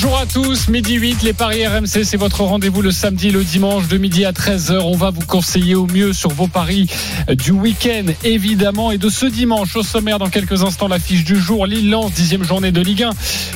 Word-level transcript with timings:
Bonjour 0.00 0.16
à 0.16 0.26
tous, 0.26 0.68
midi 0.68 0.94
8, 0.94 1.24
les 1.24 1.32
Paris 1.32 1.66
RMC, 1.66 2.04
c'est 2.04 2.16
votre 2.16 2.44
rendez-vous 2.44 2.82
le 2.82 2.92
samedi, 2.92 3.32
le 3.32 3.42
dimanche 3.42 3.88
de 3.88 3.98
midi 3.98 4.24
à 4.24 4.30
13h. 4.30 4.78
On 4.78 4.94
va 4.94 5.10
vous 5.10 5.26
conseiller 5.26 5.74
au 5.74 5.88
mieux 5.88 6.12
sur 6.12 6.30
vos 6.30 6.46
paris 6.46 6.86
du 7.30 7.50
week-end, 7.50 8.04
évidemment, 8.22 8.92
et 8.92 8.98
de 8.98 9.08
ce 9.08 9.26
dimanche 9.26 9.74
au 9.74 9.82
sommaire 9.82 10.20
dans 10.20 10.28
quelques 10.28 10.62
instants, 10.62 10.86
l'affiche 10.86 11.24
du 11.24 11.34
jour. 11.34 11.66
Lille 11.66 11.90
lance 11.90 12.12
dixième 12.12 12.44
journée 12.44 12.70
de 12.70 12.80
Ligue 12.80 13.02
1. 13.02 13.10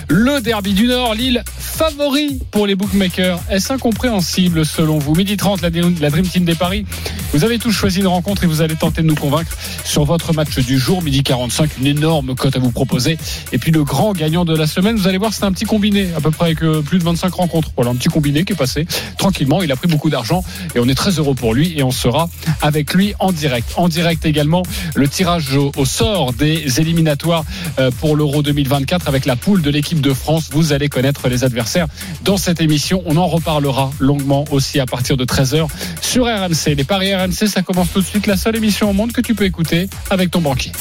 Le 0.09 0.41
derby 0.41 0.73
du 0.73 0.89
Nord, 0.89 1.15
Lille 1.15 1.45
favori 1.47 2.41
pour 2.51 2.67
les 2.67 2.75
bookmakers. 2.75 3.39
Est-ce 3.49 3.73
incompréhensible 3.73 4.67
selon 4.67 4.99
vous? 4.99 5.15
Midi 5.15 5.37
30, 5.37 5.63
la, 5.63 5.71
la 5.71 6.11
Dream 6.11 6.27
Team 6.27 6.45
des 6.45 6.57
Paris. 6.57 6.85
Vous 7.33 7.45
avez 7.45 7.61
tous 7.61 7.71
choisi 7.71 8.01
une 8.01 8.09
rencontre 8.09 8.43
et 8.43 8.47
vous 8.49 8.63
allez 8.63 8.75
tenter 8.75 9.01
de 9.03 9.07
nous 9.07 9.15
convaincre 9.15 9.57
sur 9.85 10.05
votre 10.05 10.35
match 10.35 10.59
du 10.59 10.77
jour. 10.77 11.03
Midi 11.03 11.23
45, 11.23 11.79
une 11.79 11.87
énorme 11.87 12.35
cote 12.35 12.57
à 12.57 12.59
vous 12.59 12.73
proposer. 12.73 13.17
Et 13.53 13.59
puis 13.59 13.71
le 13.71 13.85
grand 13.85 14.13
gagnant 14.13 14.45
de 14.45 14.57
la 14.57 14.67
semaine, 14.67 14.97
vous 14.97 15.07
allez 15.07 15.19
voir, 15.19 15.33
c'est 15.33 15.45
un 15.45 15.53
petit 15.53 15.65
combiné 15.65 16.09
à 16.17 16.21
peu 16.21 16.32
près 16.33 16.47
avec 16.47 16.59
plus 16.59 16.99
de 16.99 17.05
25 17.05 17.33
rencontres. 17.35 17.71
Voilà, 17.77 17.91
un 17.91 17.95
petit 17.95 18.09
combiné 18.09 18.45
qui 18.45 18.53
est 18.53 18.57
passé 18.57 18.87
tranquillement. 19.19 19.63
Il 19.63 19.71
a 19.73 19.77
pris 19.77 19.89
beaucoup 19.89 20.11
d'argent 20.11 20.45
et 20.75 20.81
on 20.81 20.89
est 20.89 20.95
très 20.95 21.19
heureux 21.19 21.35
pour 21.35 21.55
lui 21.55 21.75
et 21.77 21.83
on 21.83 21.91
sera 21.91 22.29
avec 22.61 22.95
lui 22.95 23.15
en 23.19 23.33
direct. 23.33 23.73
En 23.77 23.89
direct 23.89 24.25
également, 24.25 24.63
le 24.95 25.09
tirage 25.09 25.55
au, 25.57 25.73
au 25.77 25.85
sort 25.85 26.33
des 26.33 26.81
éliminatoires 26.81 27.45
euh, 27.79 27.91
pour 28.01 28.17
l'Euro 28.17 28.43
2024 28.43 29.09
avec 29.09 29.27
la 29.27 29.37
poule 29.37 29.63
de 29.63 29.71
l'équipe 29.71 30.01
de 30.01 30.13
France. 30.13 30.51
Vous 30.53 30.73
allez 30.73 30.89
connaître 30.89 31.29
les 31.29 31.45
adversaires 31.45 31.87
dans 32.23 32.37
cette 32.37 32.61
émission. 32.61 33.03
On 33.07 33.17
en 33.17 33.27
reparlera 33.27 33.91
longuement 33.99 34.45
aussi 34.51 34.81
à 34.81 34.87
partir 34.87 35.17
de 35.17 35.25
13h 35.25 35.69
sur 36.01 36.25
RMC. 36.25 36.75
Les 36.77 36.85
paris 36.85 37.15
RMC, 37.15 37.47
ça 37.47 37.63
commence 37.63 37.93
tout 37.93 38.01
de 38.01 38.07
suite. 38.07 38.27
La 38.27 38.37
seule 38.37 38.57
émission 38.57 38.91
au 38.91 38.93
monde 38.93 39.13
que 39.13 39.21
tu 39.21 39.35
peux 39.35 39.45
écouter 39.45 39.89
avec 40.11 40.31
ton 40.31 40.41
banquier. 40.41 40.73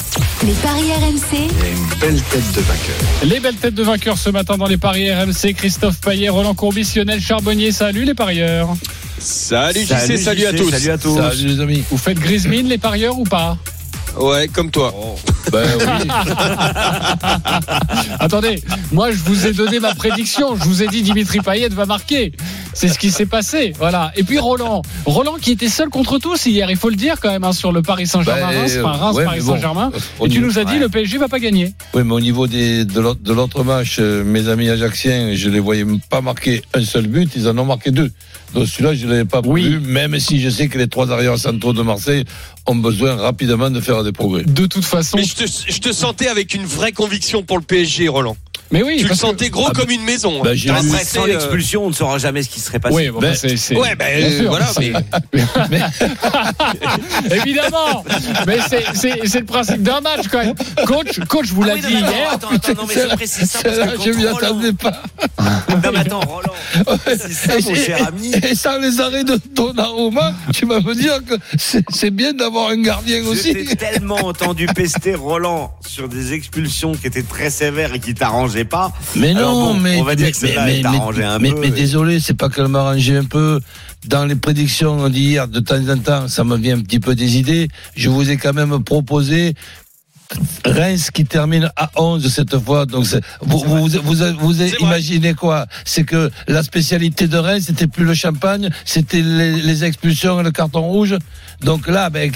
Les 0.44 0.54
paris 0.54 0.90
RMC. 0.90 1.38
une 1.38 1.98
belle 2.00 2.20
tête 2.22 2.52
de 2.52 2.60
vainqueur. 2.62 2.96
Les 3.24 3.38
belles 3.38 3.54
têtes 3.54 3.74
de 3.74 3.82
vainqueurs 3.84 4.18
ce 4.18 4.28
matin 4.28 4.56
dans 4.56 4.66
les 4.66 4.76
paris 4.76 5.12
RMC. 5.12 5.54
Christophe 5.54 6.00
Payet, 6.00 6.30
Roland 6.30 6.54
Courbis, 6.54 6.94
Lionel 6.96 7.20
Charbonnier. 7.20 7.70
Salut 7.70 8.04
les 8.04 8.14
parieurs. 8.14 8.74
Salut, 9.18 9.82
JC, 9.82 10.16
salut, 10.18 10.46
à 10.46 10.52
tous. 10.52 10.70
Salut 10.70 10.90
à 10.90 10.98
tous. 10.98 11.16
Salut 11.16 11.46
les 11.46 11.60
amis. 11.60 11.84
Vous 11.88 11.96
faites 11.96 12.18
grise 12.18 12.48
mine 12.48 12.66
les 12.66 12.78
parieurs 12.78 13.16
ou 13.18 13.24
pas? 13.24 13.56
Ouais, 14.18 14.48
comme 14.48 14.70
toi. 14.70 14.92
Ben 15.52 15.64
oui. 15.78 16.08
Attendez, 18.18 18.62
moi 18.90 19.12
je 19.12 19.18
vous 19.18 19.46
ai 19.46 19.52
donné 19.52 19.78
ma 19.78 19.94
prédiction. 19.94 20.56
Je 20.56 20.64
vous 20.64 20.82
ai 20.82 20.88
dit 20.88 21.02
Dimitri 21.02 21.38
Payet 21.38 21.68
va 21.68 21.86
marquer. 21.86 22.32
C'est 22.74 22.88
ce 22.88 22.98
qui 22.98 23.10
s'est 23.10 23.26
passé. 23.26 23.72
Voilà. 23.78 24.12
Et 24.16 24.22
puis 24.24 24.38
Roland. 24.38 24.82
Roland 25.04 25.34
qui 25.40 25.50
était 25.52 25.68
seul 25.68 25.88
contre 25.88 26.18
tous 26.18 26.46
hier, 26.46 26.70
il 26.70 26.76
faut 26.76 26.88
le 26.88 26.96
dire 26.96 27.16
quand 27.20 27.30
même, 27.30 27.44
hein, 27.44 27.52
sur 27.52 27.72
le 27.72 27.82
Paris 27.82 28.06
Saint-Germain-Reims. 28.06 28.74
Ben, 28.76 28.84
Enfin, 28.84 28.98
Reims, 28.98 29.16
ouais, 29.16 29.24
Paris 29.24 29.38
mais 29.40 29.44
bon, 29.46 29.54
Saint-Germain. 29.54 29.92
au 30.18 30.26
Et 30.26 30.28
tu 30.30 30.38
niveau- 30.38 30.46
nous 30.52 30.58
as 30.58 30.64
dit 30.64 30.74
ouais. 30.74 30.78
le 30.80 30.88
PSG 30.88 31.18
va 31.18 31.28
pas 31.28 31.38
gagner. 31.38 31.72
Oui, 31.94 32.02
mais 32.04 32.12
au 32.14 32.20
niveau 32.20 32.46
des, 32.46 32.84
de 32.84 33.00
l'autre 33.00 33.20
de 33.22 33.32
l'autre 33.32 33.62
match, 33.64 33.96
euh, 33.98 34.24
mes 34.24 34.48
amis 34.48 34.68
ajaxiens, 34.70 35.34
je 35.34 35.48
les 35.50 35.60
voyais 35.60 35.84
pas 36.10 36.20
marquer 36.20 36.62
un 36.74 36.82
seul 36.84 37.06
but, 37.06 37.30
ils 37.36 37.48
en 37.48 37.56
ont 37.58 37.64
marqué 37.64 37.90
deux. 37.90 38.10
Donc 38.54 38.66
celui-là, 38.68 38.94
je 38.94 39.06
ne 39.06 39.10
l'avais 39.12 39.24
pas 39.24 39.40
Oui. 39.44 39.62
vu, 39.62 39.80
même 39.80 40.18
si 40.18 40.40
je 40.40 40.48
sais 40.50 40.68
que 40.68 40.76
les 40.78 40.88
trois 40.88 41.10
arrières 41.10 41.38
centraux 41.38 41.72
de 41.72 41.82
Marseille 41.82 42.24
ont 42.66 42.74
besoin 42.74 43.16
rapidement 43.16 43.70
de 43.70 43.80
faire 43.80 44.04
des 44.04 44.12
progrès. 44.12 44.44
De 44.44 44.66
toute 44.66 44.84
façon. 44.84 45.16
Mais 45.16 45.24
je 45.24 45.34
te, 45.34 45.44
je 45.46 45.78
te 45.78 45.92
sentais 45.92 46.28
avec 46.28 46.52
une 46.54 46.64
vraie 46.64 46.92
conviction 46.92 47.42
pour 47.42 47.56
le 47.58 47.64
PSG, 47.64 48.08
Roland. 48.08 48.36
Mais 48.72 48.82
oui, 48.82 48.96
tu 48.98 49.06
le 49.06 49.14
sentais 49.14 49.50
gros 49.50 49.66
Ah, 49.68 49.72
comme 49.74 49.90
une 49.90 50.02
maison. 50.02 50.42
bah, 50.42 50.50
hein. 50.50 50.54
j'ai 50.54 50.70
resté, 50.70 50.88
Après, 50.90 51.04
sans 51.04 51.22
euh, 51.24 51.26
l'expulsion, 51.26 51.84
on 51.84 51.88
ne 51.90 51.94
saura 51.94 52.18
jamais 52.18 52.42
ce 52.42 52.48
qui 52.48 52.58
serait 52.60 52.78
passé. 52.80 52.94
Oui, 52.96 53.08
bon, 53.10 53.20
Ben, 53.20 53.34
c'est, 53.34 53.56
c'est- 53.56 53.76
Ouais, 53.76 53.94
bien 53.94 54.06
euh, 54.08 54.44
voilà. 54.48 54.66
Mais, 55.70 55.80
Évidemment, 57.36 58.04
mais 58.46 58.58
c'est, 58.68 58.84
c'est, 58.94 59.20
c'est 59.26 59.40
le 59.40 59.44
principe 59.46 59.82
d'un 59.82 60.00
match 60.00 60.26
quand 60.30 60.38
même. 60.44 60.54
Coach, 60.86 61.20
coach 61.28 61.46
vous 61.48 61.62
l'a 61.62 61.74
Ah 61.74 61.76
oui, 61.76 61.82
non, 61.82 61.88
dit 61.88 61.94
hier. 61.94 62.32
attends, 62.32 62.48
attends, 62.50 62.72
non, 62.82 62.86
mais 62.88 62.94
je 62.94 63.14
précise 63.16 63.50
ça 63.50 63.58
parce 63.62 64.04
que 64.04 64.12
je 64.12 64.16
m'y 64.18 64.26
attendais 64.26 64.72
pas. 64.72 65.02
Non, 65.68 65.90
mais 65.92 65.98
attends, 65.98 66.20
Roland, 66.20 66.98
c'est 67.06 67.32
ça, 67.32 67.52
mon 67.62 67.74
cher 67.74 68.08
ami. 68.08 68.32
Et 68.50 68.54
sans 68.54 68.78
les 68.78 69.00
arrêts 69.00 69.24
de 69.24 69.38
Donnarumma, 69.54 70.32
tu 70.54 70.66
vas 70.66 70.80
me 70.80 70.94
dire 70.94 71.18
que 71.24 71.34
c'est 71.58 71.82
c'est 71.90 72.10
bien 72.10 72.32
d'avoir 72.32 72.70
un 72.70 72.80
gardien 72.80 73.22
aussi. 73.24 73.52
t'ai 73.52 73.76
tellement 73.76 74.16
entendu 74.26 74.66
pester 74.66 75.14
Roland 75.14 75.72
sur 75.86 76.08
des 76.08 76.32
expulsions 76.32 76.92
qui 76.94 77.06
étaient 77.06 77.22
très 77.22 77.50
sévères 77.50 77.94
et 77.94 78.00
qui 78.00 78.14
t'arrangeaient 78.14 78.61
pas. 78.64 78.92
Mais 79.16 79.30
Alors 79.30 79.52
non, 79.54 79.74
bon, 79.74 79.80
mais, 79.80 80.00
on 80.00 80.04
va 80.04 80.14
dire 80.14 80.26
mais, 80.26 80.32
que 80.32 80.38
celle-là, 80.38 80.70
elle 80.70 80.82
t'a 80.82 80.88
arrangé 80.90 81.24
un 81.24 81.38
mais, 81.38 81.52
peu, 81.52 81.60
mais 81.60 81.68
et- 81.68 81.70
désolé, 81.70 82.20
c'est 82.20 82.34
pas 82.34 82.48
qu'elle 82.48 82.68
m'a 82.68 82.80
arrangé 82.80 83.16
un 83.16 83.24
peu. 83.24 83.60
Dans 84.06 84.24
les 84.24 84.34
prédictions 84.34 85.08
d'hier, 85.08 85.46
de 85.46 85.60
temps 85.60 85.88
en 85.88 85.98
temps, 85.98 86.28
ça 86.28 86.42
me 86.42 86.56
vient 86.56 86.76
un 86.76 86.80
petit 86.82 86.98
peu 86.98 87.14
des 87.14 87.38
idées. 87.38 87.68
Je 87.94 88.08
vous 88.08 88.30
ai 88.30 88.36
quand 88.36 88.52
même 88.52 88.82
proposé 88.82 89.54
Reims 90.64 91.10
qui 91.10 91.24
termine 91.24 91.70
à 91.76 91.90
11 91.96 92.26
cette 92.32 92.58
fois. 92.58 92.86
Donc, 92.86 93.06
vous, 93.40 93.58
vous, 93.58 93.88
vous, 94.38 94.62
imaginez 94.80 95.34
quoi? 95.34 95.66
C'est 95.84 96.04
que 96.04 96.30
la 96.48 96.62
spécialité 96.62 97.28
de 97.28 97.36
Reims, 97.36 97.64
c'était 97.66 97.86
plus 97.86 98.04
le 98.04 98.14
champagne, 98.14 98.70
c'était 98.84 99.20
les, 99.20 99.52
les 99.60 99.84
expulsions 99.84 100.40
et 100.40 100.42
le 100.42 100.50
carton 100.50 100.80
rouge. 100.80 101.16
Donc 101.64 101.86
là, 101.86 102.10
ben, 102.10 102.30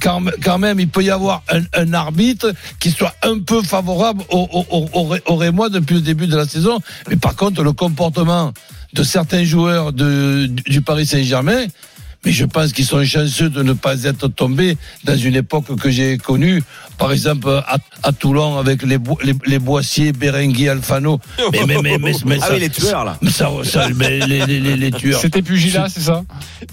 quand, 0.00 0.58
même, 0.58 0.80
il 0.80 0.88
peut 0.88 1.02
y 1.02 1.10
avoir 1.10 1.42
un, 1.72 1.92
arbitre 1.92 2.52
qui 2.80 2.90
soit 2.90 3.14
un 3.22 3.38
peu 3.38 3.62
favorable 3.62 4.24
au, 4.30 4.48
au, 4.52 4.66
au, 4.70 4.88
au, 4.92 5.16
au 5.26 5.36
Rémois 5.36 5.68
depuis 5.68 5.94
le 5.94 6.00
début 6.00 6.26
de 6.26 6.36
la 6.36 6.46
saison. 6.46 6.80
Mais 7.08 7.16
par 7.16 7.36
contre, 7.36 7.62
le 7.62 7.72
comportement 7.72 8.52
de 8.94 9.02
certains 9.02 9.44
joueurs 9.44 9.92
de, 9.92 10.46
du 10.46 10.80
Paris 10.80 11.06
Saint-Germain, 11.06 11.66
mais 12.24 12.32
je 12.32 12.44
pense 12.44 12.72
qu'ils 12.72 12.84
sont 12.86 13.04
chanceux 13.04 13.50
de 13.50 13.62
ne 13.62 13.72
pas 13.72 14.02
être 14.04 14.28
tombés 14.28 14.76
dans 15.04 15.16
une 15.16 15.36
époque 15.36 15.74
que 15.80 15.90
j'ai 15.90 16.18
connue, 16.18 16.62
par 16.98 17.12
exemple 17.12 17.48
à, 17.66 17.76
à 18.02 18.12
Toulon 18.12 18.58
avec 18.58 18.82
les, 18.82 18.98
Bo- 18.98 19.18
les, 19.22 19.34
les 19.46 19.58
Boissiers, 19.58 20.12
Berenguer, 20.12 20.68
Alfano. 20.70 21.20
Mais, 21.52 21.60
mais, 21.66 21.76
mais, 21.82 21.98
mais, 21.98 22.12
mais 22.24 22.38
Ah 22.42 22.46
ça- 22.48 22.54
oui, 22.54 22.60
les 22.60 22.70
tueurs, 22.70 23.04
là. 23.04 23.18
ça, 23.30 23.50
ça- 23.64 23.88
mais 23.94 24.26
les, 24.26 24.46
les, 24.46 24.60
les, 24.60 24.76
les 24.76 24.90
tueurs. 24.92 25.20
C'était 25.20 25.42
Pugilat, 25.42 25.88
c'est 25.88 26.00
ça 26.00 26.22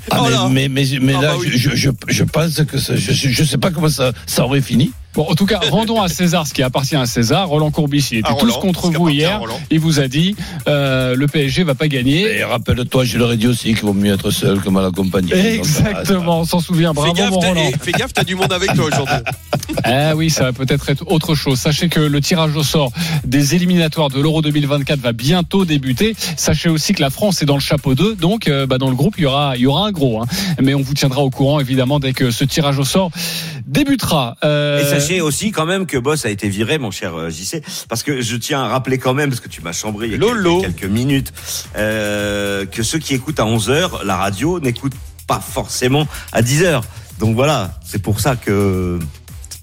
Ah, 0.09 0.19
Oh 0.21 0.25
mais, 0.25 0.29
là. 0.31 0.49
mais, 0.49 0.67
mais, 0.69 0.85
mais 1.01 1.13
Ah 1.17 1.21
là, 1.21 1.27
bah 1.33 1.37
oui. 1.39 1.49
je, 1.53 1.75
je, 1.75 1.89
je 2.07 2.23
pense 2.23 2.61
que 2.63 2.77
ça, 2.77 2.95
je, 2.95 3.11
je 3.11 3.43
sais 3.43 3.57
pas 3.57 3.71
comment 3.71 3.89
ça, 3.89 4.11
ça 4.25 4.43
aurait 4.45 4.61
fini. 4.61 4.91
Bon, 5.13 5.25
en 5.29 5.35
tout 5.35 5.45
cas, 5.45 5.59
rendons 5.69 6.01
à 6.01 6.07
César 6.07 6.47
ce 6.47 6.53
qui 6.53 6.63
appartient 6.63 6.95
à 6.95 7.05
César. 7.05 7.49
Roland 7.49 7.69
Courbis, 7.71 8.07
il 8.11 8.19
était 8.19 8.29
À 8.29 8.33
tous 8.35 8.49
Roland, 8.51 8.59
contre 8.61 8.91
vous 8.91 9.09
hier. 9.09 9.41
Il 9.69 9.79
vous 9.79 9.99
a 9.99 10.07
dit 10.07 10.35
euh, 10.67 11.15
le 11.15 11.27
PSG 11.27 11.63
va 11.63 11.75
pas 11.75 11.87
gagner. 11.89 12.37
Et 12.37 12.43
rappelle-toi, 12.43 13.03
je 13.03 13.17
leur 13.17 13.31
ai 13.33 13.37
dit 13.37 13.47
aussi 13.47 13.73
qu'il 13.73 13.81
vaut 13.83 13.93
mieux 13.93 14.13
être 14.13 14.31
seul 14.31 14.59
que 14.61 14.69
mal 14.69 14.85
accompagné. 14.85 15.33
Exactement, 15.35 16.41
on 16.41 16.45
s'en 16.45 16.59
souvient. 16.59 16.91
fais 16.93 17.01
Bravo, 17.01 17.13
gaffe, 17.13 17.31
mon 17.31 17.39
Roland. 17.39 17.71
fais 17.81 17.91
gaffe, 17.91 18.13
t'as 18.13 18.23
du 18.23 18.35
monde 18.35 18.53
avec 18.53 18.73
toi 18.73 18.85
aujourd'hui. 18.85 19.15
Ah 19.83 20.15
oui, 20.15 20.29
ça 20.29 20.43
va 20.45 20.53
peut-être 20.53 20.89
être 20.89 21.03
autre 21.11 21.35
chose. 21.35 21.59
Sachez 21.59 21.89
que 21.89 21.99
le 21.99 22.21
tirage 22.21 22.55
au 22.55 22.63
sort 22.63 22.91
des 23.25 23.55
éliminatoires 23.55 24.09
de 24.09 24.19
l'Euro 24.21 24.41
2024 24.41 24.99
va 24.99 25.11
bientôt 25.11 25.65
débuter. 25.65 26.15
Sachez 26.37 26.69
aussi 26.69 26.93
que 26.93 27.01
la 27.01 27.09
France 27.09 27.41
est 27.41 27.45
dans 27.45 27.55
le 27.55 27.61
chapeau 27.61 27.95
2, 27.95 28.15
donc 28.15 28.47
euh, 28.47 28.65
bah, 28.65 28.77
dans 28.77 28.89
le 28.89 28.95
groupe 28.95 29.15
il 29.17 29.23
y 29.23 29.25
aura 29.27 29.55
il 29.57 29.61
y 29.61 29.67
aura 29.67 29.87
un 29.87 29.91
gros. 29.91 30.21
hein. 30.21 30.25
Mais 30.61 30.73
on 30.73 30.81
vous 30.81 30.93
tiendra 30.93 31.21
au 31.21 31.29
courant 31.29 31.59
évidemment 31.59 31.99
dès 31.99 32.13
que 32.13 32.31
ce 32.31 32.43
tirage 32.45 32.79
au 32.79 32.85
sort 32.85 33.11
débutera. 33.71 34.35
Euh, 34.43 34.81
Et 34.81 34.85
sachez 34.85 35.21
aussi 35.21 35.51
quand 35.51 35.65
même 35.65 35.85
que 35.85 35.97
Boss 35.97 36.25
a 36.25 36.29
été 36.29 36.49
viré, 36.49 36.77
mon 36.77 36.91
cher 36.91 37.15
euh, 37.15 37.29
JC, 37.29 37.63
parce 37.89 38.03
que 38.03 38.21
je 38.21 38.35
tiens 38.35 38.61
à 38.61 38.67
rappeler 38.67 38.97
quand 38.97 39.13
même, 39.13 39.29
parce 39.29 39.41
que 39.41 39.47
tu 39.49 39.61
m'as 39.61 39.71
chambré 39.71 40.07
il 40.07 40.11
y 40.11 40.15
a 40.15 40.17
Lolo. 40.17 40.61
quelques, 40.61 40.79
quelques 40.79 40.91
minutes, 40.91 41.33
euh, 41.77 42.65
que 42.65 42.83
ceux 42.83 42.99
qui 42.99 43.15
écoutent 43.15 43.39
à 43.39 43.45
11h, 43.45 44.03
la 44.03 44.17
radio 44.17 44.59
n'écoutent 44.59 44.93
pas 45.25 45.39
forcément 45.39 46.07
à 46.33 46.41
10h. 46.41 46.81
Donc 47.19 47.35
voilà, 47.35 47.79
c'est 47.85 48.01
pour 48.01 48.19
ça 48.19 48.35
que 48.35 48.99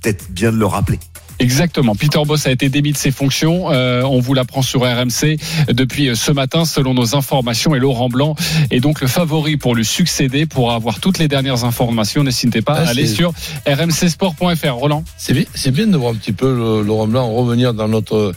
peut-être 0.00 0.30
bien 0.30 0.52
de 0.52 0.56
le 0.56 0.66
rappeler. 0.66 0.98
Exactement. 1.40 1.94
Peter 1.94 2.18
Boss 2.26 2.46
a 2.46 2.50
été 2.50 2.68
démis 2.68 2.92
de 2.92 2.96
ses 2.96 3.10
fonctions. 3.12 3.70
Euh, 3.70 4.02
on 4.02 4.18
vous 4.20 4.34
l'apprend 4.34 4.60
sur 4.62 4.80
RMC 4.82 5.36
depuis 5.72 6.16
ce 6.16 6.32
matin, 6.32 6.64
selon 6.64 6.94
nos 6.94 7.14
informations. 7.14 7.74
Et 7.76 7.78
Laurent 7.78 8.08
Blanc 8.08 8.34
est 8.70 8.80
donc 8.80 9.00
le 9.00 9.06
favori 9.06 9.56
pour 9.56 9.74
lui 9.76 9.84
succéder. 9.84 10.46
Pour 10.46 10.72
avoir 10.72 10.98
toutes 10.98 11.18
les 11.18 11.28
dernières 11.28 11.64
informations, 11.64 12.24
n'hésitez 12.24 12.60
pas 12.60 12.74
Ah, 12.78 12.86
à 12.86 12.88
aller 12.88 13.06
c'est- 13.06 13.14
sur 13.14 13.32
rmcsport.fr. 13.66 14.72
Roland, 14.74 15.04
C'est 15.16 15.32
bien, 15.32 15.44
c'est 15.54 15.70
bien 15.70 15.86
de 15.86 15.96
voir 15.96 16.12
un 16.12 16.16
petit 16.16 16.32
peu 16.32 16.52
le, 16.54 16.82
Laurent 16.82 17.06
Blanc 17.06 17.30
revenir 17.32 17.72
dans 17.72 17.86
notre, 17.88 18.34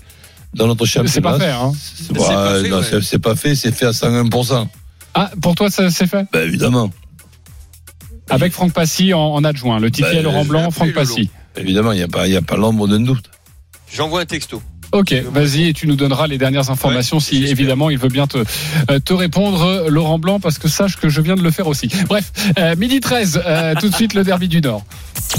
dans 0.54 0.68
notre 0.68 0.86
championnat. 0.86 1.12
c'est 1.12 1.22
pas 1.22 1.40
fait. 1.40 1.50
Hein. 1.50 1.72
C'est 1.75 2.14
pas 2.16 2.24
fait, 2.62 2.70
non, 2.70 2.78
ouais. 2.81 3.20
pas 3.20 3.36
fait, 3.36 3.56
c'est 3.56 3.72
fait 3.75 3.86
à 3.88 3.92
101%. 3.94 4.68
Ah, 5.16 5.31
pour 5.42 5.56
toi, 5.56 5.70
c'est 5.72 5.90
fait? 6.08 6.25
Ben, 6.31 6.48
évidemment. 6.48 6.92
Avec 8.30 8.54
Franck 8.54 8.72
Passy 8.74 9.14
en, 9.14 9.20
en 9.20 9.44
adjoint. 9.44 9.80
Le 9.80 9.92
ticket 9.92 10.14
Bah, 10.18 10.22
Laurent 10.22 10.46
Blanc, 10.46 10.72
Franck 10.72 10.94
Passy. 10.94 11.30
Évidemment, 11.57 11.92
il 11.92 11.98
n'y 11.98 12.03
a 12.03 12.07
pas, 12.07 12.27
il 12.27 12.33
y 12.33 12.38
a 12.38 12.42
pas 12.42 12.57
l'ombre 12.57 12.88
d'un 12.88 13.00
doute. 13.00 13.30
J'envoie 13.92 14.21
un 14.21 14.25
texto. 14.25 14.62
Ok, 14.94 15.13
vas-y 15.31 15.69
et 15.69 15.74
tu 15.74 15.88
nous 15.88 15.95
donneras 15.95 16.27
les 16.27 16.38
dernières 16.38 16.69
informations 16.69 17.18
Ouais, 17.18 17.24
si 17.24 17.45
évidemment 17.45 17.89
il 17.89 17.98
veut 17.98 18.09
bien 18.09 18.27
te, 18.27 18.39
euh, 18.89 19.00
te 19.00 19.13
répondre, 19.13 19.63
euh, 19.63 19.89
Laurent 19.89 20.19
Blanc, 20.19 20.42
parce 20.42 20.57
que 20.57 20.68
sache 20.68 20.98
que 20.98 21.07
je 21.07 21.21
viens 21.21 21.36
de 21.36 21.42
le 21.42 21.51
faire 21.51 21.68
aussi. 21.68 21.88
Bref, 22.09 22.31
euh, 22.59 22.75
midi 22.75 23.00
13, 23.00 23.42
euh, 23.45 23.74
tout 23.80 23.88
de 23.88 23.95
suite 23.95 24.13
le 24.13 24.25
derby 24.25 24.50
du 24.50 24.59
Nord. 24.59 24.83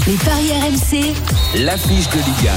Les 0.07 0.13
paris 0.13 0.49
RMC. 0.49 1.13
L'affiche 1.63 2.09
de 2.09 2.17
Liga. 2.17 2.53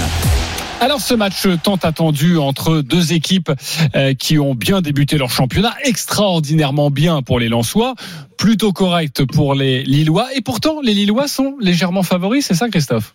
Alors 0.81 1.01
ce 1.01 1.15
match 1.15 1.47
tant 1.63 1.77
attendu 1.77 2.37
entre 2.37 2.83
deux 2.83 3.15
équipes 3.15 3.51
euh, 3.95 4.13
qui 4.13 4.39
ont 4.39 4.55
bien 4.55 4.83
débuté 4.83 5.17
leur 5.17 5.31
championnat, 5.31 5.75
extraordinairement 5.85 6.91
bien 6.91 7.23
pour 7.23 7.41
les 7.41 7.49
Lensois, 7.49 7.95
plutôt 8.37 8.73
correct 8.73 9.25
pour 9.25 9.55
les 9.55 9.83
Lillois, 9.85 10.29
et 10.35 10.43
pourtant 10.43 10.81
les 10.83 10.93
Lillois 10.93 11.29
sont 11.29 11.57
légèrement 11.61 12.03
favoris, 12.03 12.45
c'est 12.45 12.55
ça 12.55 12.69
Christophe? 12.69 13.15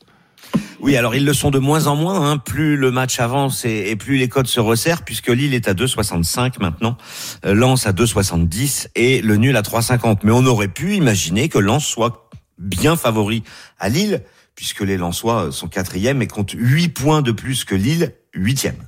Oui, 0.82 0.98
alors 0.98 1.14
ils 1.14 1.26
le 1.26 1.34
sont 1.34 1.52
de 1.52 1.60
moins 1.60 1.86
en 1.86 1.96
moins. 1.96 2.32
Hein. 2.32 2.38
Plus 2.38 2.76
le 2.76 2.90
match 2.90 3.20
avance 3.20 3.66
et, 3.66 3.96
plus 3.96 4.18
les 4.18 4.28
codes 4.28 4.48
se 4.48 4.60
resserrent, 4.60 5.04
puisque 5.04 5.28
Lille 5.28 5.54
est 5.54 5.68
à 5.68 5.74
2,65 5.74 6.60
maintenant, 6.60 6.98
euh, 7.46 7.54
Lens 7.54 7.86
à 7.86 7.92
2,70 7.92 8.88
et 8.96 9.22
le 9.22 9.38
nul 9.38 9.56
à 9.56 9.62
3,50. 9.62 10.20
Mais 10.24 10.32
on 10.32 10.46
aurait 10.46 10.68
pu 10.68 10.96
imaginer 10.96 11.50
que 11.50 11.60
Lens 11.60 11.86
soit 11.86 12.30
bien 12.58 12.96
favori 12.96 13.44
à 13.80 13.90
Lille, 13.90 14.24
puisque 14.56 14.82
les 14.82 14.98
Lensois 14.98 15.52
sont 15.52 15.68
quatrième 15.68 16.22
et 16.22 16.28
comptent 16.28 16.56
8 16.56 16.90
points 16.90 17.22
de 17.22 17.32
plus 17.32 17.64
que 17.64 17.76
Lille, 17.76 18.14
huitième. 18.34 18.88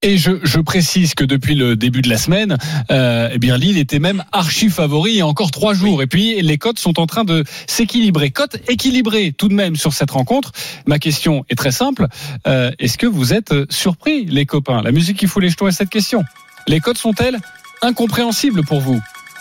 Et 0.00 0.16
je, 0.16 0.30
je, 0.44 0.60
précise 0.60 1.14
que 1.14 1.24
depuis 1.24 1.56
le 1.56 1.74
début 1.74 2.02
de 2.02 2.08
la 2.08 2.18
semaine, 2.18 2.56
euh, 2.92 3.30
eh 3.32 3.38
bien 3.38 3.58
Lille 3.58 3.78
était 3.78 3.98
même 3.98 4.22
archi 4.30 4.68
favori 4.70 5.10
il 5.10 5.16
y 5.16 5.20
a 5.22 5.26
encore 5.26 5.50
trois 5.50 5.74
jours. 5.74 6.02
Et 6.02 6.06
puis 6.06 6.40
les 6.40 6.56
cotes 6.56 6.78
sont 6.78 7.00
en 7.00 7.06
train 7.06 7.24
de 7.24 7.42
s'équilibrer. 7.66 8.30
Cotes 8.30 8.58
équilibrées 8.68 9.34
tout 9.36 9.48
de 9.48 9.54
même 9.54 9.74
sur 9.74 9.92
cette 9.92 10.12
rencontre. 10.12 10.52
Ma 10.86 11.00
question 11.00 11.44
est 11.50 11.56
très 11.56 11.72
simple. 11.72 12.06
Euh, 12.46 12.70
Est-ce 12.78 12.96
que 12.96 13.08
vous 13.08 13.32
êtes 13.34 13.52
surpris, 13.70 14.24
les 14.26 14.46
copains? 14.46 14.82
La 14.82 14.92
musique 14.92 15.18
qui 15.18 15.26
fout 15.26 15.42
les 15.42 15.48
jetons 15.48 15.66
à 15.66 15.72
cette 15.72 15.90
question. 15.90 16.22
Les 16.68 16.78
cotes 16.78 16.98
sont-elles 16.98 17.38
incompréhensibles 17.82 18.64
pour 18.64 18.80
vous? 18.80 19.00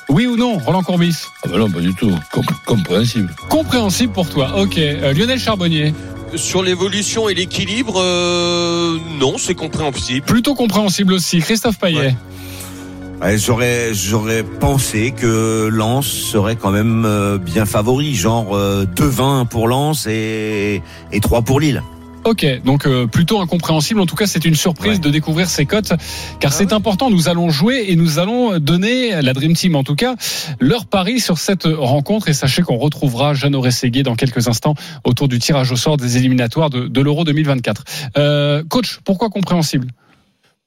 Oui 0.09 0.25
ou 0.25 0.37
non, 0.37 0.57
Roland 0.57 0.81
Courbis? 0.81 1.17
Ah 1.43 1.49
ben 1.49 1.59
Non, 1.59 1.69
pas 1.69 1.81
du 1.81 1.93
tout. 1.93 2.11
Com 2.31 2.43
compréhensible. 2.65 3.29
Compréhensible 3.49 4.13
pour 4.13 4.27
toi. 4.27 4.59
Ok. 4.59 4.79
Euh, 4.79 5.13
Lionel 5.13 5.37
Charbonnier 5.39 5.93
sur 6.35 6.63
l'évolution 6.63 7.29
et 7.29 7.33
l'équilibre, 7.33 7.95
euh, 7.97 8.97
non, 9.19 9.37
c'est 9.37 9.55
compréhensible. 9.55 10.25
Plutôt 10.25 10.55
compréhensible 10.55 11.13
aussi. 11.13 11.39
Christophe 11.39 11.79
Payet. 11.79 11.99
Ouais. 11.99 12.15
Ouais, 13.21 13.37
j'aurais 13.39 13.95
j'aurais 13.95 14.43
pensé 14.43 15.11
que 15.11 15.67
Lens 15.71 16.05
serait 16.05 16.55
quand 16.55 16.69
même 16.69 17.03
euh, 17.05 17.39
bien 17.39 17.65
favori, 17.65 18.13
genre 18.13 18.55
euh, 18.55 18.85
2-20 18.95 19.47
pour 19.47 19.67
Lens 19.67 20.05
et, 20.05 20.83
et 21.11 21.19
3 21.19 21.41
pour 21.41 21.59
Lille. 21.59 21.81
Ok, 22.27 22.45
donc 22.65 22.85
euh, 22.85 23.07
plutôt 23.07 23.39
incompréhensible. 23.39 24.01
En 24.01 24.05
tout 24.05 24.17
cas, 24.17 24.27
c'est 24.27 24.43
une 24.43 24.53
surprise 24.55 24.95
Ouais. 24.95 24.99
de 24.99 25.09
découvrir 25.09 25.49
ces 25.49 25.65
cotes, 25.65 25.93
car 26.41 26.51
Ah 26.51 26.55
c'est 26.55 26.65
ouais. 26.65 26.73
important. 26.73 27.09
Nous 27.09 27.29
allons 27.29 27.49
jouer 27.49 27.85
et 27.87 27.95
nous 27.95 28.19
allons 28.19 28.59
donner, 28.59 29.21
la 29.21 29.31
Dream 29.31 29.53
Team 29.53 29.77
en 29.77 29.83
tout 29.85 29.95
cas, 29.95 30.15
leur 30.59 30.87
pari 30.87 31.21
sur 31.21 31.37
cette 31.37 31.63
rencontre. 31.63 32.27
Et 32.27 32.33
sachez 32.33 32.63
qu'on 32.63 32.75
retrouvera 32.75 33.33
Jeannot 33.33 33.61
Rességuier 33.61 34.03
dans 34.03 34.15
quelques 34.15 34.49
instants 34.49 34.75
autour 35.05 35.29
du 35.29 35.39
tirage 35.39 35.71
au 35.71 35.77
sort 35.77 35.95
des 35.95 36.17
éliminatoires 36.17 36.69
de, 36.69 36.89
de 36.89 37.01
l'Euro 37.01 37.23
2024. 37.23 37.83
Euh, 38.17 38.61
coach, 38.67 38.99
pourquoi 39.05 39.29
compréhensible? 39.29 39.87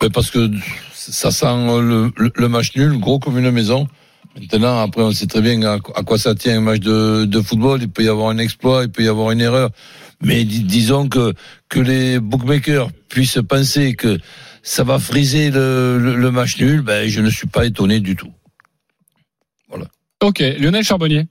Ben, 0.01 0.09
parce 0.09 0.31
que 0.31 0.51
ça 0.95 1.31
sent 1.31 1.45
le, 1.83 2.11
le, 2.17 2.33
le 2.35 2.49
match 2.49 2.75
nul, 2.75 2.99
gros 2.99 3.19
comme 3.19 3.37
une 3.39 3.51
maison. 3.51 3.87
Maintenant, 4.41 4.81
après, 4.81 5.03
on 5.03 5.11
sait 5.11 5.27
très 5.27 5.43
bien 5.43 5.61
à, 5.63 5.75
à 5.75 6.03
quoi 6.05 6.17
ça 6.17 6.35
tient 6.35 6.57
un 6.57 6.61
match 6.61 6.81
de, 6.81 7.27
de 7.27 7.41
football. 7.43 7.81
Il 7.83 7.91
peut 7.91 8.03
y 8.05 8.09
avoir 8.09 8.31
un 8.31 8.39
exploit, 8.39 8.85
il 8.85 8.89
peut 8.91 9.03
y 9.05 9.09
avoir 9.09 9.31
une 9.33 9.43
erreur. 9.43 9.69
Mais 10.23 10.45
dis- 10.45 10.63
disons 10.65 11.09
que, 11.09 11.33
que 11.69 11.81
les 11.81 12.19
bookmakers 12.21 12.91
puissent 13.09 13.39
penser 13.49 13.95
que 13.95 14.19
ça 14.63 14.85
va 14.85 14.99
friser 14.99 15.51
le, 15.51 15.99
le, 15.99 16.17
le 16.17 16.31
match 16.31 16.59
nul, 16.61 16.83
ben, 16.83 17.09
je 17.09 17.21
ne 17.21 17.31
suis 17.31 17.47
pas 17.47 17.65
étonné 17.65 18.01
du 18.01 18.17
tout. 18.17 18.33
Ok, 20.23 20.41
Lionel 20.59 20.85
Charbonnier. 20.85 21.27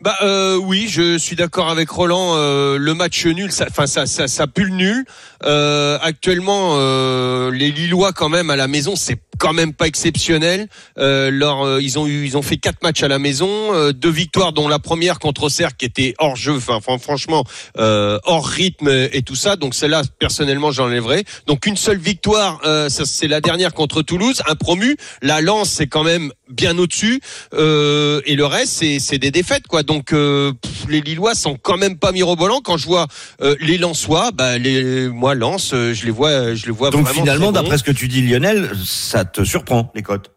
Bah 0.00 0.16
euh, 0.22 0.56
oui, 0.56 0.88
je 0.90 1.16
suis 1.16 1.36
d'accord 1.36 1.70
avec 1.70 1.88
Roland. 1.88 2.34
euh, 2.34 2.76
le 2.78 2.94
match 2.94 3.24
nul, 3.26 3.52
ça, 3.52 3.66
enfin 3.70 3.86
ça, 3.86 4.06
ça, 4.06 4.26
ça 4.26 4.48
pue 4.48 4.64
le 4.64 4.74
nul. 4.74 5.04
Euh, 5.44 5.98
actuellement, 6.02 6.74
euh, 6.76 7.50
les 7.50 7.70
Lillois 7.70 8.12
quand 8.12 8.28
même 8.28 8.50
à 8.50 8.56
la 8.56 8.68
maison, 8.68 8.96
c'est 8.96 9.18
quand 9.38 9.52
même 9.52 9.72
pas 9.72 9.86
exceptionnel. 9.86 10.68
Euh, 10.98 11.30
leur, 11.30 11.80
ils 11.80 11.98
ont 11.98 12.06
eu, 12.06 12.24
ils 12.26 12.36
ont 12.36 12.42
fait 12.42 12.58
quatre 12.58 12.82
matchs 12.82 13.02
à 13.02 13.08
la 13.08 13.18
maison, 13.18 13.48
euh, 13.74 13.92
deux 13.92 14.10
victoires, 14.10 14.52
dont 14.52 14.68
la 14.68 14.78
première 14.78 15.18
contre 15.18 15.44
Auxerre 15.44 15.76
qui 15.76 15.84
était 15.84 16.14
hors 16.18 16.36
jeu, 16.36 16.54
enfin 16.56 16.80
fran- 16.80 16.98
franchement 16.98 17.44
euh, 17.78 18.18
hors 18.24 18.46
rythme 18.46 18.88
et 19.12 19.22
tout 19.22 19.34
ça. 19.34 19.56
Donc 19.56 19.74
celle-là, 19.74 20.02
personnellement, 20.18 20.70
j'enlèverai. 20.70 21.24
Donc 21.46 21.66
une 21.66 21.76
seule 21.76 21.98
victoire, 21.98 22.60
euh, 22.64 22.88
c'est 22.88 23.28
la 23.28 23.40
dernière 23.40 23.74
contre 23.74 24.02
Toulouse, 24.02 24.42
un 24.48 24.54
promu. 24.54 24.96
La 25.22 25.40
Lance, 25.40 25.70
c'est 25.70 25.88
quand 25.88 26.04
même 26.04 26.30
bien 26.48 26.78
au-dessus. 26.78 27.20
Et 27.52 28.34
le 28.36 28.44
reste, 28.44 28.84
c'est, 29.00 29.18
des 29.18 29.30
défaites, 29.30 29.66
quoi. 29.66 29.82
Donc 29.82 30.10
pff, 30.10 30.88
les 30.88 31.00
Lillois 31.00 31.34
sont 31.34 31.56
quand 31.60 31.76
même 31.78 31.98
pas 31.98 32.12
mirobolants. 32.12 32.60
Quand 32.60 32.76
je 32.76 32.86
vois 32.86 33.06
les 33.60 33.78
Lensois, 33.78 34.30
bah 34.32 34.58
les, 34.58 35.08
Lens, 35.34 35.72
euh, 35.74 35.94
je 35.94 36.04
les 36.04 36.10
vois, 36.10 36.54
je 36.54 36.66
les 36.66 36.72
vois 36.72 36.90
Donc 36.90 37.02
vraiment 37.02 37.20
finalement, 37.20 37.52
d'après 37.52 37.78
ce 37.78 37.82
que 37.84 37.90
tu 37.92 38.08
dis 38.08 38.22
Lionel, 38.22 38.70
ça 38.84 39.24
te 39.24 39.44
surprend 39.44 39.90
les 39.94 40.02
cotes? 40.02 40.30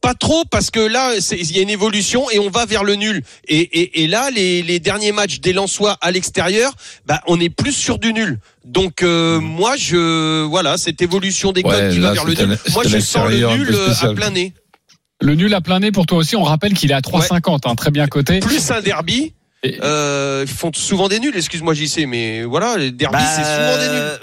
Pas 0.00 0.14
trop 0.14 0.44
parce 0.50 0.70
que 0.70 0.78
là, 0.80 1.14
il 1.32 1.52
y 1.56 1.58
a 1.58 1.62
une 1.62 1.70
évolution 1.70 2.30
et 2.30 2.38
on 2.38 2.48
va 2.48 2.64
vers 2.64 2.84
le 2.84 2.94
nul. 2.94 3.22
Et, 3.48 3.58
et, 3.58 4.02
et 4.02 4.06
là, 4.06 4.30
les, 4.30 4.62
les 4.62 4.78
derniers 4.78 5.10
matchs 5.10 5.40
des 5.40 5.52
Lensois 5.52 5.96
à 6.00 6.10
l'extérieur, 6.12 6.72
bah, 7.06 7.20
on 7.26 7.40
est 7.40 7.48
plus 7.50 7.72
sur 7.72 7.98
du 7.98 8.12
nul. 8.12 8.38
Donc 8.64 9.02
euh, 9.02 9.40
moi, 9.40 9.76
je 9.76 10.42
voilà 10.44 10.76
cette 10.78 11.02
évolution 11.02 11.52
des 11.52 11.62
Ouais, 11.62 11.70
codes 11.70 11.92
qui 11.92 11.98
là, 11.98 12.08
va 12.08 12.14
vers 12.14 12.24
le 12.24 12.34
nul. 12.34 12.42
un- 12.66 12.70
Moi, 12.72 12.84
je 12.86 12.98
sens 13.00 13.28
le 13.28 13.34
extérieur 13.34 13.50
un 13.52 13.56
nul 13.56 13.68
euh, 13.74 13.94
à 14.02 14.14
plein 14.14 14.30
nez. 14.30 14.54
Le 15.20 15.34
nul 15.34 15.52
à 15.54 15.60
plein 15.60 15.80
nez 15.80 15.90
pour 15.92 16.06
toi 16.06 16.18
aussi. 16.18 16.36
On 16.36 16.44
rappelle 16.44 16.74
qu'il 16.74 16.90
est 16.92 16.94
à 16.94 17.00
3,50, 17.00 17.68
hein, 17.68 17.74
très 17.74 17.90
bien 17.90 18.06
coté. 18.06 18.40
Plus 18.40 18.70
un 18.70 18.80
derby. 18.80 19.34
Euh, 19.64 20.44
ils 20.46 20.52
font 20.52 20.70
souvent 20.74 21.08
des 21.08 21.20
nuls. 21.20 21.36
Excuse-moi, 21.36 21.74
JC, 21.74 22.06
mais 22.06 22.44
voilà, 22.44 22.76
les 22.76 22.90
derbys, 22.92 23.18
Bah, 23.18 23.24
c'est 23.24 23.42
souvent 23.44 23.76
des 23.78 23.88
nuls. 23.88 24.02
euh, 24.02 24.18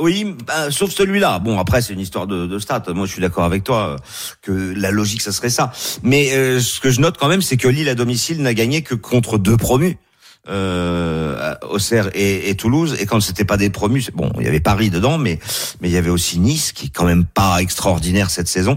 Oui, 0.00 0.34
bah, 0.46 0.70
sauf 0.70 0.90
celui-là. 0.90 1.38
Bon, 1.38 1.58
après, 1.58 1.80
c'est 1.82 1.92
une 1.94 2.00
histoire 2.00 2.26
de, 2.26 2.46
de 2.46 2.58
stats. 2.58 2.82
Moi, 2.88 3.06
je 3.06 3.12
suis 3.12 3.20
d'accord 3.22 3.44
avec 3.44 3.64
toi 3.64 3.90
euh, 3.90 3.96
que 4.42 4.74
la 4.76 4.90
logique, 4.90 5.22
ça 5.22 5.32
serait 5.32 5.50
ça. 5.50 5.72
Mais 6.02 6.32
euh, 6.32 6.60
ce 6.60 6.80
que 6.80 6.90
je 6.90 7.00
note 7.00 7.16
quand 7.18 7.28
même, 7.28 7.42
c'est 7.42 7.56
que 7.56 7.68
Lille 7.68 7.88
à 7.88 7.94
domicile 7.94 8.42
n'a 8.42 8.54
gagné 8.54 8.82
que 8.82 8.94
contre 8.94 9.38
deux 9.38 9.56
promus. 9.56 9.96
Euh, 10.48 11.54
Auxerre 11.70 12.10
et, 12.14 12.50
et 12.50 12.56
Toulouse. 12.56 12.96
Et 12.98 13.06
quand 13.06 13.20
c'était 13.20 13.44
pas 13.44 13.56
des 13.56 13.70
promus 13.70 14.10
bon 14.12 14.32
il 14.40 14.44
y 14.44 14.48
avait 14.48 14.58
Paris 14.58 14.90
dedans 14.90 15.16
mais 15.16 15.38
mais 15.80 15.88
il 15.88 15.92
y 15.92 15.96
avait 15.96 16.10
aussi 16.10 16.40
Nice 16.40 16.72
qui 16.72 16.86
est 16.86 16.90
quand 16.90 17.04
même 17.04 17.24
pas 17.24 17.58
extraordinaire 17.60 18.28
cette 18.28 18.48
saison. 18.48 18.76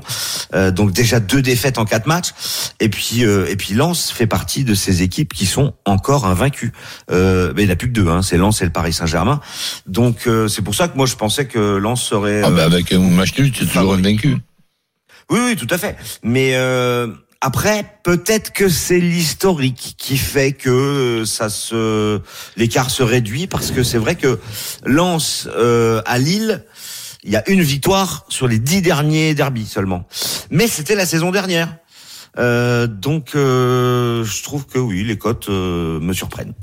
Euh, 0.54 0.70
donc 0.70 0.92
déjà 0.92 1.20
deux 1.20 1.42
défaites 1.42 1.80
en 1.80 1.86
quatre 1.86 2.06
matchs. 2.06 2.34
Et 2.80 2.88
puis 2.90 3.26
euh, 3.26 3.48
et 3.50 3.56
puis 3.56 3.74
Lens 3.74 4.12
fait 4.12 4.28
partie 4.28 4.64
de 4.64 4.76
ces 4.76 5.02
équipes 5.02 5.34
qui 5.34 5.48
sont 5.48 5.74
encore 5.86 6.28
invaincues. 6.28 6.72
Euh, 7.10 7.52
mais 7.56 7.64
il 7.64 7.66
n'y 7.66 7.72
a 7.72 7.76
plus 7.76 7.88
que 7.88 7.94
deux 7.94 8.08
hein, 8.10 8.22
c'est 8.22 8.38
Lens 8.38 8.62
et 8.62 8.66
le 8.66 8.72
Paris 8.72 8.94
Saint-Germain. 8.94 9.40
Donc 9.88 10.28
euh, 10.28 10.48
c'est 10.48 10.62
pour 10.62 10.76
ça 10.76 10.88
que 10.88 10.96
moi 10.98 11.08
je 11.08 11.16
pensais 11.16 11.46
que 11.48 11.78
Lens 11.78 12.02
serait 12.04 12.44
Ah, 12.44 12.52
ben, 12.52 12.60
avec 12.60 12.92
un 12.94 13.00
match 13.00 13.36
nul, 13.40 13.52
tu 13.52 13.64
es 13.64 13.68
toujours 13.68 13.96
invaincu. 13.96 14.38
oui, 15.32 15.40
oui, 15.44 15.56
tout 15.56 15.68
à 15.72 15.80
fait. 15.80 15.98
Mais 16.22 16.52
euh, 16.54 17.08
après, 17.46 18.00
peut-être 18.04 18.52
que 18.54 18.70
c'est 18.70 18.98
l'historique 19.00 19.94
qui 20.00 20.18
fait 20.18 20.52
que 20.52 20.70
euh, 20.70 21.26
ça 21.26 21.50
se 21.50 22.20
l'écart 22.58 22.90
se 22.90 23.04
réduit 23.04 23.46
parce 23.46 23.70
que 23.70 23.84
c'est 23.84 24.00
vrai 24.00 24.16
que 24.16 24.40
Lens 24.84 25.48
euh, 25.56 26.02
à 26.08 26.18
Lille, 26.18 26.66
il 27.24 27.32
y 27.32 27.36
a 27.36 27.48
une 27.48 27.62
victoire 27.62 28.26
sur 28.30 28.48
les 28.48 28.58
dix 28.58 28.82
derniers 28.82 29.36
derbies 29.36 29.68
seulement. 29.68 30.06
Mais 30.50 30.68
c'était 30.68 30.96
la 30.96 31.06
saison 31.06 31.30
dernière. 31.30 31.76
Euh, 32.40 32.88
donc, 32.88 33.36
euh, 33.36 34.24
je 34.26 34.42
trouve 34.44 34.66
que 34.66 34.80
oui, 34.80 35.04
les 35.04 35.18
cotes 35.18 35.48
euh, 35.50 36.00
me 36.00 36.14
surprennent. 36.14 36.54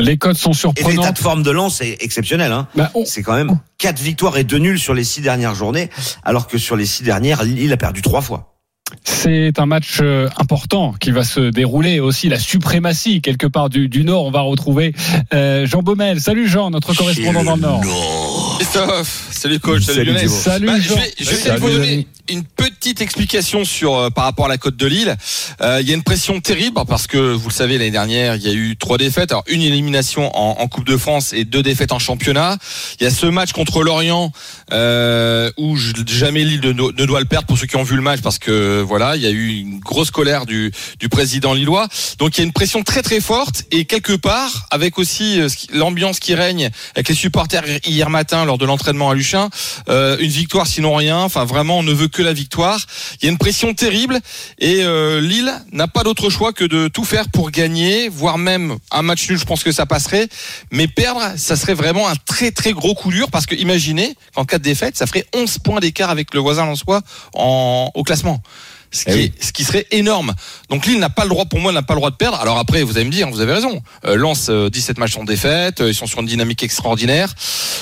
Les 0.00 0.18
cotes 0.18 0.36
sont 0.36 0.50
Et 0.76 0.82
l'état 0.82 1.12
de 1.12 1.18
forme 1.18 1.44
de 1.44 1.52
Lens 1.52 1.80
est 1.80 2.02
exceptionnel. 2.02 2.50
Hein. 2.50 2.66
Bah, 2.74 2.90
on- 2.94 3.04
C'est 3.04 3.22
quand 3.22 3.34
même 3.36 3.58
quatre 3.78 4.00
victoires 4.00 4.36
et 4.36 4.42
deux 4.44 4.58
nuls 4.58 4.80
sur 4.80 4.94
les 4.94 5.04
six 5.04 5.20
dernières 5.20 5.54
journées, 5.54 5.90
alors 6.24 6.48
que 6.48 6.58
sur 6.58 6.74
les 6.74 6.86
six 6.86 7.04
dernières, 7.04 7.44
Lille 7.44 7.72
a 7.72 7.76
perdu 7.76 8.02
trois 8.02 8.20
fois. 8.20 8.57
C'est 9.04 9.58
un 9.58 9.66
match 9.66 9.98
euh, 10.00 10.28
important 10.38 10.94
qui 10.98 11.10
va 11.10 11.24
se 11.24 11.40
dérouler 11.50 12.00
aussi 12.00 12.28
la 12.28 12.38
suprématie 12.38 13.20
quelque 13.20 13.46
part 13.46 13.68
du, 13.68 13.88
du 13.88 14.04
Nord. 14.04 14.24
On 14.26 14.30
va 14.30 14.40
retrouver 14.40 14.94
euh, 15.34 15.66
Jean 15.66 15.82
Baumel. 15.82 16.20
Salut 16.20 16.48
Jean, 16.48 16.70
notre 16.70 16.94
correspondant 16.94 17.44
dans 17.44 17.56
le 17.56 17.62
Nord. 17.62 18.56
Christophe, 18.58 19.28
salut 19.30 19.60
coach, 19.60 19.82
salut, 19.82 19.98
Salut, 19.98 20.12
Lionel. 20.12 20.28
Salut 20.30 20.66
Bah, 20.66 20.78
je 20.80 20.88
Jean. 20.88 20.94
vais, 20.96 21.14
je 21.18 21.24
vais 21.24 21.36
Salut, 21.36 21.60
peut-être 21.60 21.60
vous 21.60 21.78
donner. 21.78 22.06
Une 22.28 22.44
petite 22.44 23.00
explication 23.00 23.64
sur 23.64 23.96
euh, 23.96 24.10
par 24.10 24.24
rapport 24.24 24.46
à 24.46 24.48
la 24.48 24.58
côte 24.58 24.76
de 24.76 24.86
Lille. 24.86 25.16
Euh, 25.60 25.78
Il 25.80 25.88
y 25.88 25.92
a 25.92 25.94
une 25.94 26.02
pression 26.02 26.40
terrible 26.40 26.80
parce 26.86 27.06
que 27.06 27.16
vous 27.16 27.48
le 27.48 27.54
savez 27.54 27.78
l'année 27.78 27.90
dernière 27.90 28.36
il 28.36 28.42
y 28.42 28.48
a 28.48 28.52
eu 28.52 28.76
trois 28.76 28.98
défaites, 28.98 29.30
alors 29.32 29.44
une 29.48 29.62
élimination 29.62 30.30
en, 30.36 30.60
en 30.60 30.68
Coupe 30.68 30.86
de 30.86 30.96
France 30.96 31.32
et 31.32 31.44
deux 31.44 31.62
défaites 31.62 31.92
en 31.92 31.98
championnat. 31.98 32.58
Il 33.00 33.04
y 33.04 33.06
a 33.06 33.10
ce 33.10 33.26
match 33.26 33.52
contre 33.52 33.82
Lorient 33.82 34.32
euh, 34.72 35.50
où 35.56 35.76
jamais 35.76 36.44
Lille 36.44 36.60
ne, 36.60 36.72
ne 36.72 37.06
doit 37.06 37.20
le 37.20 37.26
perdre 37.26 37.46
pour 37.46 37.58
ceux 37.58 37.66
qui 37.66 37.76
ont 37.76 37.82
vu 37.82 37.96
le 37.96 38.02
match 38.02 38.20
parce 38.20 38.38
que 38.38 38.80
voilà 38.80 39.16
il 39.16 39.22
y 39.22 39.26
a 39.26 39.30
eu 39.30 39.48
une 39.60 39.78
grosse 39.80 40.10
colère 40.10 40.46
du, 40.46 40.72
du 40.98 41.08
président 41.08 41.54
lillois. 41.54 41.88
Donc 42.18 42.36
il 42.36 42.40
y 42.40 42.42
a 42.42 42.44
une 42.44 42.52
pression 42.52 42.82
très 42.82 43.02
très 43.02 43.20
forte 43.20 43.64
et 43.70 43.84
quelque 43.84 44.14
part 44.14 44.66
avec 44.70 44.98
aussi 44.98 45.40
euh, 45.40 45.48
l'ambiance 45.72 46.20
qui 46.20 46.34
règne 46.34 46.70
avec 46.94 47.08
les 47.08 47.14
supporters 47.14 47.64
hier 47.86 48.10
matin 48.10 48.44
lors 48.44 48.58
de 48.58 48.66
l'entraînement 48.66 49.10
à 49.10 49.14
Luchin, 49.14 49.48
euh, 49.88 50.16
une 50.20 50.30
victoire 50.30 50.66
sinon 50.66 50.94
rien. 50.94 51.18
Enfin 51.18 51.44
vraiment 51.44 51.78
on 51.78 51.82
ne 51.82 51.92
veut 51.92 52.08
que 52.08 52.17
la 52.22 52.32
victoire. 52.32 52.78
Il 53.20 53.24
y 53.24 53.28
a 53.28 53.30
une 53.30 53.38
pression 53.38 53.74
terrible 53.74 54.20
et 54.58 54.82
euh, 54.82 55.20
Lille 55.20 55.52
n'a 55.72 55.88
pas 55.88 56.02
d'autre 56.02 56.30
choix 56.30 56.52
que 56.52 56.64
de 56.64 56.88
tout 56.88 57.04
faire 57.04 57.28
pour 57.28 57.50
gagner, 57.50 58.08
voire 58.08 58.38
même 58.38 58.76
un 58.90 59.02
match 59.02 59.28
nul. 59.28 59.38
Je 59.38 59.44
pense 59.44 59.62
que 59.62 59.72
ça 59.72 59.86
passerait, 59.86 60.28
mais 60.70 60.86
perdre, 60.86 61.20
ça 61.36 61.56
serait 61.56 61.74
vraiment 61.74 62.08
un 62.08 62.16
très 62.16 62.50
très 62.50 62.72
gros 62.72 62.94
coup 62.94 63.10
dur 63.10 63.30
parce 63.30 63.46
que 63.46 63.54
imaginez 63.54 64.14
qu'en 64.34 64.44
cas 64.44 64.58
de 64.58 64.64
défaite, 64.64 64.96
ça 64.96 65.06
ferait 65.06 65.26
11 65.34 65.58
points 65.58 65.80
d'écart 65.80 66.10
avec 66.10 66.34
le 66.34 66.40
voisin 66.40 66.66
lensois 66.66 67.02
en 67.34 67.90
au 67.94 68.02
classement 68.04 68.42
ce 68.90 69.04
qui, 69.04 69.10
Eh 69.10 69.14
oui. 69.14 69.32
est- 69.38 69.44
ce 69.44 69.52
qui 69.52 69.64
serait 69.64 69.86
énorme. 69.90 70.34
Donc 70.70 70.86
Lille 70.86 70.98
n'a 70.98 71.10
pas 71.10 71.22
le 71.24 71.28
droit, 71.28 71.44
pour 71.46 71.60
moi, 71.60 71.72
n'a 71.72 71.82
pas 71.82 71.94
le 71.94 71.98
droit 72.00 72.10
de 72.10 72.16
perdre. 72.16 72.38
Alors 72.40 72.58
après, 72.58 72.82
vous 72.82 72.96
allez 72.96 73.04
me 73.06 73.10
dire, 73.10 73.28
vous 73.30 73.40
avez 73.40 73.52
raison. 73.52 73.82
Euh, 74.04 74.16
Lens, 74.16 74.46
euh, 74.48 74.70
17 74.70 74.98
matchs 74.98 75.14
sans 75.14 75.24
défaite, 75.24 75.80
euh, 75.80 75.88
ils 75.90 75.94
sont 75.94 76.06
sur 76.06 76.20
une 76.20 76.26
dynamique 76.26 76.62
extraordinaire. 76.62 77.32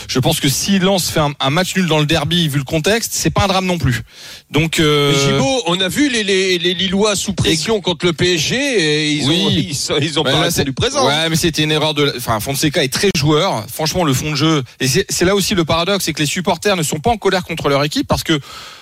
Je 0.09 0.19
pense 0.19 0.41
que 0.41 0.49
si 0.49 0.79
Lens 0.79 1.09
fait 1.11 1.21
un, 1.21 1.33
un 1.41 1.51
match 1.51 1.77
nul 1.77 1.87
dans 1.87 1.99
le 1.99 2.07
derby, 2.07 2.49
vu 2.49 2.59
le 2.59 2.65
contexte, 2.65 3.13
c'est 3.15 3.31
pas 3.31 3.45
un 3.45 3.49
drame 3.49 3.67
non 3.67 3.79
plus. 3.79 4.03
Donc 4.51 4.81
euh, 4.81 5.13
Gibaud, 5.27 5.63
on 5.67 5.81
a 5.81 5.89
vu 5.89 6.09
les, 6.09 6.25
les, 6.25 6.59
les 6.59 6.75
Lillois 6.75 7.17
sous 7.17 7.33
pression 7.33 7.81
contre 7.81 8.07
le 8.07 8.13
PSG 8.13 8.57
et 8.57 9.13
ils 9.13 9.29
Oui. 9.29 9.43
ont, 9.45 9.51
ils, 9.99 10.05
ils 10.05 10.19
ont 10.19 10.25
Ouais, 10.25 10.33
pas 10.33 10.41
répondu 10.41 10.73
présent. 10.73 11.07
Ouais, 11.07 11.29
mais 11.29 11.37
c'était 11.37 11.63
une 11.63 11.73
erreur 11.73 11.95
de. 11.95 12.13
Enfin, 12.17 12.41
Fonseca 12.41 12.83
est 12.83 12.93
très 12.93 13.11
joueur. 13.17 13.65
Franchement, 13.73 14.05
le 14.05 14.13
fond 14.15 14.31
de 14.31 14.37
jeu. 14.37 14.63
Et 14.81 14.89
c'est 14.89 15.07
c'est 15.09 15.25
là 15.25 15.35
aussi 15.35 15.55
le 15.55 15.65
paradoxe, 15.65 16.05
c'est 16.05 16.13
que 16.13 16.21
les 16.21 16.27
supporters 16.27 16.77
ne 16.77 16.83
sont 16.83 16.99
pas 16.99 17.11
en 17.11 17.17
colère 17.17 17.45
contre 17.45 17.69
leur 17.69 17.83
équipe 17.85 18.07
parce 18.09 18.23
que 18.25 18.39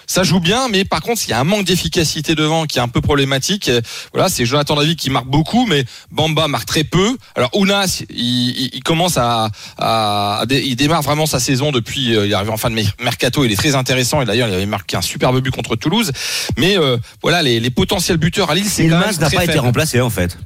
ça 0.07 0.23
joue 0.23 0.41
bien, 0.41 0.69
mais 0.69 0.85
par 0.85 1.01
contre, 1.01 1.23
il 1.27 1.31
y 1.31 1.33
a 1.33 1.41
un 1.41 1.45
manque 1.45 1.65
d'efficacité 1.65 2.14
devant 2.23 2.67
qui 2.67 2.79
est 2.79 2.83
un 2.83 2.89
peu 2.89 3.01
problématique. 3.01 3.71
Voilà, 4.13 4.29
c'est 4.29 4.47
Jonathan 4.47 4.77
David 4.77 4.97
qui 4.99 5.11
marque 5.11 5.27
beaucoup, 5.27 5.67
mais 5.67 5.85
Bamba 6.11 6.49
marque 6.49 6.67
très 6.67 6.85
peu. 6.85 7.17
Alors 7.35 7.51
Ounas, 7.55 8.03
il, 8.11 8.83
commence 8.85 9.17
à, 9.19 9.51
à, 9.79 10.45
il 10.51 10.77
démarre 10.77 11.03
vraiment 11.03 11.27
sa 11.27 11.41
saison 11.41 11.73
depuis. 11.73 12.15
euh, 12.15 12.27
il 12.27 12.33
est 12.33 12.35
arrivé 12.35 12.51
en 12.51 12.57
fin 12.57 12.71
de 12.71 12.75
mer- 12.75 12.93
mercato, 13.03 13.45
il 13.45 13.53
est 13.53 13.57
très 13.57 13.75
intéressant. 13.75 14.23
Et 14.23 14.25
d'ailleurs, 14.25 14.49
il 14.49 14.55
avait 14.55 14.67
marqué 14.67 14.97
un 14.97 15.03
superbe 15.03 15.41
but 15.41 15.51
contre 15.51 15.77
Toulouse. 15.77 16.13
Mais 16.57 16.79
euh, 16.79 16.97
voilà, 17.23 17.43
les, 17.43 17.61
les 17.61 17.71
potentiels 17.71 18.17
buteurs 18.17 18.51
à 18.51 18.55
Lille, 18.55 18.69
c'est 18.69 18.85
quand 18.89 18.99
même 18.99 19.01
Ilmaz 19.03 19.21
n'a 19.21 19.31
pas 19.31 19.45
été 19.45 19.59
remplacé 19.59 20.01
en 20.01 20.11
fait. 20.11 20.39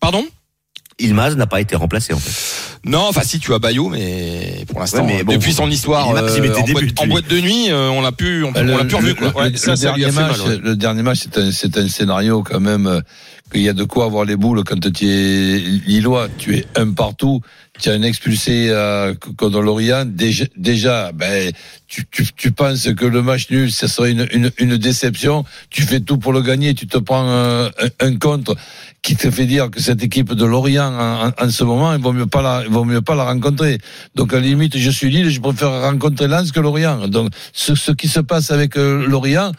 Pardon? 0.00 0.24
Ilmaz 0.98 1.34
n'a 1.34 1.46
pas 1.46 1.60
été 1.60 1.74
remplacé 1.74 2.12
en 2.12 2.18
fait. 2.18 2.30
Non, 2.84 3.06
enfin 3.08 3.22
si 3.24 3.38
tu 3.38 3.52
as 3.54 3.58
Bayo, 3.58 3.88
mais 3.88 4.64
pour 4.68 4.80
l'instant, 4.80 5.04
Ouais, 5.06 5.14
mais 5.16 5.24
bon, 5.24 5.32
depuis 5.32 5.52
son 5.52 5.70
histoire 5.70 6.10
euh, 6.10 6.20
en, 6.20 6.34
début, 6.34 6.48
boîte, 6.72 6.84
en 6.98 7.06
boîte 7.06 7.28
de 7.28 7.40
nuit, 7.40 7.70
euh, 7.70 7.88
on 7.90 8.02
l'a 8.02 8.12
pu, 8.12 8.44
on, 8.44 8.52
on 8.54 8.76
l'a 8.76 8.84
pu 8.84 8.94
revu 8.94 9.14
quoi. 9.14 9.34
Ouais, 9.36 9.50
le, 9.50 9.56
ça, 9.56 9.70
le 9.70 9.76
ça 9.76 9.92
lui 9.92 10.00
dernier 10.02 10.14
match, 10.16 10.38
mal, 10.38 10.48
ouais. 10.48 10.60
le 10.62 10.76
dernier 10.76 11.02
match, 11.02 11.18
c'est 11.22 11.38
un, 11.38 11.50
c'est 11.50 11.78
un 11.78 11.88
scénario 11.88 12.42
quand 12.42 12.60
même 12.60 12.86
euh, 12.86 13.00
qu'il 13.52 13.62
y 13.62 13.68
a 13.68 13.72
de 13.72 13.84
quoi 13.84 14.04
avoir 14.04 14.24
les 14.24 14.36
boules 14.36 14.64
quand 14.64 14.78
tu 14.92 15.06
es 15.06 15.58
Lillois. 15.86 16.28
Tu 16.36 16.56
es 16.56 16.66
un 16.76 16.90
partout. 16.90 17.40
Tu 17.80 17.88
as 17.88 17.92
un 17.92 18.02
expulsé 18.02 18.68
euh, 18.68 19.14
contre 19.36 19.60
Lorient. 19.60 20.04
Déjà, 20.06 20.44
déjà 20.56 21.10
ben, 21.12 21.52
tu, 21.88 22.04
tu, 22.10 22.26
tu 22.36 22.52
penses 22.52 22.88
que 22.94 23.04
le 23.04 23.22
match 23.22 23.50
nul, 23.50 23.72
ça 23.72 23.88
serait 23.88 24.12
une, 24.12 24.28
une, 24.32 24.50
une 24.58 24.76
déception. 24.76 25.44
Tu 25.70 25.82
fais 25.82 26.00
tout 26.00 26.18
pour 26.18 26.32
le 26.32 26.42
gagner. 26.42 26.74
Tu 26.74 26.86
te 26.86 26.98
prends 26.98 27.26
un, 27.28 27.66
un, 27.66 27.70
un 28.00 28.16
contre 28.16 28.56
qui 29.04 29.16
te 29.16 29.30
fait 29.30 29.44
dire 29.44 29.70
que 29.70 29.80
cette 29.80 30.02
équipe 30.02 30.32
de 30.32 30.46
Lorient 30.46 31.30
en, 31.38 31.50
ce 31.50 31.62
moment, 31.62 31.92
il 31.92 32.00
vaut 32.00 32.14
mieux 32.14 32.26
pas 32.26 32.40
la, 32.40 32.66
mieux 32.84 33.02
pas 33.02 33.14
la 33.14 33.24
rencontrer. 33.24 33.76
Donc 34.14 34.32
à 34.32 34.36
la 34.36 34.42
limite, 34.42 34.78
je 34.78 34.90
suis 34.90 35.10
Lille, 35.10 35.28
je 35.28 35.40
préfère 35.42 35.82
rencontrer 35.82 36.26
Lens 36.26 36.50
que 36.52 36.60
Lorient. 36.60 37.06
Donc 37.08 37.28
ce, 37.52 37.74
ce 37.74 37.92
qui 37.92 38.08
se 38.08 38.20
passe 38.20 38.50
avec 38.50 38.78
euh, 38.78 39.06
Lorient, 39.06 39.52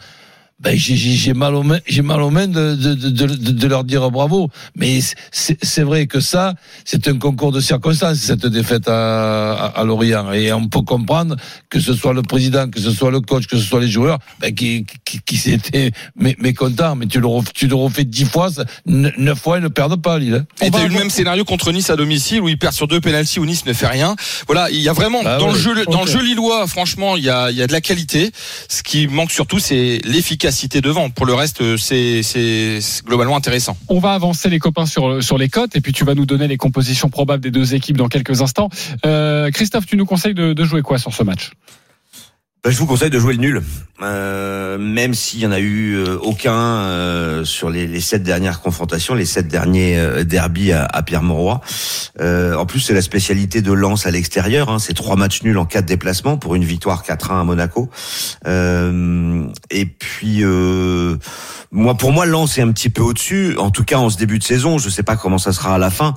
ben 0.58 0.74
j'ai- 0.76 0.96
j'ai 0.96 1.10
j'ai 1.12 1.34
mal 1.34 1.54
aux 1.54 1.62
mains, 1.62 1.80
j'ai 1.86 2.00
mal 2.00 2.22
aux 2.22 2.30
mains 2.30 2.48
de, 2.48 2.74
de, 2.74 2.94
de, 2.94 3.26
de, 3.26 3.50
de 3.52 3.66
leur 3.68 3.84
dire 3.84 4.10
bravo. 4.10 4.48
Mais 4.74 5.00
c'est 5.30 5.58
c'est 5.62 5.82
vrai 5.82 6.06
que 6.06 6.18
ça, 6.20 6.54
c'est 6.86 7.08
un 7.08 7.18
concours 7.18 7.52
de 7.52 7.60
circonstances 7.60 8.16
cette 8.18 8.46
défaite 8.46 8.88
à, 8.88 9.52
à, 9.52 9.80
à 9.80 9.84
Lorient. 9.84 10.32
Et 10.32 10.52
on 10.54 10.66
peut 10.68 10.80
comprendre 10.80 11.36
que 11.68 11.78
ce 11.78 11.92
soit 11.92 12.14
le 12.14 12.22
président, 12.22 12.70
que 12.70 12.80
ce 12.80 12.90
soit 12.90 13.10
le 13.10 13.20
coach, 13.20 13.46
que 13.46 13.58
ce 13.58 13.62
soit 13.64 13.80
les 13.80 13.88
joueurs, 13.90 14.18
ben, 14.40 14.54
qui 14.54 14.86
qui, 15.04 15.20
qui 15.26 15.36
s'étaient 15.36 15.90
mé- 16.18 16.36
mécontents. 16.38 16.96
Mais 16.96 17.06
tu 17.06 17.20
le 17.20 17.26
ref- 17.26 17.52
tu 17.52 17.66
le 17.68 17.74
refais 17.74 18.04
dix 18.04 18.24
fois, 18.24 18.48
neuf 18.86 19.38
fois 19.38 19.58
ils 19.58 19.62
ne 19.62 19.68
perdent 19.68 20.00
pas 20.00 20.18
Lille. 20.18 20.44
hein. 20.60 20.64
Et 20.66 20.70
t'as 20.70 20.84
eu 20.84 20.88
le 20.88 20.94
même 20.94 21.10
scénario 21.10 21.44
contre 21.44 21.70
Nice 21.70 21.90
à 21.90 21.96
domicile 21.96 22.40
où 22.40 22.48
il 22.48 22.56
perd 22.56 22.72
sur 22.72 22.88
deux 22.88 23.02
pénalties 23.02 23.40
où 23.40 23.44
Nice 23.44 23.66
ne 23.66 23.74
fait 23.74 23.88
rien. 23.88 24.16
Voilà, 24.46 24.70
il 24.70 24.80
y 24.80 24.88
a 24.88 24.94
vraiment 24.94 25.20
Ah 25.26 25.36
dans 25.36 25.48
ouais, 25.48 25.52
le 25.52 25.58
jeu 25.58 25.84
dans 25.84 26.04
le 26.04 26.10
jeu 26.10 26.22
lillois, 26.22 26.66
franchement, 26.66 27.16
il 27.18 27.24
y 27.24 27.28
a 27.30 27.50
il 27.50 27.56
y 27.58 27.62
a 27.62 27.66
de 27.66 27.72
la 27.72 27.82
qualité. 27.82 28.30
Ce 28.70 28.82
qui 28.82 29.06
manque 29.06 29.30
surtout, 29.32 29.58
c'est 29.58 30.00
l'efficacité 30.04 30.45
devant. 30.80 31.10
Pour 31.10 31.26
le 31.26 31.34
reste, 31.34 31.76
c'est 31.76 32.80
globalement 33.04 33.36
intéressant. 33.36 33.76
On 33.88 33.98
va 33.98 34.12
avancer 34.12 34.48
les 34.48 34.58
copains 34.58 34.86
sur, 34.86 35.38
les 35.38 35.48
cotes 35.48 35.76
et 35.76 35.80
puis 35.80 35.92
tu 35.92 36.04
vas 36.04 36.14
nous 36.14 36.26
donner 36.26 36.48
les 36.48 36.56
compositions 36.56 37.08
probables 37.08 37.42
des 37.42 37.50
deux 37.50 37.74
équipes 37.74 37.96
dans 37.96 38.08
quelques 38.08 38.42
instants. 38.42 38.68
Euh, 39.04 39.50
Christophe, 39.50 39.86
tu 39.86 39.96
nous 39.96 40.06
conseilles 40.06 40.34
de 40.34 40.64
jouer 40.64 40.82
quoi 40.82 40.98
sur 40.98 41.12
ce 41.12 41.22
match? 41.22 41.52
Bah, 42.66 42.72
je 42.72 42.78
vous 42.78 42.86
conseille 42.86 43.10
de 43.10 43.20
jouer 43.20 43.34
le 43.34 43.38
nul, 43.38 43.62
euh, 44.02 44.76
même 44.76 45.14
s'il 45.14 45.38
y 45.38 45.46
en 45.46 45.52
a 45.52 45.60
eu 45.60 45.94
euh, 45.94 46.18
aucun 46.20 46.52
euh, 46.52 47.44
sur 47.44 47.70
les, 47.70 47.86
les 47.86 48.00
sept 48.00 48.24
dernières 48.24 48.60
confrontations, 48.60 49.14
les 49.14 49.24
sept 49.24 49.46
derniers 49.46 49.96
euh, 49.96 50.24
derbies 50.24 50.72
à, 50.72 50.84
à 50.84 51.04
Pierre-Mauroy. 51.04 51.60
Euh, 52.20 52.56
en 52.56 52.66
plus, 52.66 52.80
c'est 52.80 52.92
la 52.92 53.02
spécialité 53.02 53.62
de 53.62 53.70
Lens 53.70 54.04
à 54.04 54.10
l'extérieur. 54.10 54.68
Hein, 54.68 54.80
c'est 54.80 54.94
trois 54.94 55.14
matchs 55.14 55.44
nuls 55.44 55.58
en 55.58 55.64
quatre 55.64 55.84
déplacements 55.84 56.38
pour 56.38 56.56
une 56.56 56.64
victoire 56.64 57.04
4-1 57.04 57.40
à 57.42 57.44
Monaco. 57.44 57.88
Euh, 58.48 59.46
et 59.70 59.86
puis, 59.86 60.42
moi, 61.70 61.94
pour 61.94 62.10
moi, 62.10 62.26
Lens 62.26 62.58
est 62.58 62.62
un 62.62 62.72
petit 62.72 62.90
peu 62.90 63.02
au-dessus. 63.02 63.54
En 63.58 63.70
tout 63.70 63.84
cas, 63.84 63.98
en 63.98 64.10
ce 64.10 64.18
début 64.18 64.40
de 64.40 64.44
saison, 64.44 64.78
je 64.78 64.90
sais 64.90 65.04
pas 65.04 65.14
comment 65.14 65.38
ça 65.38 65.52
sera 65.52 65.76
à 65.76 65.78
la 65.78 65.90
fin, 65.90 66.14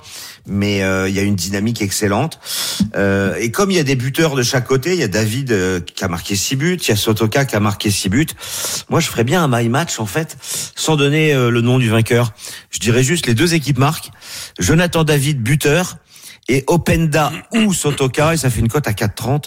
mais 0.48 0.84
euh, 0.84 1.10
il 1.10 1.16
y 1.16 1.20
a 1.20 1.24
une 1.24 1.36
dynamique 1.36 1.82
excellente. 1.82 2.40
Euh, 2.96 3.36
et 3.40 3.52
comme 3.52 3.72
il 3.72 3.78
y 3.78 3.80
a 3.80 3.84
des 3.84 3.96
buteurs 3.96 4.36
de 4.36 4.44
chaque 4.44 4.66
côté, 4.66 4.94
il 4.94 5.00
y 5.00 5.04
a 5.04 5.08
David 5.08 5.52
euh, 5.52 5.80
qui 5.80 6.04
a 6.04 6.08
marqué 6.08 6.36
six 6.36 6.56
buts, 6.56 6.80
il 6.82 6.88
y 6.90 6.92
a 6.92 6.96
Sotoka 6.96 7.46
qui 7.46 7.56
a 7.56 7.60
marqué 7.60 7.92
six 7.92 8.10
buts. 8.10 8.28
Moi, 8.90 9.00
je 9.00 9.08
ferais 9.08 9.24
bien 9.24 9.44
un 9.44 9.48
my 9.48 9.70
match 9.70 10.00
en 10.00 10.06
fait, 10.06 10.38
sans 10.76 10.96
donner 10.96 11.34
euh, 11.34 11.50
le 11.50 11.62
nom 11.62 11.80
du 11.80 11.90
vainqueur. 11.90 12.34
Je 12.72 12.80
dirais 12.80 13.04
juste 13.04 13.28
les 13.28 13.34
deux 13.34 13.54
équipes 13.54 13.78
marquent. 13.78 14.12
Jonathan 14.60 15.04
David 15.04 15.42
buteur 15.42 15.98
et 16.48 16.64
Openda 16.68 17.32
ou 17.54 17.74
Sotoka 17.74 18.34
et 18.34 18.38
ça 18.38 18.50
fait 18.50 18.60
une 18.60 18.70
cote 18.70 18.88
à 18.88 18.92
4,30. 18.92 19.46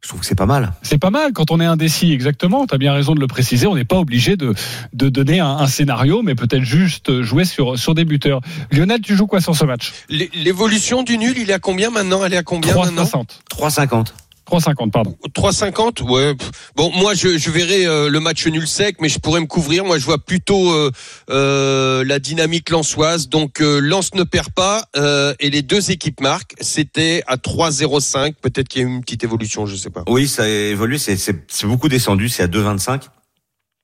Je 0.00 0.08
trouve 0.08 0.20
que 0.20 0.26
c'est 0.26 0.36
pas 0.36 0.46
mal. 0.46 0.72
C'est 0.82 0.96
pas 0.98 1.10
mal 1.10 1.32
quand 1.32 1.50
on 1.50 1.60
est 1.60 1.64
indécis, 1.66 2.12
exactement. 2.12 2.66
Tu 2.66 2.74
as 2.74 2.78
bien 2.78 2.92
raison 2.92 3.14
de 3.14 3.20
le 3.20 3.26
préciser. 3.26 3.66
On 3.66 3.74
n'est 3.74 3.84
pas 3.84 3.96
obligé 3.98 4.36
de, 4.36 4.54
de 4.92 5.08
donner 5.08 5.40
un, 5.40 5.48
un 5.48 5.66
scénario, 5.66 6.22
mais 6.22 6.34
peut-être 6.36 6.62
juste 6.62 7.20
jouer 7.22 7.44
sur, 7.44 7.76
sur 7.78 7.94
des 7.94 8.04
buteurs. 8.04 8.40
Lionel, 8.70 9.00
tu 9.00 9.16
joues 9.16 9.26
quoi 9.26 9.40
sur 9.40 9.56
ce 9.56 9.64
match? 9.64 9.92
L'é- 10.08 10.30
L'évolution 10.34 11.02
du 11.02 11.18
nul, 11.18 11.34
il 11.36 11.50
est 11.50 11.54
à 11.54 11.58
combien 11.58 11.90
maintenant? 11.90 12.24
Elle 12.24 12.32
est 12.34 12.38
à 12.38 12.42
combien 12.44 12.74
maintenant? 12.76 13.02
3,60. 13.04 13.26
3,50. 13.50 14.06
3,50, 14.50 14.90
pardon. 14.90 15.14
3,50 15.34 16.02
Ouais. 16.02 16.34
Bon, 16.74 16.90
moi, 16.92 17.14
je, 17.14 17.36
je 17.36 17.50
verrai 17.50 17.86
euh, 17.86 18.08
le 18.08 18.18
match 18.20 18.46
nul 18.46 18.66
sec, 18.66 18.96
mais 19.00 19.08
je 19.08 19.18
pourrais 19.18 19.40
me 19.40 19.46
couvrir. 19.46 19.84
Moi, 19.84 19.98
je 19.98 20.04
vois 20.04 20.18
plutôt 20.18 20.70
euh, 20.72 20.90
euh, 21.30 22.02
la 22.04 22.18
dynamique 22.18 22.70
lançoise. 22.70 23.28
Donc, 23.28 23.60
euh, 23.60 23.78
Lens 23.80 24.14
ne 24.14 24.22
perd 24.24 24.50
pas 24.52 24.84
euh, 24.96 25.34
et 25.40 25.50
les 25.50 25.62
deux 25.62 25.90
équipes 25.90 26.20
marquent. 26.20 26.54
C'était 26.60 27.22
à 27.26 27.36
3,05. 27.36 28.34
Peut-être 28.40 28.68
qu'il 28.68 28.82
y 28.82 28.84
a 28.84 28.88
eu 28.88 28.90
une 28.90 29.02
petite 29.02 29.22
évolution, 29.24 29.66
je 29.66 29.76
sais 29.76 29.90
pas. 29.90 30.02
Oui, 30.08 30.26
ça 30.26 30.44
a 30.44 30.48
évolué, 30.48 30.98
c'est 30.98 31.66
beaucoup 31.66 31.88
descendu, 31.88 32.28
c'est 32.28 32.42
à 32.42 32.48
2,25. 32.48 33.02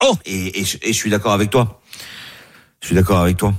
Oh 0.03 0.15
et, 0.25 0.61
et, 0.61 0.65
je- 0.65 0.79
et 0.83 0.89
je 0.93 0.99
suis 0.99 1.11
d'accord 1.11 1.33
avec 1.33 1.51
toi. 1.51 1.81
Je 2.81 2.87
suis 2.89 2.97
d'accord 2.97 3.21
avec 3.21 3.37
toi. 3.37 3.55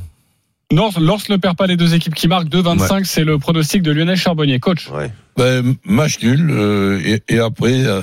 Lens 0.72 1.30
ne 1.30 1.38
perd 1.38 1.56
pas 1.58 1.68
les 1.68 1.78
deux 1.78 1.94
équipes 1.94 2.16
qui 2.16 2.28
marquent. 2.28 2.50
2,25, 2.50 3.04
c'est 3.06 3.24
le 3.24 3.38
pronostic 3.38 3.82
de 3.82 3.92
Lionel 3.92 4.18
Charbonnier. 4.18 4.60
Coach 4.60 4.90
Ouais. 4.90 5.12
Ben, 5.38 5.76
match 5.84 6.22
nul. 6.24 6.50
euh, 6.50 7.00
et, 7.06 7.22
et 7.28 7.40
après, 7.40 7.86
euh, 7.86 8.02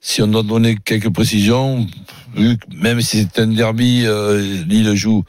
si 0.00 0.22
on 0.22 0.28
doit 0.28 0.42
donner 0.42 0.76
quelques 0.76 1.12
précisions, 1.12 1.86
vu 2.34 2.56
que 2.56 2.64
même 2.74 3.00
si 3.00 3.18
c'est 3.34 3.42
un 3.42 3.48
derby, 3.48 4.04
euh, 4.06 4.64
Lille 4.66 4.94
joue 4.94 5.24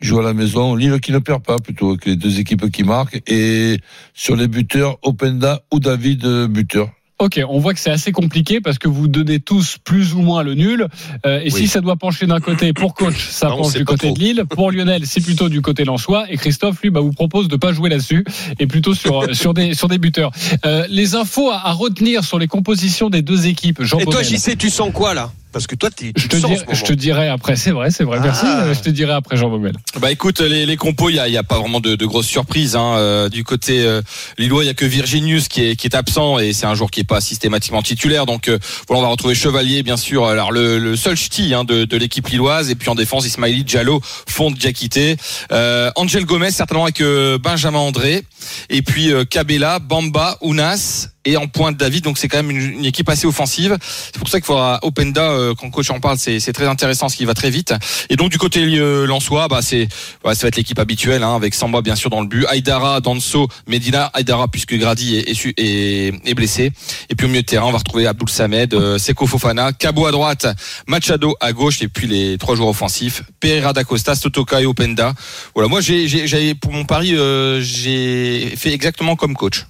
joue 0.00 0.18
à 0.18 0.22
la 0.22 0.34
maison. 0.34 0.74
Lille 0.74 0.98
qui 1.00 1.12
ne 1.12 1.18
perd 1.18 1.42
pas 1.44 1.58
plutôt 1.58 1.96
que 1.96 2.10
les 2.10 2.16
deux 2.16 2.40
équipes 2.40 2.70
qui 2.70 2.82
marquent. 2.82 3.22
Et 3.28 3.78
sur 4.14 4.34
les 4.36 4.48
buteurs, 4.48 4.98
Openda 5.02 5.62
ou 5.72 5.78
David 5.80 6.24
euh, 6.24 6.48
buteur. 6.48 6.88
Ok, 7.22 7.40
on 7.48 7.60
voit 7.60 7.72
que 7.72 7.78
c'est 7.78 7.90
assez 7.92 8.10
compliqué 8.10 8.60
parce 8.60 8.78
que 8.78 8.88
vous 8.88 9.06
donnez 9.06 9.38
tous 9.38 9.76
plus 9.84 10.12
ou 10.14 10.22
moins 10.22 10.42
le 10.42 10.54
nul. 10.54 10.88
Euh, 11.24 11.38
et 11.38 11.44
Oui. 11.44 11.50
si 11.52 11.68
ça 11.68 11.80
doit 11.80 11.94
pencher 11.94 12.26
d'un 12.26 12.40
côté 12.40 12.72
pour 12.72 12.94
coach, 12.94 13.28
ça 13.30 13.48
Non, 13.48 13.58
penche 13.58 13.74
du 13.74 13.84
côté 13.84 14.08
trop. 14.08 14.14
de 14.16 14.18
Lille. 14.20 14.44
Pour 14.50 14.72
Lionel, 14.72 15.06
c'est 15.06 15.20
plutôt 15.20 15.48
du 15.48 15.62
côté 15.62 15.84
lensois. 15.84 16.24
Et 16.30 16.36
Christophe, 16.36 16.82
lui, 16.82 16.90
bah, 16.90 16.98
vous 17.00 17.12
propose 17.12 17.46
de 17.46 17.54
pas 17.56 17.72
jouer 17.72 17.90
là-dessus 17.90 18.24
et 18.58 18.66
plutôt 18.66 18.94
sur 18.94 19.34
sur 19.36 19.54
des 19.54 19.74
sur 19.74 19.86
des 19.86 19.98
buteurs. 19.98 20.32
Euh, 20.66 20.84
les 20.88 21.14
infos 21.14 21.50
à, 21.50 21.68
à 21.68 21.72
retenir 21.72 22.24
sur 22.24 22.40
les 22.40 22.48
compositions 22.48 23.08
des 23.08 23.22
deux 23.22 23.46
équipes. 23.46 23.82
Jean 23.84 24.00
Et 24.00 24.04
toi, 24.04 24.22
Baumel. 24.22 24.38
sais, 24.40 24.56
tu 24.56 24.68
sens 24.68 24.90
quoi 24.92 25.14
là? 25.14 25.30
Parce 25.52 25.66
que 25.66 25.74
toi, 25.76 25.90
tu 25.90 26.12
je 26.16 26.26
te, 26.28 26.36
sens 26.36 26.58
je 26.72 26.82
te 26.84 26.92
dirai 26.92 27.28
après, 27.28 27.56
c'est 27.56 27.70
vrai, 27.70 27.90
c'est 27.90 28.04
vrai, 28.04 28.18
merci. 28.20 28.44
Ah. 28.44 28.62
Euh, 28.62 28.74
Je 28.74 28.80
te 28.80 28.90
dirai 28.90 29.12
après 29.12 29.36
Jean 29.36 29.50
Baumel. 29.50 29.74
Bah 30.00 30.10
écoute, 30.10 30.40
les, 30.40 30.66
les 30.66 30.76
compos, 30.76 31.10
il 31.10 31.16
y 31.16 31.18
a, 31.18 31.28
il 31.28 31.34
y 31.34 31.36
a 31.36 31.42
pas 31.42 31.58
vraiment 31.58 31.80
de, 31.80 31.94
de 31.94 32.06
grosses 32.06 32.26
surprises. 32.26 32.74
Hein. 32.76 32.94
Euh, 32.96 33.28
du 33.28 33.44
côté 33.44 33.84
euh, 33.84 34.02
lillois, 34.38 34.64
il 34.64 34.66
y 34.66 34.70
a 34.70 34.74
que 34.74 34.84
Virginius 34.84 35.48
qui 35.48 35.62
est, 35.64 35.76
qui 35.76 35.86
est 35.86 35.94
absent 35.94 36.38
et 36.38 36.52
c'est 36.52 36.66
un 36.66 36.74
joueur 36.74 36.90
qui 36.90 37.00
est 37.00 37.04
pas 37.04 37.20
systématiquement 37.20 37.82
titulaire. 37.82 38.26
Donc 38.26 38.48
euh, 38.48 38.58
voilà, 38.88 39.00
on 39.00 39.04
va 39.04 39.10
retrouver 39.10 39.34
Chevalier, 39.34 39.82
bien 39.82 39.96
sûr. 39.96 40.26
Alors 40.26 40.52
le, 40.52 40.78
le 40.78 40.96
seul 40.96 41.16
ch'ti 41.16 41.54
hein, 41.54 41.64
de, 41.64 41.84
de 41.84 41.96
l'équipe 41.96 42.26
lilloise 42.28 42.70
et 42.70 42.74
puis 42.74 42.88
en 42.88 42.94
défense, 42.94 43.26
Ismaili, 43.26 43.64
Diallo, 43.64 44.00
Font, 44.28 44.50
Diakité, 44.50 45.16
euh, 45.52 45.90
Angel 45.96 46.24
Gomez 46.24 46.50
certainement 46.50 46.84
avec 46.84 47.00
euh, 47.00 47.38
Benjamin 47.38 47.78
André 47.78 48.24
et 48.70 48.82
puis 48.82 49.12
euh, 49.12 49.24
Cabella, 49.24 49.78
Bamba, 49.78 50.38
Ounas 50.40 51.08
et 51.24 51.36
en 51.36 51.46
pointe 51.46 51.76
David. 51.76 52.04
Donc 52.04 52.18
c'est 52.18 52.28
quand 52.28 52.38
même 52.42 52.50
une, 52.50 52.78
une 52.78 52.84
équipe 52.84 53.08
assez 53.08 53.26
offensive. 53.26 53.76
C'est 53.80 54.18
pour 54.18 54.28
ça 54.28 54.38
qu'il 54.38 54.46
faudra 54.46 54.78
Openda 54.82 55.22
euh, 55.30 55.54
quand 55.54 55.70
coach 55.70 55.90
en 55.90 56.00
parle, 56.00 56.18
c'est 56.18 56.52
très 56.52 56.66
intéressant 56.66 57.08
ce 57.08 57.16
qui 57.16 57.24
va 57.24 57.34
très 57.34 57.50
vite. 57.50 57.74
Et 58.10 58.16
donc 58.16 58.30
du 58.30 58.38
côté 58.38 58.62
euh, 58.62 59.06
Lensois, 59.06 59.48
bah 59.48 59.60
c'est 59.62 59.88
ouais, 60.24 60.34
ça 60.34 60.42
va 60.42 60.48
être 60.48 60.56
l'équipe 60.56 60.78
habituelle 60.78 61.22
hein, 61.22 61.34
avec 61.34 61.54
Samba 61.54 61.82
bien 61.82 61.96
sûr 61.96 62.10
dans 62.10 62.20
le 62.20 62.26
but, 62.26 62.46
Aïdara, 62.46 63.00
Danso, 63.00 63.48
Medina, 63.66 64.06
Aïdara 64.14 64.48
puisque 64.48 64.74
Grady 64.74 65.16
est, 65.16 65.46
est, 65.58 66.14
est, 66.24 66.34
blessé. 66.34 66.72
Et 67.08 67.14
puis 67.14 67.26
au 67.26 67.28
milieu 67.28 67.42
de 67.42 67.46
terrain, 67.46 67.66
on 67.66 67.72
va 67.72 67.78
retrouver 67.78 68.06
Abdul 68.06 68.28
Samed, 68.28 68.74
euh, 68.74 68.98
Seko 68.98 69.26
Fofana, 69.26 69.72
Cabo 69.72 70.06
à 70.06 70.10
droite, 70.10 70.46
Machado 70.86 71.36
à 71.40 71.52
gauche 71.52 71.82
et 71.82 71.88
puis 71.88 72.06
les 72.06 72.38
trois 72.38 72.56
joueurs 72.56 72.70
offensifs, 72.70 73.22
Pereira 73.40 73.72
da 73.72 73.84
Costa, 73.84 74.14
Sotoka 74.14 74.60
et 74.60 74.66
Openda. 74.66 75.14
Voilà, 75.54 75.68
moi 75.68 75.80
j'ai 75.80 76.54
pour 76.54 76.72
mon 76.72 76.84
pari 76.84 77.14
euh, 77.14 77.60
j'ai 77.60 78.54
fait 78.56 78.72
exactement 78.72 79.16
comme 79.16 79.34
coach. 79.34 79.66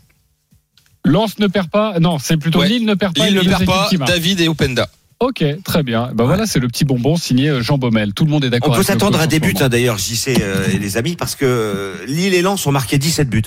Lens 1.05 1.39
ne 1.39 1.47
perd 1.47 1.69
pas. 1.69 1.99
Non, 2.01 2.19
c'est 2.19 2.37
plutôt 2.37 2.61
Ouais. 2.61 2.69
Lille 2.69 2.87
ne 2.87 2.95
perd 2.95 3.15
pas. 3.17 3.29
Il 3.29 3.37
et 3.37 3.41
ne 3.41 3.45
perd 3.45 3.65
pas. 3.65 3.89
David 4.07 4.41
et 4.41 4.49
Openda. 4.49 4.89
Ok, 5.21 5.45
très 5.63 5.85
bien. 5.85 6.11
Ben 6.15 6.25
voilà, 6.25 6.47
c'est 6.47 6.59
le 6.59 6.67
petit 6.67 6.85
bonbon 6.85 7.15
signé 7.17 7.49
euh, 7.49 7.63
Jean 7.63 7.79
Baumel. 7.79 8.13
Tout 8.13 8.25
le 8.25 8.31
monde 8.33 8.43
est 8.45 8.49
On 8.49 8.51
d'accord. 8.51 8.71
peut 8.71 8.75
avec 8.79 8.89
le 8.89 8.93
s'attendre 8.93 9.21
à 9.21 9.29
des 9.29 9.39
buts 9.39 9.55
hein, 9.61 9.69
d'ailleurs, 9.69 9.97
JC 9.97 10.37
euh, 10.41 10.67
et 10.73 10.79
les 10.81 10.97
amis, 10.97 11.15
parce 11.15 11.37
que 11.37 11.45
euh, 11.45 11.95
Lille 12.09 12.35
et 12.35 12.43
Lens 12.43 12.67
ont 12.67 12.73
marqué 12.73 12.99
17 12.99 13.31
buts 13.31 13.43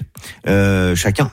euh, 0.48 0.96
chacun. 0.96 1.32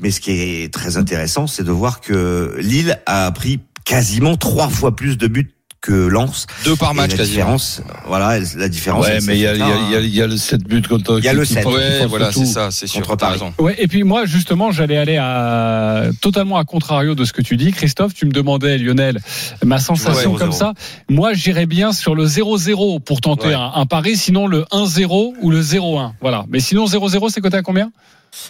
Mais 0.00 0.12
ce 0.12 0.20
qui 0.20 0.30
est 0.30 0.72
très 0.72 0.96
intéressant, 0.96 1.48
c'est 1.48 1.64
de 1.64 1.72
voir 1.72 2.00
que 2.00 2.56
Lille 2.60 3.00
a 3.06 3.32
pris 3.32 3.58
quasiment 3.84 4.36
trois 4.36 4.68
fois 4.68 4.94
plus 4.94 5.18
de 5.18 5.26
buts 5.26 5.50
que 5.80 5.92
Lens. 5.92 6.46
Deux 6.64 6.76
par 6.76 6.94
match 6.94 7.12
la 7.12 7.16
quasiment. 7.16 7.36
différence, 7.36 7.82
voilà, 8.06 8.38
la 8.56 8.68
différence. 8.68 9.06
Ouais, 9.06 9.18
mais 9.26 9.36
il 9.36 9.40
y 9.40 9.46
a, 9.46 9.54
il 9.54 9.58
y, 9.58 9.62
a, 9.62 9.66
il 9.86 9.90
y 9.90 9.96
a- 9.96 10.00
il 10.00 10.14
y 10.14 10.20
a 10.22 10.26
le 10.26 10.36
7 10.36 10.62
buts 10.64 10.82
contre. 10.82 11.18
Il 11.18 11.24
y 11.24 11.28
a 11.28 11.32
le 11.32 11.40
qui- 11.42 11.48
qui 11.48 11.54
7. 11.54 11.62
force- 11.62 11.76
qui 11.76 11.82
Ouais, 11.82 12.06
voilà, 12.06 12.32
c'est 12.32 12.44
ça, 12.44 12.70
c'est 12.70 12.86
sûr. 12.86 13.16
T'as 13.16 13.30
raison. 13.30 13.54
Ouais, 13.58 13.74
et 13.78 13.86
puis 13.88 14.02
moi, 14.02 14.26
justement, 14.26 14.72
j'allais 14.72 14.98
aller 14.98 15.16
à 15.16 16.04
totalement 16.20 16.58
à 16.58 16.64
contrario 16.64 17.14
de 17.14 17.24
ce 17.24 17.32
que 17.32 17.40
tu 17.42 17.56
dis, 17.56 17.72
Christophe. 17.72 18.12
Tu 18.14 18.26
me 18.26 18.30
demandais, 18.32 18.76
Lionel, 18.78 19.20
ma 19.64 19.78
sensation 19.78 20.32
Ouais, 20.32 20.38
comme 20.38 20.52
0-0. 20.52 20.58
ça. 20.58 20.74
Moi, 21.08 21.32
j'irais 21.32 21.66
bien 21.66 21.92
sur 21.92 22.14
le 22.14 22.26
0-0 22.26 23.00
pour 23.00 23.20
tenter 23.22 23.48
Ouais. 23.48 23.54
un, 23.54 23.72
un 23.74 23.86
pari, 23.86 24.16
sinon 24.16 24.46
le 24.46 24.64
1-0 24.70 25.34
ou 25.40 25.50
le 25.50 25.62
0-1. 25.62 26.12
Voilà. 26.20 26.44
Mais 26.50 26.60
sinon, 26.60 26.86
0-0, 26.86 27.30
c'est 27.30 27.40
coté 27.40 27.56
à 27.56 27.62
combien? 27.62 27.90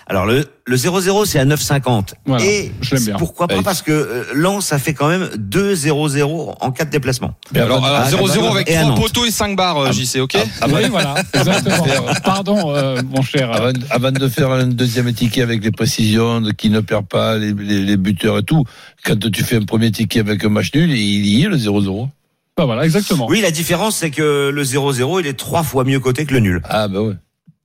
Alors 0.06 0.26
le 0.26 0.46
le 0.66 0.76
0-0 0.76 1.24
c'est 1.26 1.38
à 1.38 1.44
9,50. 1.44 2.14
Voilà, 2.26 2.44
et 2.44 2.70
je 2.80 2.96
bien. 2.96 3.16
pourquoi 3.16 3.48
pas? 3.48 3.62
Parce 3.62 3.82
que 3.82 3.90
euh, 3.90 4.24
Lens 4.34 4.72
a 4.72 4.78
fait 4.78 4.94
quand 4.94 5.08
même 5.08 5.28
2-0-0 5.36 6.54
en 6.60 6.70
cas 6.70 6.84
de 6.84 6.90
déplacement. 6.90 7.34
Mais 7.52 7.60
Alors, 7.60 7.78
avant- 7.78 7.86
alors, 7.86 8.00
Ah, 8.04 8.10
0-0 8.10 8.44
ah, 8.48 8.50
avec 8.52 8.70
et 8.70 8.76
à 8.76 8.80
3 8.82 8.90
Nantes. 8.92 9.00
poteaux 9.02 9.24
et 9.24 9.30
5 9.30 9.56
barres, 9.56 9.78
euh, 9.78 9.92
JC, 9.92 10.20
ok? 10.20 10.36
Oui, 10.68 10.82
voilà, 10.90 11.14
exactement. 11.34 12.06
Pardon, 12.24 12.74
euh, 12.74 13.02
mon 13.08 13.22
cher. 13.22 13.52
Avant, 13.52 13.72
avant 13.90 14.12
de 14.12 14.28
faire 14.28 14.50
un 14.50 14.66
deuxième 14.66 15.12
ticket 15.12 15.42
avec 15.42 15.64
les 15.64 15.70
précisions 15.70 16.40
de 16.40 16.52
qui 16.52 16.70
ne 16.70 16.80
perd 16.80 17.06
pas, 17.06 17.36
les, 17.38 17.52
les- 17.52 17.82
les 17.84 17.96
buteurs 17.96 18.38
et 18.38 18.42
tout, 18.42 18.64
quand 19.04 19.18
tu 19.30 19.42
fais 19.42 19.56
un 19.56 19.62
premier 19.64 19.90
ticket 19.90 20.20
avec 20.20 20.44
un 20.44 20.48
match 20.50 20.72
nul, 20.74 20.90
il 20.92 21.26
y 21.26 21.42
est 21.44 21.48
le 21.48 21.56
0-0. 21.56 22.08
Bah 22.56 22.64
voilà, 22.66 22.84
exactement. 22.84 23.26
Oui, 23.28 23.40
la 23.40 23.50
différence 23.50 23.96
c'est 23.96 24.10
que 24.10 24.50
le 24.50 24.62
0-0 24.62 25.20
il 25.20 25.26
est 25.26 25.34
trois 25.38 25.62
fois 25.62 25.84
mieux 25.84 25.98
coté 26.00 26.26
que 26.26 26.34
le 26.34 26.40
nul. 26.40 26.60
Ah 26.68 26.88
bah 26.88 27.00
ouais. 27.00 27.14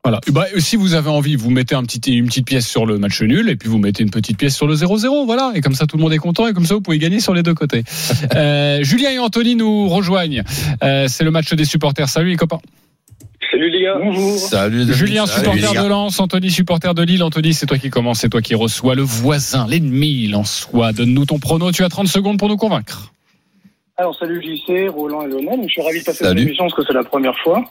Voilà. 0.06 0.22
Bah, 0.32 0.46
si 0.60 0.76
vous 0.76 0.94
avez 0.94 1.10
envie, 1.10 1.36
vous 1.36 1.50
mettez 1.50 1.74
un 1.74 1.82
petit, 1.82 2.16
une 2.16 2.28
petite 2.28 2.46
pièce 2.46 2.68
sur 2.68 2.86
le 2.86 3.00
match 3.00 3.24
nul 3.24 3.50
et 3.50 3.56
puis 3.56 3.70
vous 3.70 3.80
mettez 3.80 4.04
une 4.04 4.12
petite 4.12 4.38
pièce 4.38 4.56
sur 4.56 4.68
le 4.68 4.76
0-0. 4.76 5.26
Voilà. 5.26 5.52
Et 5.56 5.62
comme 5.62 5.74
ça, 5.74 5.88
tout 5.88 5.98
le 5.98 6.04
monde 6.04 6.14
est 6.14 6.20
content 6.20 6.46
et 6.48 6.54
comme 6.54 6.68
ça, 6.68 6.76
vous 6.76 6.82
pouvez 6.82 7.00
gagner 7.00 7.20
sur 7.20 7.34
les 7.34 7.42
deux 7.42 7.56
côtés. 7.56 7.84
Euh, 8.36 8.84
Julien 8.84 9.12
et 9.12 9.20
Anthony 9.20 9.56
nous 9.56 9.88
rejoignent. 9.88 10.44
Euh, 10.84 11.06
c'est 11.08 11.24
le 11.24 11.32
match 11.32 11.54
des 11.54 11.64
supporters. 11.64 12.10
Salut 12.10 12.30
les 12.30 12.36
copains. 12.36 12.60
Salut 13.52 13.70
les 13.70 13.84
gars. 13.84 13.98
Bonjour. 13.98 14.38
Salut. 14.38 14.94
Julien, 14.94 15.26
Salut, 15.26 15.46
supporter 15.60 15.84
de 15.84 15.88
Lens. 15.88 16.20
Anthony, 16.20 16.52
supporter 16.52 16.94
de 16.94 17.04
Lille. 17.04 17.24
Anthony, 17.24 17.54
c'est 17.54 17.66
toi 17.66 17.78
qui 17.78 17.90
commence. 17.90 18.20
C'est 18.20 18.30
toi 18.30 18.42
qui 18.42 18.54
reçois 18.56 18.94
le 18.94 19.04
voisin, 19.04 19.68
l'ennemi 19.68 20.28
lensois. 20.28 20.92
Donne-nous 20.92 21.26
ton 21.26 21.40
prono. 21.40 21.72
Tu 21.72 21.84
as 21.84 21.90
30 21.90 22.08
secondes 22.08 22.38
pour 22.38 22.50
nous 22.50 22.58
convaincre. 22.58 23.14
Alors 23.98 24.16
salut 24.16 24.42
JC, 24.42 24.90
Roland 24.90 25.22
et 25.24 25.30
Lionel. 25.30 25.62
Je 25.64 25.70
suis 25.70 25.82
ravi 25.82 26.00
de 26.02 26.06
passer 26.06 26.24
Salut. 26.26 26.40
cette 26.40 26.48
émission 26.48 26.66
parce 26.66 26.76
que 26.76 26.84
c'est 26.86 26.94
la 26.94 27.04
première 27.04 27.38
fois. 27.40 27.64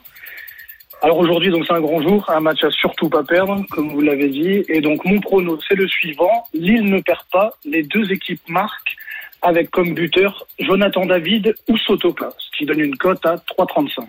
Alors 1.04 1.18
aujourd'hui 1.18 1.50
donc 1.50 1.64
c'est 1.66 1.74
un 1.74 1.82
grand 1.82 2.00
jour, 2.00 2.24
un 2.30 2.40
match 2.40 2.64
à 2.64 2.70
surtout 2.70 3.10
pas 3.10 3.22
perdre, 3.22 3.62
comme 3.70 3.90
vous 3.90 4.00
l'avez 4.00 4.30
dit. 4.30 4.64
Et 4.70 4.80
donc 4.80 5.04
mon 5.04 5.20
prono 5.20 5.58
c'est 5.68 5.74
le 5.74 5.86
suivant. 5.86 6.30
Lille 6.54 6.84
ne 6.84 6.98
perd 7.00 7.20
pas, 7.30 7.50
les 7.66 7.82
deux 7.82 8.10
équipes 8.10 8.40
marquent 8.48 8.96
avec 9.42 9.70
comme 9.70 9.92
buteur 9.92 10.46
Jonathan 10.58 11.04
David 11.04 11.54
ou 11.68 11.76
Sotoka, 11.76 12.30
ce 12.38 12.56
qui 12.56 12.64
donne 12.64 12.80
une 12.80 12.96
cote 12.96 13.24
à 13.26 13.34
3,35. 13.36 14.00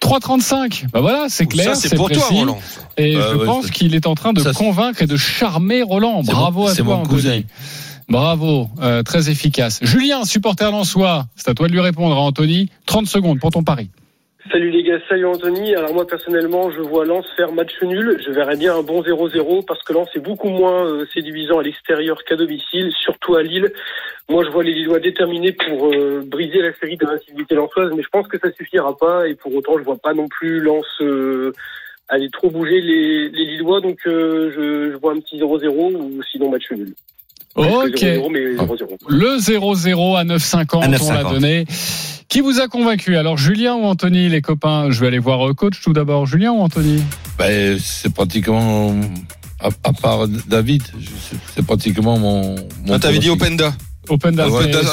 3,35. 0.00 0.86
Bah 0.92 1.00
voilà, 1.00 1.26
c'est 1.28 1.46
clair. 1.46 1.76
Ça 1.76 1.88
c'est 1.88 1.94
pour 1.94 2.10
toi. 2.10 2.24
Roland. 2.28 2.58
Et 2.96 3.14
Bah 3.14 3.28
je 3.30 3.36
ouais, 3.36 3.46
pense 3.46 3.70
qu'il 3.70 3.94
est 3.94 4.08
en 4.08 4.16
train 4.16 4.32
de 4.32 4.40
ça, 4.40 4.52
convaincre 4.52 5.00
et 5.00 5.06
de 5.06 5.16
charmer 5.16 5.82
Roland. 5.82 6.22
Bravo 6.24 6.66
à 6.66 6.74
c'est 6.74 6.82
toi, 6.82 6.96
mon 6.96 7.02
Anthony. 7.02 7.14
cousin. 7.14 7.40
Bravo, 8.08 8.68
euh, 8.82 9.04
très 9.04 9.30
efficace. 9.30 9.78
Julien, 9.80 10.24
supporter 10.24 10.72
lensois, 10.72 11.26
c'est 11.36 11.48
à 11.50 11.54
toi 11.54 11.68
de 11.68 11.72
lui 11.72 11.80
répondre, 11.80 12.18
Anthony. 12.18 12.68
30 12.86 13.06
secondes 13.06 13.38
pour 13.38 13.52
ton 13.52 13.62
pari. 13.62 13.90
Salut 14.50 14.70
les 14.70 14.82
gars, 14.82 14.98
salut 15.08 15.26
Anthony. 15.26 15.74
Alors 15.76 15.94
moi 15.94 16.04
personnellement, 16.04 16.68
je 16.72 16.80
vois 16.80 17.04
Lens 17.04 17.24
faire 17.36 17.52
match 17.52 17.80
nul. 17.80 18.20
Je 18.26 18.32
verrais 18.32 18.56
bien 18.56 18.76
un 18.76 18.82
bon 18.82 19.00
0-0 19.00 19.64
parce 19.64 19.82
que 19.84 19.92
Lens 19.92 20.08
est 20.16 20.20
beaucoup 20.20 20.48
moins 20.48 20.84
euh, 20.84 21.06
séduisant 21.14 21.60
à 21.60 21.62
l'extérieur 21.62 22.24
qu'à 22.24 22.34
domicile, 22.34 22.90
surtout 22.92 23.36
à 23.36 23.42
Lille. 23.44 23.72
Moi, 24.28 24.44
je 24.44 24.50
vois 24.50 24.64
les 24.64 24.74
Lillois 24.74 24.98
déterminés 24.98 25.52
pour 25.52 25.92
euh, 25.92 26.22
briser 26.26 26.60
la 26.60 26.74
série 26.74 26.96
de 26.96 27.06
l'incivilité 27.06 27.54
lensoise, 27.54 27.92
mais 27.94 28.02
je 28.02 28.08
pense 28.08 28.26
que 28.26 28.38
ça 28.38 28.50
suffira 28.52 28.96
pas. 28.96 29.28
Et 29.28 29.36
pour 29.36 29.54
autant, 29.54 29.78
je 29.78 29.84
vois 29.84 29.98
pas 29.98 30.12
non 30.12 30.26
plus 30.26 30.60
Lens 30.60 30.86
euh, 31.00 31.52
aller 32.08 32.28
trop 32.30 32.50
bouger 32.50 32.80
les, 32.80 33.28
les 33.28 33.44
Lillois. 33.44 33.80
Donc 33.80 33.98
euh, 34.06 34.50
je, 34.56 34.90
je 34.90 34.96
vois 34.96 35.12
un 35.12 35.20
petit 35.20 35.38
0-0 35.38 35.68
ou 35.68 36.20
sinon 36.24 36.50
match 36.50 36.68
nul. 36.72 36.94
Ok. 37.54 37.96
0-0, 38.00 38.30
mais 38.32 38.54
0-0. 38.56 38.96
Le 39.08 39.38
0-0 39.38 40.16
à 40.18 40.24
9,50, 40.24 40.82
À 40.82 40.88
on 40.88 40.90
9,50. 40.90 41.12
l'a 41.14 41.24
donné. 41.24 41.64
Qui 42.28 42.40
vous 42.40 42.60
a 42.60 42.68
convaincu? 42.68 43.16
Alors, 43.16 43.36
Julien 43.36 43.74
ou 43.74 43.84
Anthony, 43.84 44.28
les 44.30 44.40
copains? 44.40 44.90
Je 44.90 45.00
vais 45.00 45.08
aller 45.08 45.18
voir 45.18 45.46
euh, 45.48 45.52
coach 45.54 45.80
tout 45.82 45.92
d'abord. 45.92 46.24
Julien 46.26 46.52
ou 46.52 46.60
Anthony? 46.60 47.02
Bah, 47.38 47.44
c'est 47.78 48.12
pratiquement, 48.14 48.94
à, 49.60 49.68
à 49.84 49.92
part 49.92 50.26
David, 50.48 50.82
c'est- 51.54 51.62
pratiquement 51.66 52.18
mon. 52.18 52.56
mon 52.86 52.94
Ah, 52.94 52.98
T'avais 52.98 53.18
dit. 53.18 53.28
Openda. 53.28 53.74
Open 54.08 54.34
Ah, 54.40 54.48
Data, 54.48 54.50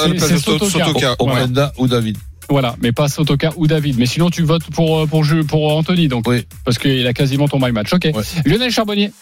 ouais, 0.08 0.18
c'est- 0.18 0.34
de 0.34 0.38
Sotoka. 0.38 1.16
Openda 1.18 1.72
ou 1.78 1.86
David. 1.88 2.18
Voilà, 2.50 2.74
mais 2.82 2.92
pas 2.92 3.08
Sotoka 3.08 3.52
ou 3.56 3.66
David. 3.66 3.96
Mais 3.98 4.06
sinon, 4.06 4.28
tu 4.28 4.42
votes 4.42 4.68
pour, 4.72 4.98
euh, 5.00 5.06
pour, 5.06 5.24
pour 5.48 5.76
Anthony, 5.76 6.08
donc. 6.08 6.26
Oui. 6.28 6.44
Parce 6.64 6.78
qu'il 6.78 7.06
a 7.06 7.12
quasiment 7.14 7.48
ton 7.48 7.58
my 7.58 7.72
match. 7.72 7.92
Ok. 7.92 8.08
Ouais. 8.14 8.22
Lionel 8.44 8.70
Charbonnier. 8.70 9.12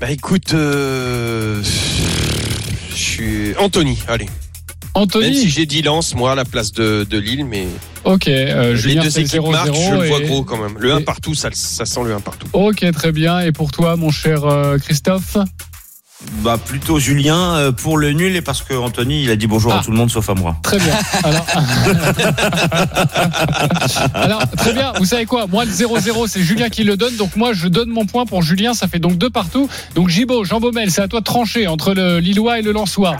Bah 0.00 0.10
écoute, 0.12 0.54
euh, 0.54 1.47
Anthony. 3.58 3.98
Allez. 4.08 4.26
Anthony. 4.94 5.24
Même 5.26 5.34
si 5.34 5.48
j'ai 5.50 5.66
dit 5.66 5.82
Lens, 5.82 6.14
moi 6.14 6.32
à 6.32 6.34
la 6.34 6.44
place 6.44 6.72
de, 6.72 7.06
de 7.08 7.18
Lille, 7.18 7.44
mais 7.44 7.66
Ok. 8.04 8.26
euh, 8.26 8.70
les 8.72 8.76
Julien, 8.76 9.02
deux 9.02 9.18
équipes 9.20 9.42
0-0. 9.42 9.50
marquent, 9.52 9.74
je 9.74 9.94
le 9.94 10.08
vois 10.08 10.20
gros 10.20 10.42
quand 10.42 10.56
même. 10.56 10.76
Le 10.78 10.92
1 10.92 10.98
et- 10.98 11.04
partout, 11.04 11.34
ça, 11.34 11.50
ça 11.52 11.84
sent 11.84 12.00
le 12.04 12.14
1 12.14 12.20
partout. 12.20 12.46
Ok, 12.52 12.84
très 12.92 13.12
bien. 13.12 13.40
Et 13.40 13.52
pour 13.52 13.70
toi, 13.70 13.96
mon 13.96 14.10
cher 14.10 14.44
euh, 14.44 14.78
Christophe? 14.78 15.36
Bah 16.42 16.58
plutôt 16.58 16.98
Julien 16.98 17.54
euh, 17.54 17.70
pour 17.70 17.96
le 17.96 18.10
nul 18.10 18.34
et 18.34 18.42
parce 18.42 18.62
que 18.62 18.74
Anthony 18.74 19.22
il 19.22 19.30
a 19.30 19.36
dit 19.36 19.46
bonjour 19.46 19.72
Ah. 19.72 19.78
à 19.78 19.82
tout 19.84 19.92
le 19.92 19.96
monde 19.96 20.10
sauf 20.10 20.28
à 20.28 20.34
moi. 20.34 20.56
Très 20.64 20.78
bien. 20.80 20.96
Alors, 21.22 21.46
Alors, 24.14 24.42
très 24.56 24.72
bien. 24.72 24.92
Vous 24.98 25.04
savez 25.04 25.26
quoi? 25.26 25.46
Moi, 25.46 25.64
le 25.64 25.70
0-0, 25.70 26.26
c'est 26.26 26.42
Julien 26.42 26.70
qui 26.70 26.82
le 26.82 26.96
donne. 26.96 27.14
Donc, 27.16 27.36
moi, 27.36 27.52
je 27.52 27.68
donne 27.68 27.90
mon 27.90 28.04
point 28.04 28.26
pour 28.26 28.42
Julien. 28.42 28.74
Ça 28.74 28.88
fait 28.88 28.98
donc 28.98 29.16
deux 29.16 29.30
partout. 29.30 29.68
Donc, 29.94 30.08
Gibo, 30.08 30.44
Jean 30.44 30.58
Baumel, 30.60 30.90
c'est 30.90 31.02
à 31.02 31.08
toi 31.08 31.20
de 31.20 31.24
trancher 31.24 31.68
entre 31.68 31.94
le 31.94 32.18
Lillois 32.18 32.58
et 32.58 32.62
le 32.62 32.72
Lensois. 32.72 33.16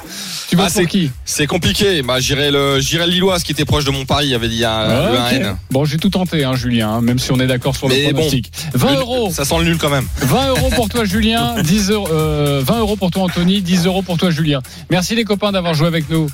Tu 0.49 0.57
vas 0.57 0.65
Ah, 0.65 0.67
pour 0.67 0.75
c'est- 0.81 0.87
qui? 0.87 1.11
C'est 1.25 1.47
compliqué. 1.47 2.03
Bah, 2.03 2.19
j'irai 2.19 2.51
le, 2.51 2.81
j'irai 2.81 3.07
le 3.07 3.13
Lillois, 3.13 3.39
ce 3.39 3.45
qui 3.45 3.53
était 3.53 3.65
proche 3.65 3.85
de 3.85 3.91
mon 3.93 4.07
pari. 4.07 4.27
Il 4.27 4.31
y 4.31 4.35
avait 4.35 4.49
dit 4.49 4.65
un, 4.65 4.71
Ah, 4.71 5.09
le 5.13 5.19
ok. 5.19 5.43
1N. 5.45 5.57
Bon, 5.71 5.85
j'ai 5.85 5.99
tout 5.99 6.11
tenté, 6.11 6.43
hein, 6.45 6.55
Julien, 6.57 6.91
hein, 6.91 7.01
même 7.01 7.21
si 7.21 7.31
on 7.31 7.39
est 7.39 7.47
d'accord 7.47 7.77
sur 7.77 7.89
le 7.89 7.95
Mais 7.95 8.07
bon, 8.07 8.13
pronostic. 8.15 8.51
20 8.75 8.91
Le- 8.93 8.99
euros. 8.99 9.31
Ça 9.33 9.45
sent 9.45 9.57
le 9.59 9.65
nul 9.65 9.79
quand 9.79 9.91
même. 9.91 10.07
20 10.23 10.49
euros 10.49 10.71
pour 10.75 10.89
toi, 10.89 11.05
Julien. 11.05 11.55
10 11.63 11.91
euros, 11.91 12.09
euh, 12.11 12.61
20 12.65 12.79
euros 12.81 12.88
pour 12.97 13.11
toi, 13.11 13.23
Anthony. 13.25 13.61
10 13.63 13.87
euros 13.87 14.03
pour 14.03 14.17
toi, 14.19 14.31
Julien. 14.31 14.61
Merci 14.91 15.15
les 15.15 15.25
copains 15.25 15.53
d'avoir 15.53 15.75
joué 15.75 15.87
avec 15.87 16.09
nous. 16.11 16.29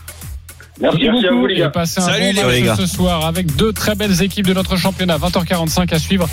Merci, 0.80 1.06
à 1.06 1.32
vous 1.32 1.46
les 1.46 1.54
Et 1.54 1.58
gars. 1.58 1.70
passez 1.70 2.00
un 2.00 2.04
Salut, 2.06 2.34
bon 2.34 2.48
les 2.48 2.62
match 2.62 2.64
gars. 2.64 2.76
ce 2.76 2.86
soir 2.92 3.26
avec 3.26 3.54
deux 3.54 3.72
très 3.72 3.94
belles 3.94 4.22
équipes 4.22 4.46
de 4.48 4.54
notre 4.54 4.76
championnat. 4.76 5.18
20h45 5.18 5.94
à 5.94 5.98
suivre 6.00 6.28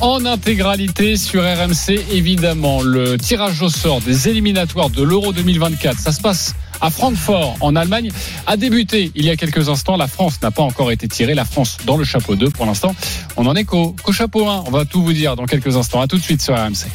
en 0.00 0.24
intégralité 0.26 1.16
sur 1.16 1.42
RMC. 1.42 1.98
Évidemment, 2.12 2.82
le 2.82 3.18
tirage 3.18 3.60
au 3.62 3.68
sort 3.68 4.00
des 4.00 4.28
éliminatoires 4.28 4.90
de 4.90 5.02
l'Euro 5.02 5.32
2024. 5.32 5.98
Ça 5.98 6.12
se 6.12 6.20
passe 6.20 6.54
à 6.80 6.88
Francfort, 6.90 7.56
en 7.60 7.74
Allemagne, 7.76 8.10
a 8.46 8.56
débuté 8.56 9.10
il 9.16 9.24
y 9.26 9.30
a 9.30 9.36
quelques 9.36 9.68
instants. 9.68 9.96
La 9.96 10.06
France 10.06 10.40
n'a 10.40 10.52
pas 10.52 10.62
encore 10.62 10.92
été 10.92 11.08
tirée. 11.08 11.34
La 11.34 11.44
France 11.44 11.76
dans 11.84 11.96
le 11.96 12.04
chapeau 12.04 12.36
2 12.36 12.48
pour 12.50 12.66
l'instant. 12.66 12.94
On 13.36 13.44
en 13.46 13.56
est 13.56 13.64
qu'au 13.64 13.96
qu'au 14.04 14.12
chapeau 14.12 14.48
1. 14.48 14.64
On 14.66 14.70
va 14.70 14.84
tout 14.84 15.02
vous 15.02 15.12
dire 15.12 15.34
dans 15.34 15.46
quelques 15.46 15.76
instants. 15.76 16.00
À 16.00 16.06
tout 16.06 16.16
de 16.16 16.22
suite 16.22 16.40
sur 16.42 16.54
RMC. 16.54 16.86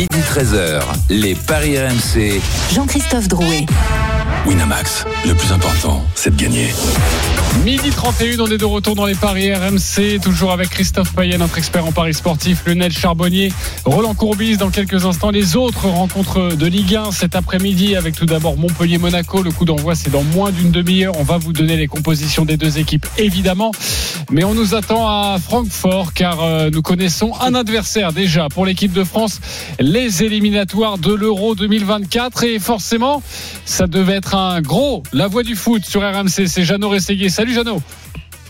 Midi 0.00 0.16
13h, 0.34 0.80
les 1.10 1.34
Paris 1.34 1.76
RMC. 1.76 2.40
Jean-Christophe 2.72 3.28
Drouet. 3.28 3.66
Winamax, 4.46 5.04
le 5.26 5.34
plus 5.34 5.52
important, 5.52 6.02
c'est 6.14 6.34
de 6.34 6.42
gagner. 6.42 6.70
Midi 7.64 7.90
31, 7.90 8.40
on 8.40 8.46
est 8.46 8.56
de 8.56 8.64
retour 8.64 8.94
dans 8.94 9.04
les 9.04 9.14
paris 9.14 9.52
RMC, 9.52 10.18
toujours 10.22 10.52
avec 10.52 10.70
Christophe 10.70 11.12
Payet, 11.14 11.36
notre 11.36 11.58
expert 11.58 11.84
en 11.84 11.92
paris 11.92 12.14
sportif, 12.14 12.64
Lionel 12.64 12.90
Charbonnier, 12.90 13.52
Roland 13.84 14.14
Courbis 14.14 14.56
dans 14.56 14.70
quelques 14.70 15.04
instants. 15.04 15.30
Les 15.30 15.56
autres 15.56 15.86
rencontres 15.86 16.54
de 16.56 16.66
Ligue 16.66 16.96
1 16.96 17.10
cet 17.10 17.36
après-midi 17.36 17.96
avec 17.96 18.14
tout 18.14 18.24
d'abord 18.24 18.56
Montpellier-Monaco. 18.56 19.42
Le 19.42 19.50
coup 19.50 19.66
d'envoi, 19.66 19.94
c'est 19.94 20.10
dans 20.10 20.22
moins 20.22 20.52
d'une 20.52 20.70
demi-heure. 20.70 21.12
On 21.18 21.22
va 21.22 21.36
vous 21.36 21.52
donner 21.52 21.76
les 21.76 21.86
compositions 21.86 22.46
des 22.46 22.56
deux 22.56 22.78
équipes, 22.78 23.06
évidemment. 23.18 23.72
Mais 24.30 24.44
on 24.44 24.54
nous 24.54 24.74
attend 24.74 25.06
à 25.06 25.36
Francfort 25.38 26.14
car 26.14 26.42
euh, 26.42 26.70
nous 26.72 26.82
connaissons 26.82 27.32
un 27.42 27.54
adversaire 27.54 28.12
déjà 28.12 28.48
pour 28.48 28.64
l'équipe 28.64 28.92
de 28.92 29.04
France, 29.04 29.40
les 29.90 30.22
éliminatoires 30.22 30.98
de 30.98 31.12
l'Euro 31.12 31.56
2024. 31.56 32.44
Et 32.44 32.58
forcément, 32.60 33.22
ça 33.64 33.88
devait 33.88 34.14
être 34.14 34.36
un 34.36 34.60
gros, 34.60 35.02
la 35.12 35.26
voix 35.26 35.42
du 35.42 35.56
foot 35.56 35.84
sur 35.84 36.02
RMC. 36.02 36.46
C'est 36.46 36.62
Jeannot 36.62 36.90
Rességuier. 36.90 37.28
Salut 37.28 37.52
Jeannot. 37.52 37.82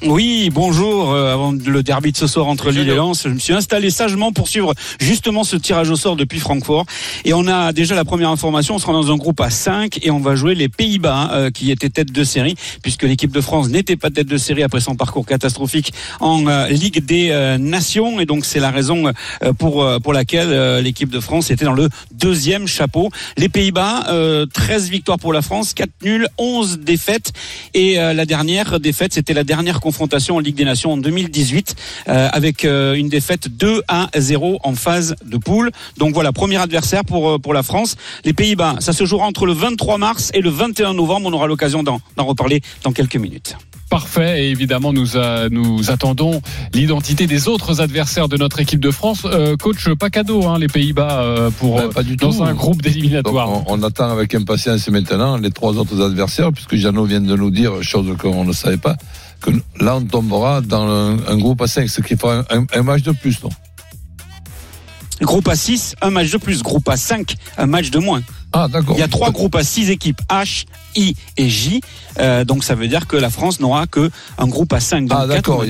Oui, 0.03 0.49
bonjour. 0.51 1.13
Euh, 1.13 1.35
avant 1.35 1.53
le 1.53 1.83
derby 1.83 2.11
de 2.11 2.17
ce 2.17 2.27
soir 2.27 2.47
entre 2.47 2.71
Lille 2.71 2.89
et 2.89 2.95
Lens, 2.95 3.25
je 3.25 3.29
me 3.29 3.39
suis 3.39 3.53
installé 3.53 3.91
sagement 3.91 4.33
pour 4.33 4.49
suivre 4.49 4.75
justement 4.99 5.45
ce 5.45 5.57
tirage 5.57 5.91
au 5.91 5.97
sort 5.97 6.17
depuis 6.17 6.39
Francfort. 6.39 6.87
Et 7.27 7.35
on 7.35 7.47
a 7.47 7.75
déjà 7.75 7.95
la 7.95 8.07
première 8.07 8.31
information. 8.31 8.77
On 8.77 8.79
sera 8.79 8.95
dans 8.95 9.13
un 9.13 9.17
groupe 9.17 9.43
à 9.43 9.51
5 9.51 9.99
et 10.03 10.11
on 10.11 10.19
va 10.19 10.37
jouer 10.37 10.55
les 10.55 10.71
Pays-Bas, 10.71 11.31
euh, 11.33 11.51
qui 11.51 11.71
étaient 11.71 11.91
tête 11.91 12.13
de 12.13 12.25
série, 12.25 12.55
puisque 12.83 13.03
l'équipe 13.03 13.31
de 13.31 13.43
France 13.43 13.69
n'était 13.69 13.97
pas 13.97 14.09
tête 14.09 14.27
de 14.27 14.39
série 14.39 14.63
après 14.63 14.81
son 14.81 14.95
parcours 14.95 15.27
catastrophique 15.27 15.93
en 16.21 16.47
euh, 16.47 16.69
Ligue 16.69 17.05
des 17.05 17.57
Nations. 17.59 18.21
Et 18.21 18.25
donc 18.25 18.47
c'est 18.47 18.61
la 18.61 18.71
raison 18.71 19.13
pour 19.59 19.87
pour 20.03 20.13
laquelle 20.13 20.83
l'équipe 20.83 21.11
de 21.11 21.21
France 21.21 21.51
était 21.51 21.67
dans 21.67 21.73
le 21.73 21.89
deuxième 22.13 22.67
chapeau. 22.67 23.11
Les 23.37 23.49
Pays-Bas, 23.49 24.07
13 24.53 24.89
victoires 24.89 25.19
pour 25.19 25.33
la 25.33 25.43
France, 25.43 25.75
4 25.75 25.91
nuls, 26.03 26.29
11 26.39 26.79
défaites. 26.79 27.33
Et 27.75 27.97
la 27.97 28.25
dernière 28.25 28.81
défaite, 28.81 29.13
c'était 29.13 29.35
la 29.35 29.45
dernière 29.45 29.81
confrontation 29.91 30.37
en 30.37 30.39
Ligue 30.39 30.55
des 30.55 30.65
Nations 30.65 30.93
en 30.93 30.97
2018 30.99 31.75
euh, 32.07 32.29
avec 32.33 32.65
euh, 32.65 32.95
une 32.95 33.09
défaite 33.09 33.49
2 33.49 33.83
à 33.89 34.09
0 34.17 34.61
en 34.63 34.75
phase 34.77 35.17
de 35.25 35.37
poule. 35.37 35.73
Donc 35.99 36.15
voilà, 36.15 36.31
premier 36.31 36.59
adversaire 36.59 37.05
pour 37.05 37.29
euh, 37.29 37.39
pour 37.39 37.55
la 37.55 37.65
France. 37.65 37.97
Les 38.25 38.33
Pays-Bas, 38.33 38.77
ça 38.79 38.93
se 38.93 39.05
jouera 39.05 39.27
entre 39.27 39.47
le 39.47 39.53
23 39.53 39.99
mars 39.99 40.31
et 40.33 40.43
le 40.43 40.51
21 40.51 40.95
novembre. 40.95 41.27
On 41.27 41.33
aura 41.33 41.49
l'occasion 41.49 41.83
d'en 41.83 42.01
reparler 42.19 42.61
dans 42.85 42.93
quelques 42.93 43.17
minutes. 43.17 43.57
Parfait. 43.91 44.45
Et 44.45 44.51
évidemment, 44.51 44.93
nous, 44.93 45.09
nous 45.51 45.91
attendons 45.91 46.41
l'identité 46.73 47.27
des 47.27 47.49
autres 47.49 47.81
adversaires 47.81 48.29
de 48.29 48.37
notre 48.37 48.61
équipe 48.61 48.79
de 48.79 48.93
France. 48.93 49.27
coach, 49.59 49.89
pas 49.99 50.11
cadeau, 50.11 50.47
hein, 50.47 50.61
les 50.61 50.69
Pays-Bas, 50.69 51.51
pour 51.59 51.91
pas 51.91 52.05
du 52.05 52.15
dans 52.15 52.33
tout. 52.33 52.45
un 52.45 52.55
groupe 52.55 52.83
d'éliminatoires. 52.83 53.51
On, 53.51 53.65
on, 53.67 53.83
attend 53.83 54.11
avec 54.11 54.33
impatience 54.37 54.89
maintenant 54.89 55.39
les 55.39 55.51
trois 55.51 55.77
autres 55.77 56.01
adversaires, 56.01 56.53
puisque 56.53 56.77
Jeannot 56.77 57.05
vient 57.07 57.21
de 57.21 57.35
nous 57.35 57.51
dire, 57.51 57.83
chose 57.83 58.17
qu'on 58.17 58.45
ne 58.45 58.53
savait 58.53 58.77
pas, 58.77 58.95
que 59.41 59.51
là, 59.81 59.97
on 59.97 60.05
tombera 60.05 60.61
dans 60.61 60.83
un, 60.83 61.19
un 61.27 61.39
groupe 61.39 61.63
à 61.63 61.67
5, 61.67 61.89
ce 61.89 62.01
qui 62.01 62.17
fera 62.17 62.45
un, 62.51 62.67
un, 62.73 62.83
match 62.83 63.03
de 63.03 63.13
plus, 63.13 63.43
non? 63.43 63.51
Groupe 65.21 65.49
à 65.49 65.57
6, 65.57 65.97
un 66.01 66.11
match 66.11 66.31
de 66.31 66.39
plus. 66.39 66.63
Groupe 66.63 66.89
à 66.89 66.97
5, 66.97 67.35
un 67.59 67.67
match 67.67 67.91
de 67.91 67.99
moins. 67.99 68.23
Ah, 68.53 68.69
d'accord. 68.69 68.97
Il 68.97 69.01
y 69.01 69.03
a 69.03 69.09
trois 69.09 69.31
groupes 69.31 69.55
à 69.55 69.63
6 69.63 69.91
équipes, 69.91 70.21
H, 70.29 70.65
I 70.97 71.15
et 71.37 71.49
J. 71.49 71.81
Euh, 72.19 72.45
donc 72.45 72.65
ça 72.65 72.75
veut 72.75 72.89
dire 72.89 73.07
que 73.07 73.17
la 73.17 73.31
France 73.31 73.61
n'aura 73.61 73.87
que 73.87 74.11
un 74.39 74.47
groupe 74.49 74.73
à 74.73 74.81
5. 74.81 75.09
Ah, 75.11 75.27
d'accord. 75.27 75.65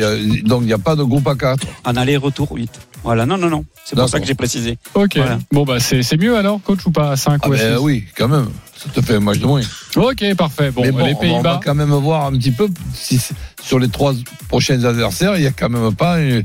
Donc 0.45 0.63
il 0.63 0.67
n'y 0.67 0.73
a 0.73 0.79
pas 0.79 0.97
de 0.97 1.03
groupe 1.03 1.27
à 1.27 1.35
4. 1.35 1.67
Un 1.85 1.97
aller-retour 1.97 2.49
8. 2.53 2.71
Voilà, 3.03 3.27
non, 3.27 3.39
non, 3.39 3.51
non. 3.51 3.65
C'est 3.85 3.97
pour 3.97 4.09
ça 4.09 4.21
que 4.21 4.27
j'ai 4.27 4.35
précisé. 4.35 4.79
Ok. 4.95 5.17
Voilà. 5.17 5.39
Bon, 5.53 5.65
bah 5.65 5.81
c'est 5.81 6.17
mieux 6.17 6.37
alors, 6.37 6.61
coach, 6.63 6.87
ou 6.87 6.91
pas 6.91 7.13
à 7.13 7.17
5 7.17 7.41
ah 7.43 7.49
ou 7.49 7.53
à 7.53 7.59
6 7.59 7.65
ben, 7.65 7.79
Oui, 7.79 8.05
quand 8.17 8.29
même. 8.29 8.49
Ça 8.83 8.89
te 8.95 9.05
fait 9.05 9.17
un 9.17 9.21
match 9.21 9.39
de 9.39 9.47
moins. 9.47 9.61
Ok, 9.97 10.35
parfait. 10.37 10.71
Bon, 10.71 10.83
bon 10.91 11.05
les 11.05 11.15
Pays-Bas. 11.15 11.39
On 11.39 11.43
va 11.43 11.61
quand 11.63 11.75
même 11.75 11.91
voir 11.91 12.27
un 12.27 12.33
petit 12.33 12.51
peu 12.51 12.69
si 12.95 13.21
sur 13.63 13.79
les 13.79 13.89
trois 13.89 14.15
prochains 14.49 14.83
adversaires, 14.85 15.37
il 15.37 15.43
n'y 15.43 15.47
a 15.47 15.51
quand 15.51 15.69
même 15.69 15.95
pas 15.95 16.19
une, 16.19 16.43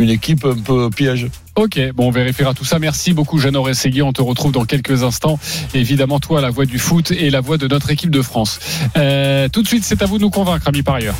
une, 0.00 0.10
équipe 0.10 0.44
un 0.44 0.56
peu 0.56 0.90
piège. 0.90 1.28
Ok, 1.54 1.78
bon, 1.94 2.08
on 2.08 2.10
vérifiera 2.10 2.52
tout 2.52 2.64
ça. 2.64 2.80
Merci 2.80 3.12
beaucoup, 3.12 3.38
Jeannot 3.38 3.62
Rességui. 3.62 4.02
On 4.02 4.12
te 4.12 4.22
retrouve 4.22 4.50
dans 4.50 4.64
quelques 4.64 5.04
instants. 5.04 5.38
Évidemment, 5.72 6.18
toi, 6.18 6.40
la 6.40 6.50
voix 6.50 6.66
du 6.66 6.80
foot 6.80 7.12
et 7.12 7.30
la 7.30 7.40
voix 7.40 7.58
de 7.58 7.68
notre 7.68 7.90
équipe 7.90 8.10
de 8.10 8.22
France. 8.22 8.58
Euh, 8.96 9.48
tout 9.48 9.62
de 9.62 9.68
suite, 9.68 9.84
c'est 9.84 10.02
à 10.02 10.06
vous 10.06 10.18
de 10.18 10.22
nous 10.22 10.30
convaincre, 10.30 10.66
amis 10.66 10.82
parieurs. 10.82 11.14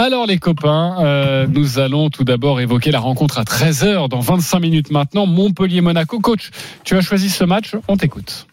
Alors 0.00 0.24
les 0.24 0.38
copains, 0.38 0.96
euh, 1.00 1.46
nous 1.46 1.78
allons 1.78 2.08
tout 2.08 2.24
d'abord 2.24 2.58
évoquer 2.58 2.90
la 2.90 3.00
rencontre 3.00 3.36
à 3.36 3.42
13h 3.42 4.08
dans 4.08 4.20
25 4.20 4.58
minutes 4.58 4.90
maintenant. 4.90 5.26
Montpellier-Monaco. 5.26 6.20
Coach, 6.20 6.48
tu 6.84 6.96
as 6.96 7.02
choisi 7.02 7.28
ce 7.28 7.44
match, 7.44 7.76
on 7.86 7.98
t'écoute. 7.98 8.46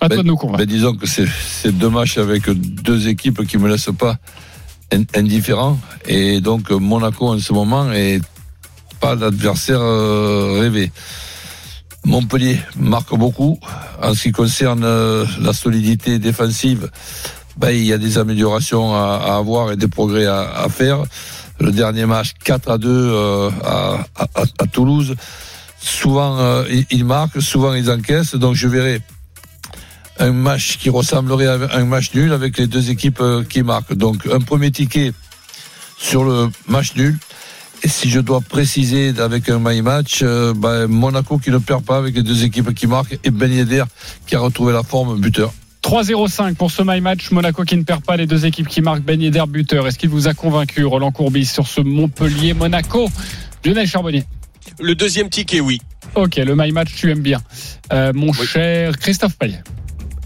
À 0.00 0.08
ben, 0.08 0.14
toi 0.14 0.22
de 0.22 0.28
nous 0.28 0.36
convaincre. 0.36 0.60
Ben 0.60 0.66
disons 0.66 0.94
que 0.94 1.06
c'est 1.06 1.70
deux 1.70 1.90
matchs 1.90 2.16
avec 2.16 2.48
deux 2.48 3.08
équipes 3.08 3.46
qui 3.46 3.58
me 3.58 3.68
laissent 3.68 3.90
pas 3.98 4.16
indifférent. 5.14 5.78
Et 6.06 6.40
donc 6.40 6.70
Monaco 6.70 7.28
en 7.28 7.38
ce 7.38 7.52
moment 7.52 7.92
est 7.92 8.22
pas 9.00 9.16
l'adversaire 9.16 9.82
euh, 9.82 10.60
rêvé. 10.60 10.90
Montpellier 12.06 12.58
marque 12.78 13.14
beaucoup. 13.14 13.58
En 14.02 14.14
ce 14.14 14.22
qui 14.22 14.32
concerne 14.32 14.84
euh, 14.84 15.26
la 15.42 15.52
solidité 15.52 16.18
défensive, 16.18 16.88
ben, 17.56 17.70
il 17.70 17.84
y 17.84 17.92
a 17.92 17.98
des 17.98 18.18
améliorations 18.18 18.94
à, 18.94 19.20
à 19.24 19.36
avoir 19.36 19.72
et 19.72 19.76
des 19.76 19.88
progrès 19.88 20.26
à, 20.26 20.40
à, 20.40 20.68
faire. 20.68 21.04
Le 21.60 21.70
dernier 21.70 22.06
match 22.06 22.32
4 22.44 22.70
à 22.70 22.78
2 22.78 22.88
euh, 22.90 23.50
à, 23.64 24.04
à, 24.34 24.66
Toulouse. 24.66 25.14
Souvent 25.80 26.38
euh, 26.38 26.64
ils 26.90 27.04
marquent, 27.04 27.40
souvent 27.40 27.74
ils 27.74 27.90
encaissent. 27.90 28.34
Donc 28.34 28.54
je 28.54 28.66
verrai 28.66 29.00
un 30.18 30.32
match 30.32 30.78
qui 30.78 30.90
ressemblerait 30.90 31.46
à 31.46 31.76
un 31.76 31.84
match 31.84 32.14
nul 32.14 32.32
avec 32.32 32.58
les 32.58 32.66
deux 32.66 32.90
équipes 32.90 33.20
euh, 33.20 33.44
qui 33.44 33.62
marquent. 33.62 33.94
Donc 33.94 34.26
un 34.32 34.40
premier 34.40 34.70
ticket 34.70 35.12
sur 35.98 36.24
le 36.24 36.48
match 36.68 36.94
nul. 36.96 37.18
Et 37.82 37.88
si 37.88 38.08
je 38.08 38.18
dois 38.20 38.40
préciser 38.40 39.12
avec 39.18 39.50
un 39.50 39.58
my 39.60 39.82
match, 39.82 40.20
euh, 40.22 40.54
ben, 40.54 40.86
Monaco 40.86 41.38
qui 41.38 41.50
ne 41.50 41.58
perd 41.58 41.84
pas 41.84 41.98
avec 41.98 42.14
les 42.14 42.22
deux 42.22 42.44
équipes 42.44 42.74
qui 42.74 42.86
marquent 42.86 43.18
et 43.22 43.30
Ben 43.30 43.52
Yedder 43.52 43.84
qui 44.26 44.36
a 44.36 44.40
retrouvé 44.40 44.72
la 44.72 44.82
forme 44.82 45.20
buteur. 45.20 45.52
3-0-5 45.84 46.54
pour 46.54 46.70
ce 46.70 46.82
my 46.82 47.02
match. 47.02 47.30
Monaco 47.30 47.62
qui 47.64 47.76
ne 47.76 47.82
perd 47.82 48.02
pas 48.02 48.16
les 48.16 48.26
deux 48.26 48.46
équipes 48.46 48.68
qui 48.68 48.80
marquent 48.80 49.02
Ben 49.02 49.20
Yedder 49.20 49.44
buteur. 49.46 49.86
Est-ce 49.86 49.98
qu'il 49.98 50.08
vous 50.08 50.28
a 50.28 50.32
convaincu, 50.32 50.82
Roland 50.86 51.12
Courbis, 51.12 51.44
sur 51.44 51.66
ce 51.66 51.82
Montpellier-Monaco? 51.82 53.10
Lionel 53.66 53.86
Charbonnier. 53.86 54.24
Le 54.80 54.94
deuxième 54.94 55.28
ticket, 55.28 55.60
oui. 55.60 55.82
Ok, 56.14 56.36
le 56.36 56.56
my 56.56 56.72
match, 56.72 56.94
tu 56.96 57.10
aimes 57.10 57.20
bien. 57.20 57.42
Euh, 57.92 58.12
mon 58.14 58.30
oui. 58.30 58.46
cher 58.46 58.96
Christophe 58.98 59.36
Payet. 59.36 59.62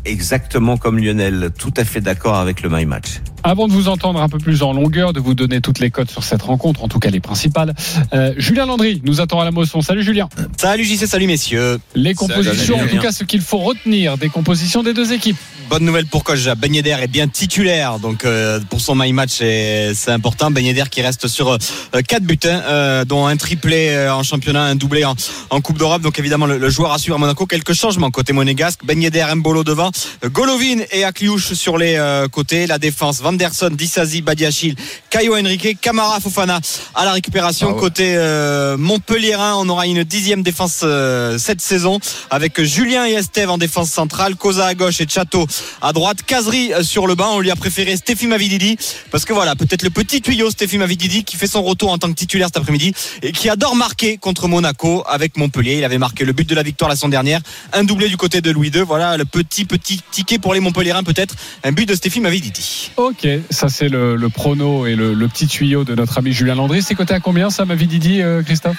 Exactement 0.05 0.77
comme 0.77 0.99
Lionel, 0.99 1.51
tout 1.59 1.73
à 1.77 1.85
fait 1.85 2.01
d'accord 2.01 2.37
avec 2.37 2.63
le 2.63 2.69
my 2.69 2.87
match. 2.87 3.21
Avant 3.43 3.69
de 3.69 3.73
vous 3.73 3.89
entendre 3.89 4.21
un 4.21 4.29
peu 4.29 4.39
plus 4.39 4.63
en 4.63 4.73
longueur, 4.73 5.13
de 5.13 5.21
vous 5.21 5.35
donner 5.35 5.61
toutes 5.61 5.79
les 5.79 5.91
cotes 5.91 6.11
sur 6.11 6.25
cette 6.25 6.43
rencontre, 6.43 6.83
en 6.83 6.89
tout 6.89 6.99
cas 6.99 7.11
les 7.11 7.21
principales, 7.21 7.75
euh, 8.13 8.35
Julien 8.37 8.67
Landry 8.67 9.01
nous 9.05 9.21
attend 9.21 9.41
à 9.41 9.45
la 9.45 9.51
motion. 9.51 9.81
Salut 9.81 10.03
Julien. 10.03 10.29
Salut 10.57 10.85
JC, 10.85 11.07
salut 11.07 11.27
messieurs. 11.27 11.79
Les 11.95 12.15
compositions, 12.15 12.77
salut, 12.77 12.91
en 12.91 12.97
tout 12.97 13.03
cas 13.03 13.13
ce 13.13 13.25
qu'il 13.25 13.41
faut 13.41 13.59
retenir 13.59 14.19
des 14.19 14.29
compositions 14.29 14.83
des 14.83 14.93
deux 14.93 15.13
équipes. 15.13 15.37
Bonne 15.69 15.85
nouvelle 15.85 16.07
pour 16.07 16.25
Coach 16.25 16.49
Ben 16.57 16.75
Yedder 16.75 16.97
est 17.03 17.09
bien 17.09 17.29
titulaire, 17.29 17.99
donc 17.99 18.25
euh, 18.25 18.59
pour 18.71 18.81
son 18.81 18.95
my 18.95 19.13
match 19.13 19.33
c'est 19.33 19.93
important. 20.09 20.51
Ben 20.51 20.65
Yedder 20.65 20.85
qui 20.91 21.03
reste 21.03 21.29
sur 21.29 21.53
euh, 21.53 21.59
4 22.07 22.23
buts, 22.23 22.39
hein, 22.45 23.05
dont 23.07 23.27
un 23.27 23.37
triplé 23.37 23.91
euh, 23.91 24.15
en 24.15 24.23
championnat, 24.23 24.63
un 24.63 24.77
doublé 24.77 25.05
en, 25.05 25.15
en 25.51 25.61
Coupe 25.61 25.77
d'Europe. 25.77 26.01
Donc 26.01 26.19
évidemment 26.19 26.47
le, 26.47 26.57
le, 26.57 26.71
joueur 26.71 26.93
a 26.93 26.99
su 26.99 27.13
à 27.13 27.19
Monaco 27.19 27.45
quelques 27.45 27.75
changements 27.75 28.11
côté 28.11 28.33
monégasque. 28.33 28.81
Ben 28.85 29.01
Yedder, 29.01 29.27
Mbolo 29.35 29.63
devant, 29.63 29.88
Golovin 30.24 30.83
et 30.90 31.05
Akliouche 31.05 31.53
sur 31.53 31.79
les 31.79 31.96
euh, 31.96 32.29
côtés, 32.29 32.66
la 32.66 32.79
défense. 32.79 33.20
Vanderson, 33.20 33.70
Dissazi, 33.70 34.22
Badiachil, 34.22 34.74
Caio 35.11 35.37
Henrique, 35.37 35.81
Camara, 35.81 36.20
Fofana 36.20 36.61
à 36.94 37.05
la 37.05 37.12
récupération. 37.12 37.68
Ah 37.70 37.74
ouais. 37.74 37.81
Côté 37.81 38.14
euh, 38.16 38.77
Montpellierin, 38.77 39.55
on 39.57 39.68
aura 39.68 39.87
une 39.87 40.05
dixième 40.05 40.42
défense 40.42 40.81
euh, 40.83 41.38
cette 41.38 41.61
saison 41.61 41.98
avec 42.31 42.62
Julien 42.62 43.07
et 43.07 43.12
Estève 43.12 43.51
en 43.51 43.59
défense 43.59 43.90
centrale, 43.90 44.37
Cosa 44.37 44.66
à 44.66 44.74
gauche 44.74 45.01
et 45.01 45.07
Chateau 45.09 45.46
à 45.81 45.92
droite, 45.92 46.18
Kazri 46.27 46.72
sur 46.83 47.07
le 47.07 47.14
banc. 47.14 47.37
On 47.37 47.40
lui 47.40 47.51
a 47.51 47.57
préféré 47.57 47.96
Stéphie 47.96 48.27
Mavididi 48.27 48.77
parce 49.11 49.24
que 49.24 49.33
voilà, 49.33 49.57
peut-être 49.57 49.83
le 49.83 49.90
petit 49.90 50.20
tuyau 50.20 50.51
Stéphie 50.51 50.79
Mavididi 50.79 51.24
qui 51.24 51.37
fait 51.37 51.46
son 51.46 51.62
retour 51.62 51.90
en 51.90 51.98
tant 51.98 52.09
que 52.09 52.14
titulaire 52.14 52.48
cet 52.48 52.57
après-midi 52.57 52.92
et 53.22 53.33
qui 53.33 53.48
adore 53.48 53.77
marquer 53.77 54.18
contre 54.18 54.48
Monaco 54.48 55.05
avec 55.07 55.37
Montpellier. 55.37 55.79
Il 55.79 55.85
avait 55.85 55.98
marqué 55.98 56.24
le 56.24 56.33
but 56.33 56.48
de 56.48 56.55
la 56.55 56.62
victoire 56.62 56.90
la 56.90 56.96
semaine 56.96 57.12
dernière, 57.12 57.40
un 57.72 57.85
doublé 57.85 58.09
du 58.09 58.16
côté 58.16 58.40
de 58.40 58.51
Louis 58.51 58.68
II. 58.68 58.83
Voilà 58.83 59.16
le 59.16 59.24
petit 59.24 59.48
petit 59.48 59.78
ticket 59.79 60.38
pour 60.38 60.55
les 60.55 60.61
Montpellierins 60.61 61.03
peut-être, 61.03 61.35
un 61.64 61.73
but 61.73 61.87
de 61.87 61.95
Stéphie 61.95 62.21
Mavididi. 62.21 62.91
Ok, 62.97 63.27
ça 63.51 63.69
c'est 63.69 63.88
le, 63.88 64.17
le, 64.17 64.29
prono 64.29 64.87
et 64.87 64.95
le, 64.95 65.14
le, 65.14 65.29
petit 65.29 65.47
tuyau 65.47 65.85
de 65.85 65.95
notre 65.95 66.19
ami 66.19 66.33
Julien 66.33 66.55
Landry. 66.55 66.83
C'est 66.83 66.95
coté 66.95 67.14
à 67.14 67.21
combien 67.21 67.51
ça 67.51 67.64
m'avait 67.64 67.87
dit 67.87 68.23
euh, 68.23 68.43
Christophe? 68.43 68.77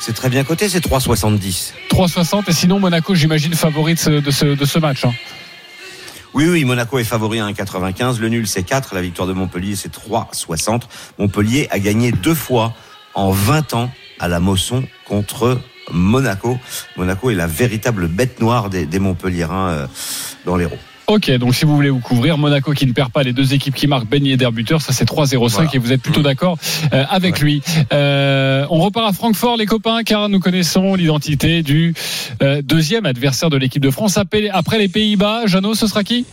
C'est 0.00 0.14
très 0.14 0.28
bien 0.28 0.42
coté, 0.42 0.68
c'est 0.68 0.84
3,70. 0.84 1.72
3,60 1.90 2.44
et 2.48 2.52
sinon 2.52 2.80
Monaco 2.80 3.14
j'imagine 3.14 3.54
favori 3.54 3.94
de 3.94 3.98
ce, 3.98 4.10
de 4.10 4.30
ce, 4.30 4.46
de 4.46 4.64
ce 4.64 4.78
match. 4.78 5.04
Hein. 5.04 5.12
Oui, 6.34 6.48
oui, 6.48 6.64
Monaco 6.64 6.98
est 6.98 7.04
favori 7.04 7.40
à 7.40 7.46
1,95. 7.48 8.18
Le 8.18 8.28
nul, 8.28 8.46
c'est 8.46 8.62
4. 8.62 8.94
La 8.94 9.02
victoire 9.02 9.28
de 9.28 9.34
Montpellier, 9.34 9.76
c'est 9.76 9.92
3,60. 9.94 10.82
Montpellier 11.18 11.68
a 11.70 11.78
gagné 11.78 12.10
deux 12.10 12.34
fois 12.34 12.74
en 13.14 13.30
20 13.30 13.74
ans 13.74 13.90
à 14.18 14.28
la 14.28 14.40
Mosson 14.40 14.84
contre 15.04 15.60
Monaco. 15.90 16.58
Monaco 16.96 17.30
est 17.30 17.34
la 17.34 17.46
véritable 17.46 18.06
bête 18.08 18.40
noire 18.40 18.70
des, 18.70 18.86
des 18.86 18.98
Montpelliérains. 18.98 19.68
Euh, 19.70 19.86
dans 20.44 20.56
l'Hérault. 20.56 20.78
Ok, 21.08 21.30
donc 21.32 21.54
si 21.54 21.64
vous 21.64 21.74
voulez 21.74 21.90
vous 21.90 21.98
couvrir, 22.00 22.38
Monaco 22.38 22.72
qui 22.72 22.86
ne 22.86 22.92
perd 22.92 23.10
pas 23.10 23.22
les 23.22 23.32
deux 23.32 23.54
équipes 23.54 23.74
qui 23.74 23.86
marquent 23.86 24.06
Ben 24.08 24.24
Yedder 24.24 24.48
buteur, 24.52 24.80
ça 24.80 24.92
c'est 24.92 25.04
3-0-5 25.04 25.50
Voilà. 25.50 25.70
et 25.74 25.78
vous 25.78 25.92
êtes 25.92 26.00
plutôt 26.00 26.22
d'accord 26.22 26.56
euh, 26.92 27.04
avec 27.10 27.40
lui. 27.40 27.60
Euh, 27.92 28.64
on 28.70 28.78
repart 28.78 29.08
à 29.08 29.12
Francfort 29.12 29.56
les 29.56 29.66
copains 29.66 30.04
car 30.04 30.28
nous 30.28 30.38
connaissons 30.40 30.94
l'identité 30.94 31.62
du 31.62 31.92
euh, 32.42 32.62
deuxième 32.62 33.04
adversaire 33.04 33.50
de 33.50 33.56
l'équipe 33.56 33.82
de 33.82 33.90
France 33.90 34.16
après, 34.16 34.48
après 34.48 34.78
les 34.78 34.88
Pays-Bas. 34.88 35.42
Jeannot, 35.46 35.74
ce 35.74 35.86
sera 35.86 36.04
qui? 36.04 36.24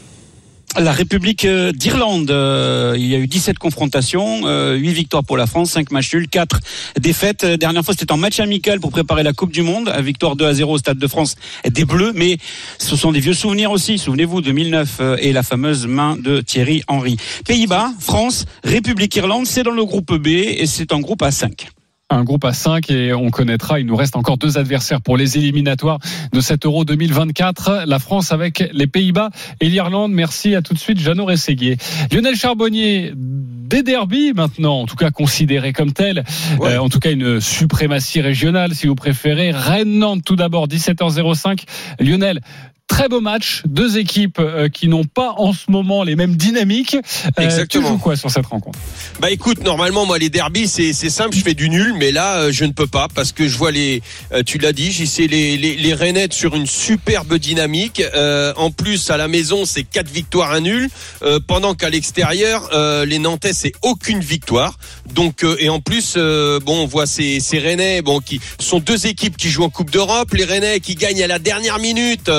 La 0.77 0.91
République 0.91 1.45
euh, 1.45 1.71
d'Irlande, 1.71 2.29
euh, 2.29 2.93
il 2.95 3.07
y 3.07 3.15
a 3.15 3.17
eu 3.17 3.27
17 3.27 3.57
confrontations, 3.57 4.41
euh, 4.45 4.75
8 4.75 4.93
victoires 4.93 5.23
pour 5.23 5.35
la 5.35 5.47
France, 5.47 5.71
5 5.71 5.91
matchs 5.91 6.13
nuls, 6.13 6.27
4 6.27 6.59
défaites. 6.99 7.43
Euh, 7.43 7.57
Dernière 7.57 7.83
fois, 7.83 7.95
c'était 7.97 8.11
en 8.11 8.17
match 8.17 8.39
amical 8.39 8.79
pour 8.79 8.91
préparer 8.91 9.23
la 9.23 9.33
Coupe 9.33 9.51
du 9.51 9.63
Monde, 9.63 9.91
victoire 9.99 10.35
2 10.35 10.45
à 10.45 10.53
0 10.53 10.73
au 10.73 10.77
Stade 10.77 10.99
de 10.99 11.07
France 11.07 11.35
des 11.67 11.85
Bleus, 11.85 12.13
mais 12.15 12.37
ce 12.77 12.95
sont 12.95 13.11
des 13.11 13.19
vieux 13.19 13.33
souvenirs 13.33 13.71
aussi. 13.71 13.97
Souvenez-vous, 13.97 14.41
2009 14.41 14.97
euh, 15.01 15.17
et 15.19 15.33
la 15.33 15.43
fameuse 15.43 15.87
main 15.87 16.15
de 16.15 16.39
Thierry 16.41 16.83
Henry. 16.87 17.17
Pays-Bas, 17.47 17.91
France, 17.99 18.45
République 18.63 19.15
Irlande, 19.15 19.47
c'est 19.47 19.63
dans 19.63 19.71
le 19.71 19.83
groupe 19.83 20.13
B 20.13 20.27
et 20.27 20.67
c'est 20.67 20.93
un 20.93 20.99
groupe 20.99 21.23
à 21.23 21.31
5. 21.31 21.67
Un 22.09 22.23
groupe 22.23 22.45
à 22.45 22.53
5 22.53 22.89
et 22.89 23.13
on 23.13 23.29
connaîtra, 23.29 23.79
il 23.79 23.85
nous 23.85 23.95
reste 23.95 24.15
encore 24.15 24.37
deux 24.37 24.57
adversaires 24.57 25.01
pour 25.01 25.17
les 25.17 25.37
éliminatoires 25.37 25.99
de 26.33 26.41
cet 26.41 26.65
Euro 26.65 26.83
2024, 26.85 27.83
la 27.85 27.99
France 27.99 28.31
avec 28.31 28.69
les 28.73 28.87
Pays-Bas 28.87 29.29
et 29.61 29.69
l'Irlande. 29.69 30.11
Merci 30.11 30.55
à 30.55 30.61
tout 30.61 30.73
de 30.73 30.79
suite 30.79 30.99
Jeannot 30.99 31.25
Rességuier. 31.25 31.77
Lionel 32.11 32.35
Charbonnier, 32.35 33.13
des 33.15 33.83
derbies 33.83 34.33
maintenant, 34.33 34.81
en 34.81 34.85
tout 34.85 34.95
cas 34.95 35.11
considérés 35.11 35.73
comme 35.73 35.93
tels, 35.93 36.23
Ouais. 36.59 36.73
Euh, 36.73 36.81
en 36.81 36.89
tout 36.89 36.99
cas 36.99 37.11
une 37.11 37.39
suprématie 37.39 38.21
régionale 38.21 38.73
si 38.73 38.87
vous 38.87 38.95
préférez. 38.95 39.51
Rennes-Nantes 39.51 40.23
tout 40.25 40.35
d'abord, 40.35 40.67
17h05. 40.67 41.63
Lionel, 41.99 42.41
Très 42.89 43.07
beau 43.07 43.21
match, 43.21 43.61
deux 43.65 43.97
équipes 43.97 44.39
euh, 44.39 44.67
qui 44.67 44.87
n'ont 44.89 45.05
pas 45.05 45.35
en 45.37 45.53
ce 45.53 45.69
moment 45.71 46.03
les 46.03 46.15
mêmes 46.17 46.35
dynamiques. 46.35 46.95
Euh, 46.95 47.43
Exactement. 47.43 47.83
Tu 47.85 47.93
joues 47.93 47.97
quoi 47.99 48.15
sur 48.17 48.29
cette 48.31 48.47
rencontre 48.47 48.77
Bah 49.21 49.29
écoute, 49.31 49.63
normalement 49.63 50.05
moi 50.05 50.17
les 50.17 50.29
derbies 50.29 50.67
c'est 50.67 50.91
c'est 50.91 51.09
simple, 51.11 51.33
je 51.35 51.41
fais 51.41 51.53
du 51.53 51.69
nul, 51.69 51.93
mais 51.97 52.11
là 52.11 52.39
euh, 52.41 52.51
je 52.51 52.65
ne 52.65 52.71
peux 52.71 52.87
pas 52.87 53.07
parce 53.13 53.31
que 53.31 53.47
je 53.47 53.57
vois 53.57 53.71
les, 53.71 54.01
euh, 54.33 54.41
tu 54.43 54.57
l'as 54.57 54.73
dit, 54.73 54.91
j'y 54.91 55.07
sais 55.07 55.27
les 55.27 55.55
les, 55.55 55.75
les 55.77 55.93
Rennais 55.93 56.27
sur 56.31 56.55
une 56.55 56.65
superbe 56.65 57.35
dynamique. 57.35 58.01
Euh, 58.15 58.53
en 58.57 58.71
plus 58.71 59.11
à 59.11 59.17
la 59.17 59.27
maison 59.29 59.63
c'est 59.65 59.83
quatre 59.83 60.09
victoires 60.09 60.51
un 60.51 60.61
nul, 60.61 60.89
euh, 61.21 61.39
pendant 61.45 61.75
qu'à 61.75 61.89
l'extérieur 61.89 62.69
euh, 62.73 63.05
les 63.05 63.19
Nantais 63.19 63.53
c'est 63.53 63.71
aucune 63.83 64.19
victoire. 64.19 64.77
Donc 65.13 65.43
euh, 65.43 65.55
et 65.59 65.69
en 65.69 65.79
plus 65.79 66.15
euh, 66.17 66.59
bon 66.59 66.81
on 66.81 66.85
voit 66.87 67.05
ces 67.05 67.39
ces 67.39 67.59
Rennais 67.59 68.01
bon 68.01 68.19
qui 68.19 68.41
sont 68.59 68.79
deux 68.79 69.05
équipes 69.07 69.37
qui 69.37 69.49
jouent 69.49 69.63
en 69.63 69.69
Coupe 69.69 69.91
d'Europe, 69.91 70.33
les 70.33 70.43
Rennais 70.43 70.79
qui 70.79 70.95
gagnent 70.95 71.23
à 71.23 71.27
la 71.27 71.39
dernière 71.39 71.79
minute. 71.79 72.29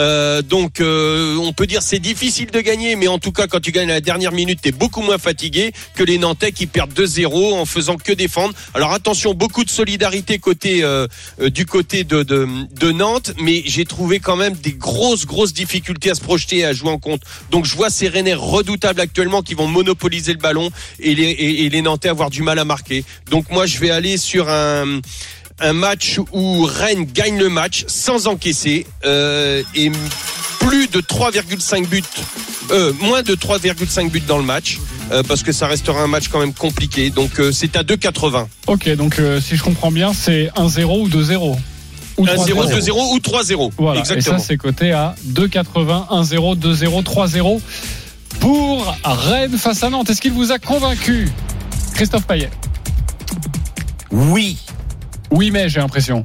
Euh, 0.00 0.40
donc 0.40 0.80
euh, 0.80 1.36
on 1.36 1.52
peut 1.52 1.66
dire 1.66 1.82
c'est 1.82 1.98
difficile 1.98 2.50
de 2.50 2.60
gagner, 2.60 2.96
mais 2.96 3.06
en 3.06 3.18
tout 3.18 3.32
cas 3.32 3.46
quand 3.46 3.60
tu 3.60 3.70
gagnes 3.70 3.90
à 3.90 3.94
la 3.94 4.00
dernière 4.00 4.32
minute, 4.32 4.60
t'es 4.62 4.72
beaucoup 4.72 5.02
moins 5.02 5.18
fatigué 5.18 5.72
que 5.94 6.02
les 6.02 6.16
Nantais 6.16 6.52
qui 6.52 6.66
perdent 6.66 6.92
2-0 6.92 7.52
en 7.52 7.66
faisant 7.66 7.96
que 7.96 8.12
défendre. 8.12 8.54
Alors 8.72 8.92
attention, 8.92 9.34
beaucoup 9.34 9.62
de 9.62 9.70
solidarité 9.70 10.40
euh, 10.64 11.06
du 11.50 11.66
côté 11.66 12.04
de 12.04 12.92
Nantes, 12.92 13.34
mais 13.42 13.62
j'ai 13.66 13.84
trouvé 13.84 14.20
quand 14.20 14.36
même 14.36 14.54
des 14.54 14.72
grosses 14.72 15.26
grosses 15.26 15.52
difficultés 15.52 16.10
à 16.10 16.14
se 16.14 16.22
projeter 16.22 16.58
et 16.58 16.64
à 16.64 16.72
jouer 16.72 16.90
en 16.90 16.98
compte. 16.98 17.20
Donc 17.50 17.66
je 17.66 17.76
vois 17.76 17.90
ces 17.90 18.08
Rennais 18.08 18.34
redoutables 18.34 19.00
actuellement 19.00 19.42
qui 19.42 19.54
vont 19.54 19.68
monopoliser 19.68 20.32
le 20.32 20.38
ballon 20.38 20.70
et 20.98 21.14
les, 21.14 21.24
et, 21.24 21.64
et 21.66 21.68
les 21.68 21.82
Nantais 21.82 22.08
avoir 22.08 22.30
du 22.30 22.42
mal 22.42 22.58
à 22.58 22.64
marquer. 22.64 23.04
Donc 23.30 23.50
moi 23.50 23.66
je 23.66 23.78
vais 23.78 23.90
aller 23.90 24.16
sur 24.16 24.48
un 24.48 25.00
un 25.60 25.72
match 25.72 26.18
où 26.32 26.64
Rennes 26.64 27.04
gagne 27.04 27.38
le 27.38 27.48
match 27.48 27.84
sans 27.86 28.26
encaisser 28.26 28.86
euh, 29.04 29.62
et 29.74 29.90
plus 30.60 30.88
de 30.88 31.00
3,5 31.00 31.86
buts, 31.86 32.02
euh, 32.70 32.92
moins 33.00 33.22
de 33.22 33.34
3,5 33.34 34.10
buts 34.10 34.22
dans 34.26 34.38
le 34.38 34.44
match. 34.44 34.78
euh, 35.12 35.22
parce 35.24 35.42
que 35.42 35.50
ça 35.52 35.66
restera 35.66 36.00
un 36.02 36.06
match 36.06 36.28
quand 36.28 36.38
même 36.38 36.54
compliqué. 36.54 37.10
Donc 37.10 37.40
euh, 37.40 37.50
c'est 37.52 37.74
à 37.76 37.82
2,80. 37.82 38.46
Ok, 38.68 38.88
donc 38.94 39.18
euh, 39.18 39.40
si 39.40 39.56
je 39.56 39.62
comprends 39.62 39.90
bien, 39.90 40.12
c'est 40.14 40.50
1-0 40.56 40.84
ou 41.02 41.08
2-0 41.08 41.56
ou 42.18 42.24
1-0, 42.26 42.36
3-0. 42.36 42.78
2-0 42.78 43.14
ou 43.14 43.18
3-0. 43.18 43.70
Voilà, 43.78 44.00
Exactement. 44.00 44.36
et 44.36 44.38
ça 44.40 44.44
c'est 44.46 44.56
coté 44.56 44.92
à 44.92 45.14
2,80, 45.26 46.08
1-0, 46.10 46.56
2-0, 46.58 47.02
3-0 47.02 47.60
pour 48.38 48.96
Rennes 49.04 49.58
face 49.58 49.82
à 49.82 49.90
Nantes. 49.90 50.10
Est-ce 50.10 50.20
qu'il 50.20 50.32
vous 50.32 50.52
a 50.52 50.58
convaincu 50.60 51.28
Christophe 51.94 52.26
Payet? 52.26 52.50
Oui. 54.12 54.58
Oui, 55.30 55.50
mais 55.50 55.68
j'ai 55.68 55.80
l'impression. 55.80 56.24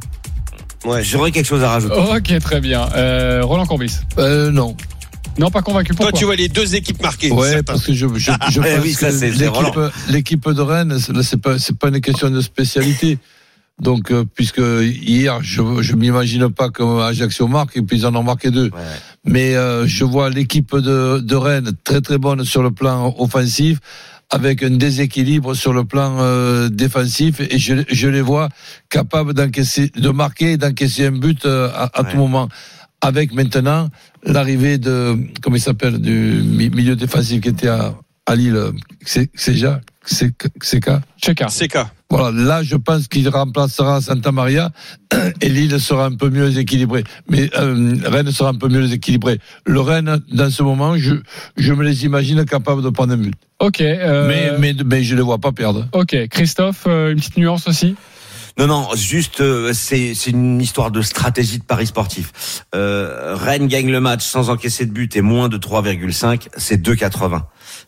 Ouais. 0.85 1.03
J'aurais 1.03 1.31
quelque 1.31 1.45
chose 1.47 1.63
à 1.63 1.69
rajouter. 1.69 1.95
Ok, 1.95 2.39
très 2.39 2.61
bien. 2.61 2.87
Euh, 2.95 3.41
Roland 3.43 3.65
Courbis 3.65 3.97
Euh, 4.17 4.51
non. 4.51 4.75
Non, 5.37 5.49
pas 5.51 5.61
convaincu. 5.61 5.89
Toi, 5.89 5.97
Pourquoi 5.97 6.17
tu 6.19 6.25
vois 6.25 6.35
les 6.35 6.47
deux 6.47 6.75
équipes 6.75 7.01
marquées. 7.01 7.29
Ouais, 7.31 7.47
certains. 7.49 7.63
parce 7.63 7.85
que 7.85 7.93
je, 7.93 8.07
je, 8.15 8.31
je 8.51 8.61
Eh 8.65 8.75
pense 8.75 8.83
oui, 8.83 8.93
ça, 8.93 9.09
que 9.09 10.11
l'équipe, 10.11 10.47
de 10.49 10.61
Rennes, 10.61 10.97
c'est- 10.99 11.11
là, 11.11 11.23
c'est 11.23 11.41
pas, 11.41 11.59
c'est 11.59 11.77
pas 11.77 11.89
une 11.89 11.99
question 12.01 12.29
de 12.29 12.39
spécialité. 12.39 13.17
Donc, 13.81 14.11
euh, 14.11 14.23
puisque 14.33 14.61
hier, 14.61 15.39
je, 15.43 15.61
je 15.81 15.95
m'imagine 15.95 16.49
pas 16.49 16.69
qu'Ajaccio 16.69 17.47
marque 17.49 17.75
et 17.75 17.81
puis 17.81 17.97
ils 17.97 18.05
en 18.05 18.15
ont 18.15 18.23
marqué 18.23 18.49
deux. 18.49 18.65
Ouais. 18.67 18.79
Mais 19.25 19.55
euh, 19.55 19.85
je 19.85 20.05
vois 20.05 20.29
l'équipe 20.29 20.73
de, 20.73 21.19
de 21.19 21.35
Rennes 21.35 21.71
très 21.83 21.99
très 21.99 22.17
bonne 22.17 22.45
sur 22.45 22.63
le 22.63 22.71
plan 22.71 23.13
offensif, 23.17 23.79
avec 24.29 24.63
un 24.63 24.71
déséquilibre 24.71 25.53
sur 25.53 25.73
le 25.73 25.85
plan 25.85 26.17
euh, 26.19 26.69
défensif, 26.69 27.39
et 27.39 27.57
je, 27.59 27.75
je 27.89 28.07
les 28.07 28.21
vois 28.21 28.49
capables 28.89 29.33
d'encaisser, 29.33 29.91
de 29.95 30.09
marquer 30.09 30.53
et 30.53 30.57
d'encaisser 30.57 31.05
un 31.07 31.11
but 31.11 31.45
euh, 31.45 31.69
à, 31.73 31.89
à 31.93 32.01
Ouais. 32.03 32.11
tout 32.11 32.17
moment. 32.17 32.49
Avec 33.01 33.33
maintenant 33.33 33.89
l'arrivée 34.23 34.77
de 34.79 35.15
comment 35.41 35.57
il 35.57 35.61
s'appelle 35.61 35.99
du 35.99 36.41
mi- 36.43 36.69
milieu 36.69 36.95
défensif 36.95 37.41
qui 37.41 37.49
était 37.49 37.67
à, 37.67 37.93
à 38.25 38.35
Lille, 38.35 38.59
c'est 39.05 39.29
c'est 39.35 39.55
Cheka. 40.05 41.47
CK. 41.47 41.77
voilà, 42.09 42.31
là, 42.31 42.63
je 42.63 42.75
pense 42.75 43.07
qu'il 43.07 43.27
remplacera 43.29 43.99
Santa 44.01 44.31
Maria 44.31 44.71
et 45.41 45.49
Lille 45.49 45.79
sera 45.79 46.05
un 46.05 46.15
peu 46.15 46.29
mieux 46.29 46.57
équilibré. 46.57 47.03
Mais 47.29 47.49
euh, 47.57 47.95
Rennes 48.05 48.31
sera 48.31 48.49
un 48.51 48.55
peu 48.55 48.67
mieux 48.69 48.91
équilibré. 48.93 49.39
Le 49.65 49.79
Rennes, 49.81 50.19
dans 50.31 50.49
ce 50.51 50.61
moment, 50.63 50.97
je, 50.97 51.15
je 51.57 51.73
me 51.73 51.83
les 51.83 52.05
imagine 52.05 52.45
capables 52.45 52.83
de 52.83 52.89
prendre 52.89 53.13
un 53.13 53.17
but. 53.17 53.33
Ok. 53.59 53.81
euh, 53.81 54.27
Mais, 54.27 54.51
mais, 54.59 54.83
mais 54.85 55.03
je 55.03 55.13
ne 55.13 55.17
les 55.19 55.23
vois 55.25 55.39
pas 55.39 55.51
perdre. 55.51 55.87
Ok, 55.93 56.15
Christophe, 56.29 56.83
euh, 56.87 57.11
une 57.11 57.17
petite 57.17 57.37
nuance 57.37 57.67
aussi? 57.67 57.95
Non, 58.57 58.67
non, 58.67 58.87
juste, 58.95 59.41
euh, 59.41 59.73
c'est 59.73 60.13
une 60.27 60.61
histoire 60.61 60.89
de 60.89 61.01
stratégie 61.01 61.59
de 61.59 61.63
paris 61.63 61.87
sportif. 61.87 62.63
Euh, 62.73 63.35
Rennes 63.35 63.67
gagne 63.67 63.91
le 63.91 63.99
match 63.99 64.23
sans 64.23 64.49
encaisser 64.49 64.85
de 64.85 64.91
but 64.91 65.13
et 65.17 65.21
moins 65.21 65.49
de 65.49 65.57
3,5, 65.57 66.47
c'est 66.55 66.81
2,80. 66.81 67.41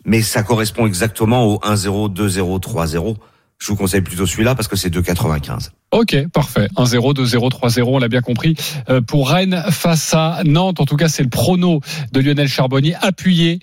Mais 0.04 0.20
ça 0.20 0.42
correspond 0.42 0.86
exactement 0.86 1.46
au 1.46 1.58
1-0, 1.60 2.12
2-0, 2.12 2.60
3-0. 2.60 3.16
Je 3.58 3.68
vous 3.68 3.76
conseille 3.76 4.02
plutôt 4.02 4.26
celui-là 4.26 4.54
parce 4.54 4.68
que 4.68 4.76
c'est 4.76 4.90
2,95. 4.90 5.70
Ok, 5.90 6.16
parfait. 6.34 6.68
1-0, 6.76 7.14
2-0, 7.14 7.50
3-0, 7.50 7.82
on 7.86 7.98
l'a 7.98 8.08
bien 8.08 8.20
compris. 8.20 8.54
Euh, 8.90 9.00
pour 9.00 9.30
Rennes 9.30 9.64
face 9.70 10.12
à 10.12 10.42
Nantes, 10.44 10.80
en 10.80 10.84
tout 10.84 10.96
cas, 10.96 11.08
c'est 11.08 11.22
le 11.22 11.30
prono 11.30 11.80
de 12.12 12.20
Lionel 12.20 12.46
Charbonnier, 12.46 12.94
appuyé 13.00 13.60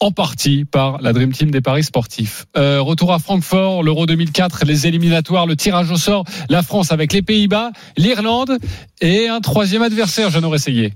en 0.00 0.10
partie 0.10 0.64
par 0.64 1.00
la 1.00 1.12
Dream 1.12 1.32
Team 1.32 1.50
des 1.50 1.60
Paris 1.60 1.84
sportifs. 1.84 2.46
Euh, 2.56 2.80
retour 2.80 3.12
à 3.12 3.18
Francfort, 3.18 3.82
l'Euro 3.82 4.06
2004, 4.06 4.64
les 4.64 4.86
éliminatoires, 4.86 5.46
le 5.46 5.56
tirage 5.56 5.90
au 5.90 5.96
sort, 5.96 6.24
la 6.48 6.62
France 6.62 6.92
avec 6.92 7.12
les 7.12 7.22
Pays-Bas, 7.22 7.70
l'Irlande 7.96 8.58
et 9.00 9.28
un 9.28 9.40
troisième 9.40 9.82
adversaire, 9.82 10.30
aurais 10.44 10.56
essayé. 10.56 10.92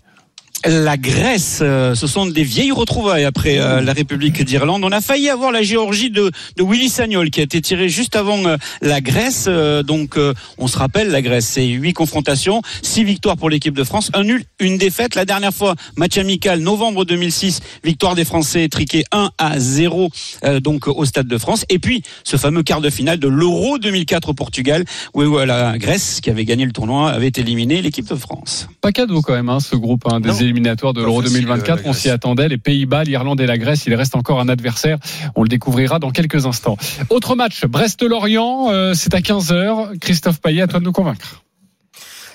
La 0.67 0.99
Grèce, 0.99 1.61
euh, 1.63 1.95
ce 1.95 2.07
sont 2.07 2.27
des 2.27 2.43
vieilles 2.43 2.71
retrouvailles 2.71 3.25
après 3.25 3.59
euh, 3.59 3.81
la 3.81 3.95
République 3.95 4.45
d'Irlande. 4.45 4.85
On 4.85 4.93
a 4.93 5.01
failli 5.01 5.31
avoir 5.31 5.53
la 5.53 5.63
Géorgie 5.63 6.11
de, 6.11 6.31
de 6.57 6.63
Willy 6.63 6.91
Sagnol 6.91 7.31
qui 7.31 7.41
a 7.41 7.45
été 7.45 7.63
tiré 7.63 7.89
juste 7.89 8.15
avant 8.15 8.45
euh, 8.45 8.59
la 8.83 9.01
Grèce. 9.01 9.47
Euh, 9.49 9.83
donc 9.83 10.19
euh, 10.19 10.35
on 10.59 10.67
se 10.67 10.77
rappelle, 10.77 11.09
la 11.09 11.23
Grèce, 11.23 11.47
c'est 11.47 11.67
huit 11.67 11.95
confrontations, 11.95 12.61
six 12.83 13.05
victoires 13.05 13.39
pour 13.39 13.49
l'équipe 13.49 13.73
de 13.73 13.85
France, 13.85 14.11
un 14.13 14.23
nul, 14.23 14.45
une 14.59 14.77
défaite. 14.77 15.15
La 15.15 15.25
dernière 15.25 15.55
fois, 15.55 15.77
match 15.97 16.19
amical, 16.19 16.61
novembre 16.61 17.07
2006, 17.07 17.61
victoire 17.83 18.15
des 18.15 18.27
Français, 18.27 18.69
triqué 18.69 19.05
1 19.13 19.31
à 19.39 19.59
0 19.59 20.11
euh, 20.45 20.61
donc 20.61 20.89
au 20.89 21.07
Stade 21.07 21.27
de 21.27 21.39
France. 21.39 21.65
Et 21.71 21.79
puis 21.79 22.03
ce 22.23 22.37
fameux 22.37 22.63
quart 22.63 22.83
de 22.83 22.91
finale 22.91 23.19
de 23.19 23.29
l'Euro 23.29 23.79
2004 23.79 24.29
au 24.29 24.35
Portugal, 24.35 24.85
où 25.15 25.39
la 25.39 25.79
Grèce, 25.79 26.21
qui 26.21 26.29
avait 26.29 26.45
gagné 26.45 26.67
le 26.67 26.73
tournoi, 26.73 27.11
avait 27.11 27.33
éliminé 27.35 27.81
l'équipe 27.81 28.07
de 28.07 28.15
France. 28.15 28.69
Pas 28.83 28.93
cadeau 28.93 29.23
quand 29.23 29.33
même, 29.33 29.49
hein, 29.49 29.61
ce 29.61 29.75
groupe 29.75 30.03
hein, 30.05 30.21
des 30.21 30.29
Non. 30.29 30.50
Éliminatoires 30.51 30.93
de 30.93 31.01
l'Euro 31.01 31.23
facile, 31.23 31.41
2024. 31.47 31.79
euh, 31.79 31.83
On 31.87 31.93
s'y 31.93 32.11
attendait. 32.11 32.49
Les 32.49 32.59
Pays-Bas, 32.59 33.05
l'Irlande 33.05 33.41
et 33.41 33.47
la 33.47 33.59
Grèce, 33.59 33.85
il 33.87 33.95
reste 33.95 34.17
encore 34.17 34.41
un 34.41 34.49
adversaire. 34.49 34.99
On 35.37 35.43
le 35.43 35.49
découvrira 35.49 35.99
dans 35.99 36.11
quelques 36.11 36.47
instants. 36.47 36.77
Autre 37.09 37.37
match, 37.37 37.65
Brest-Lorient, 37.65 38.69
euh, 38.71 38.95
c'est 38.95 39.15
à 39.15 39.21
15h. 39.21 39.99
Christophe 39.99 40.41
Payet, 40.41 40.63
à 40.63 40.67
toi 40.67 40.81
de 40.81 40.85
nous 40.85 40.93
convaincre. 40.93 41.43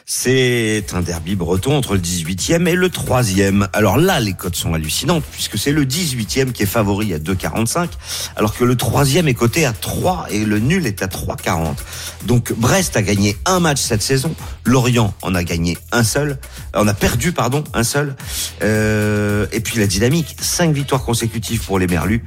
C'est 0.08 0.86
un 0.94 1.02
derby 1.02 1.36
breton 1.36 1.76
entre 1.76 1.96
le 1.96 2.00
18e 2.00 2.68
et 2.68 2.76
le 2.76 2.90
3e. 2.90 3.68
Alors 3.74 3.98
là, 3.98 4.20
les 4.20 4.34
cotes 4.34 4.56
sont 4.56 4.76
hallucinantes 4.76 5.24
puisque 5.32 5.58
c'est 5.58 5.72
le 5.72 5.84
18e 5.84 6.52
qui 6.52 6.62
est 6.62 6.68
favori 6.68 7.12
à 7.16 7.18
2,45 7.18 7.88
alors 8.36 8.56
que 8.56 8.64
le 8.64 8.76
3e 8.76 9.26
est 9.26 9.34
coté 9.34 9.66
à 9.66 9.74
3 9.74 10.28
et 10.30 10.46
le 10.46 10.60
nul 10.60 10.86
est 10.86 11.02
à 11.02 11.08
3,40. 11.08 11.74
Donc 12.26 12.54
Brest 12.54 12.96
a 12.96 13.02
gagné 13.02 13.36
un 13.46 13.60
match 13.60 13.82
cette 13.82 14.04
saison, 14.04 14.36
Lorient 14.64 15.12
en 15.24 15.34
a 15.34 15.44
gagné 15.44 15.76
un 15.92 16.04
seul, 16.04 16.38
on 16.76 16.88
a 16.88 16.94
perdu 16.94 17.32
pardon 17.32 17.64
un 17.74 17.84
seul. 17.84 18.16
Euh, 18.62 19.48
et 19.54 19.60
puis 19.60 19.80
la 19.80 19.88
dynamique, 19.88 20.36
5 20.40 20.72
victoires 20.72 21.04
consécutives 21.04 21.62
pour 21.62 21.80
les 21.80 21.88
Merlus 21.88 22.24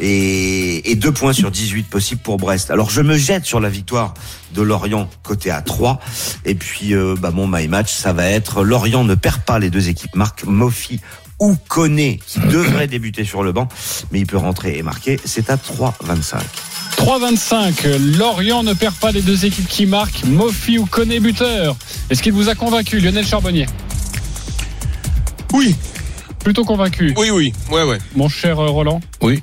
et, 0.00 0.90
et 0.90 0.94
2 0.94 1.12
points 1.12 1.34
sur 1.34 1.50
18 1.50 1.90
possibles 1.90 2.22
pour 2.22 2.38
Brest. 2.38 2.70
Alors 2.70 2.88
je 2.88 3.02
me 3.02 3.18
jette 3.18 3.44
sur 3.44 3.60
la 3.60 3.68
victoire 3.68 4.14
de 4.54 4.62
Lorient 4.62 5.10
côté 5.22 5.50
à 5.50 5.60
3 5.60 6.00
et 6.46 6.54
puis 6.54 6.94
euh, 6.94 7.16
bah, 7.18 7.30
mon 7.30 7.46
my 7.46 7.68
match 7.68 7.92
ça 7.92 8.12
va 8.12 8.26
être 8.26 8.64
Lorient 8.64 9.04
ne 9.04 9.14
perd 9.14 9.40
pas 9.42 9.58
les 9.58 9.70
deux 9.70 9.88
équipes 9.88 10.14
Marc 10.14 10.44
Mofi 10.44 11.00
ou 11.38 11.56
Koné 11.68 12.20
qui 12.26 12.38
devrait 12.52 12.86
débuter 12.86 13.24
sur 13.24 13.42
le 13.42 13.52
banc 13.52 13.68
mais 14.10 14.20
il 14.20 14.26
peut 14.26 14.36
rentrer 14.38 14.78
et 14.78 14.82
marquer 14.82 15.18
c'est 15.24 15.50
à 15.50 15.56
3,25 15.56 16.38
3,25. 16.98 18.18
Lorient 18.18 18.64
ne 18.64 18.72
perd 18.72 18.94
pas 18.96 19.12
les 19.12 19.22
deux 19.22 19.44
équipes 19.44 19.68
qui 19.68 19.86
marquent. 19.86 20.24
Mofi 20.24 20.78
ou 20.78 20.86
Koné 20.86 21.20
buteur. 21.20 21.76
Est-ce 22.10 22.22
qu'il 22.22 22.32
vous 22.32 22.48
a 22.48 22.56
convaincu, 22.56 22.98
Lionel 22.98 23.24
Charbonnier? 23.24 23.66
Oui. 25.52 25.76
Plutôt 26.40 26.64
convaincu. 26.64 27.14
Oui, 27.16 27.30
oui, 27.30 27.52
ouais, 27.70 27.84
ouais. 27.84 27.98
Mon 28.16 28.28
cher 28.28 28.58
euh, 28.58 28.68
Roland? 28.68 29.00
Oui. 29.22 29.42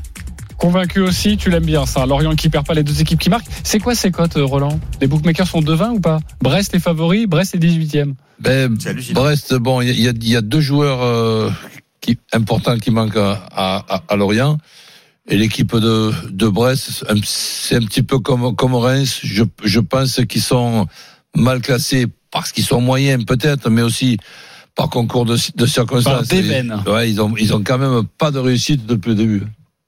Convaincu 0.58 1.02
aussi, 1.02 1.38
tu 1.38 1.50
l'aimes 1.50 1.66
bien 1.66 1.86
ça. 1.86 2.06
Lorient 2.06 2.36
qui 2.36 2.50
perd 2.50 2.66
pas 2.66 2.74
les 2.74 2.84
deux 2.84 3.02
équipes 3.02 3.20
qui 3.20 3.30
marquent. 3.30 3.46
C'est 3.64 3.80
quoi 3.80 3.94
ces 3.96 4.12
cotes, 4.12 4.38
euh, 4.38 4.46
Roland? 4.46 4.80
Les 5.02 5.08
bookmakers 5.08 5.48
sont 5.48 5.62
devins 5.62 5.92
ou 5.92 6.00
pas? 6.00 6.20
Brest 6.42 6.74
est 6.74 6.80
favori, 6.80 7.28
Brest 7.28 7.54
est 7.56 7.60
18e. 7.60 8.14
Ben, 8.40 8.76
C'est 8.80 8.90
hallucinant. 8.90 9.22
Brest, 9.22 9.54
bon, 9.56 9.82
il 9.82 10.00
y 10.00 10.08
a, 10.08 10.12
il 10.12 10.30
y 10.30 10.36
a 10.36 10.42
deux 10.42 10.62
joueurs 10.62 11.02
euh, 11.02 11.50
qui, 12.02 12.18
importants 12.34 12.78
qui 12.80 12.92
manquent 12.92 13.18
à, 13.18 13.44
à, 13.52 14.04
à 14.08 14.16
Lorient. 14.16 14.58
Et 15.28 15.38
l'équipe 15.38 15.76
de, 15.76 16.12
de 16.30 16.48
Brest, 16.48 17.04
c'est 17.26 17.76
un- 17.76 17.80
petit 17.86 18.04
peu 18.04 18.20
comme, 18.20 18.56
comme 18.56 18.76
Reims. 18.76 19.20
Je, 19.24 19.44
je 19.64 19.80
pense 19.80 20.22
qu'ils 20.30 20.42
sont 20.42 20.86
mal 21.36 21.62
classés 21.62 22.06
parce 22.32 22.52
qu'ils 22.52 22.64
sont 22.66 22.80
moyens 22.80 23.26
peut-être, 23.26 23.70
mais 23.70 23.82
aussi 23.82 24.18
par 24.76 24.90
concours 24.90 25.26
de, 25.26 25.36
de 25.56 25.66
circonstances. 25.66 26.14
Par 26.14 26.26
Ouais, 26.86 27.10
ils 27.10 27.20
ont, 27.22 27.34
ils 27.38 27.54
ont 27.56 27.64
quand 27.64 27.78
même 27.78 28.04
pas 28.18 28.30
de 28.32 28.40
réussite 28.40 28.86
depuis 28.86 29.10
le 29.10 29.16
début. 29.16 29.44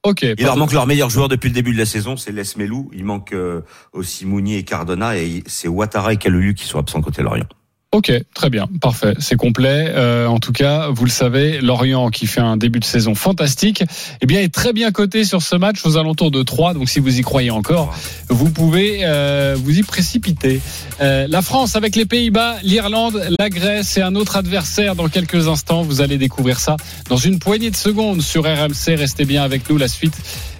Ok. 0.08 0.22
Il 0.22 0.46
leur 0.46 0.56
manque 0.56 0.72
leur 0.72 0.88
meilleur 0.88 1.10
joueur 1.10 1.28
depuis 1.28 1.50
le 1.50 1.54
début 1.54 1.74
de 1.74 1.78
la 1.78 1.86
saison, 1.86 2.16
c'est 2.16 2.32
Les 2.32 2.44
Melou. 2.56 2.90
Il 2.94 3.04
manque 3.04 3.34
euh, 3.34 3.62
aussi 3.92 4.26
Mounier 4.26 4.60
et 4.60 4.64
Cardona 4.64 5.18
et 5.18 5.44
c'est 5.48 5.68
Ouattara 5.68 6.14
et 6.14 6.18
Kalulu 6.18 6.54
qui 6.54 6.64
sont 6.64 6.80
absents 6.80 7.02
côté 7.02 7.22
Lorient. 7.22 7.48
Ok, 7.94 8.12
très 8.34 8.50
bien, 8.50 8.68
parfait, 8.82 9.14
c'est 9.18 9.38
complet. 9.38 9.86
Euh, 9.96 10.28
en 10.28 10.40
tout 10.40 10.52
cas, 10.52 10.90
vous 10.90 11.06
le 11.06 11.10
savez, 11.10 11.62
Lorient 11.62 12.10
qui 12.10 12.28
fait 12.28 12.42
un 12.42 12.58
début 12.58 12.82
de 12.82 12.86
saison 12.86 13.16
fantastique, 13.16 13.82
eh 14.22 14.26
bien 14.26 14.42
est 14.42 14.54
très 14.54 14.74
bien 14.74 14.92
coté 14.92 15.24
sur 15.24 15.42
ce 15.42 15.56
match 15.56 15.86
aux 15.86 15.96
alentours 15.96 16.30
de 16.30 16.44
3. 16.44 16.74
Donc 16.74 16.90
si 16.90 17.00
vous 17.00 17.18
y 17.18 17.22
croyez 17.22 17.50
encore, 17.50 17.96
vous 18.28 18.50
pouvez 18.50 19.00
euh, 19.04 19.56
vous 19.58 19.80
y 19.80 19.84
précipiter. 19.84 20.60
Euh, 21.00 21.28
la 21.30 21.42
France 21.42 21.78
avec 21.78 21.96
les 21.96 22.06
Pays-Bas, 22.06 22.58
l'Irlande, 22.62 23.26
la 23.40 23.50
Grèce 23.50 23.98
et 23.98 24.02
un 24.02 24.16
autre 24.16 24.36
adversaire 24.36 24.96
dans 24.96 25.08
quelques 25.08 25.48
instants. 25.48 25.84
Vous 25.84 26.02
allez 26.02 26.18
découvrir 26.18 26.60
ça 26.60 26.76
dans 27.08 27.18
une 27.18 27.40
poignée 27.40 27.72
de 27.72 27.78
secondes 27.78 28.22
sur 28.22 28.44
RMC. 28.44 28.96
Restez 28.98 29.24
bien 29.24 29.44
avec 29.44 29.70
nous. 29.70 29.78
La 29.78 29.88
suite 29.88 30.18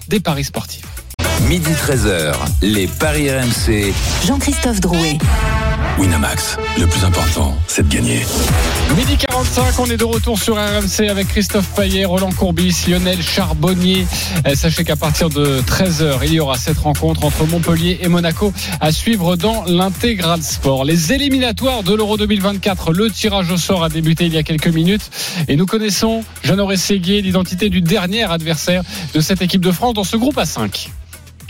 des 0.08 0.20
paris 0.20 0.44
sportifs. 0.44 0.86
Midi 1.46 1.70
13h, 1.70 2.34
les 2.62 2.86
Paris 2.86 3.30
RMC. 3.30 3.92
Jean-Christophe 4.26 4.80
Drouet. 4.80 5.18
Winamax, 5.98 6.56
le 6.78 6.86
plus 6.86 7.04
important, 7.04 7.56
c'est 7.66 7.88
de 7.88 7.92
gagner. 7.92 8.20
Midi 8.96 9.16
45, 9.16 9.78
on 9.80 9.86
est 9.86 9.96
de 9.96 10.04
retour 10.04 10.38
sur 10.38 10.54
RMC 10.54 11.08
avec 11.08 11.26
Christophe 11.28 11.66
Payet, 11.74 12.04
Roland 12.04 12.30
Courbis, 12.30 12.84
Lionel 12.86 13.20
Charbonnier. 13.20 14.06
Euh, 14.46 14.54
Sachez 14.54 14.84
qu'à 14.84 14.94
partir 14.96 15.28
de 15.28 15.60
13h, 15.62 16.20
il 16.24 16.34
y 16.34 16.40
aura 16.40 16.56
cette 16.56 16.78
rencontre 16.78 17.24
entre 17.24 17.46
Montpellier 17.46 17.98
et 18.00 18.08
Monaco 18.08 18.52
à 18.80 18.92
suivre 18.92 19.36
dans 19.36 19.64
l'intégral 19.64 20.42
sport. 20.42 20.84
Les 20.84 21.12
éliminatoires 21.12 21.82
de 21.82 21.94
l'Euro 21.94 22.16
2024, 22.16 22.92
le 22.92 23.10
tirage 23.10 23.50
au 23.50 23.56
sort 23.56 23.82
a 23.82 23.88
débuté 23.88 24.26
il 24.26 24.34
y 24.34 24.38
a 24.38 24.42
quelques 24.44 24.68
minutes 24.68 25.10
et 25.48 25.56
nous 25.56 25.66
connaissons 25.66 26.22
Jeannot 26.44 26.76
Séguier, 26.76 27.22
l'identité 27.22 27.70
du 27.70 27.80
dernier 27.80 28.22
adversaire 28.22 28.82
de 29.14 29.20
cette 29.20 29.42
équipe 29.42 29.62
de 29.62 29.72
France 29.72 29.94
dans 29.94 30.04
ce 30.04 30.16
groupe 30.16 30.38
à 30.38 30.46
5. 30.46 30.90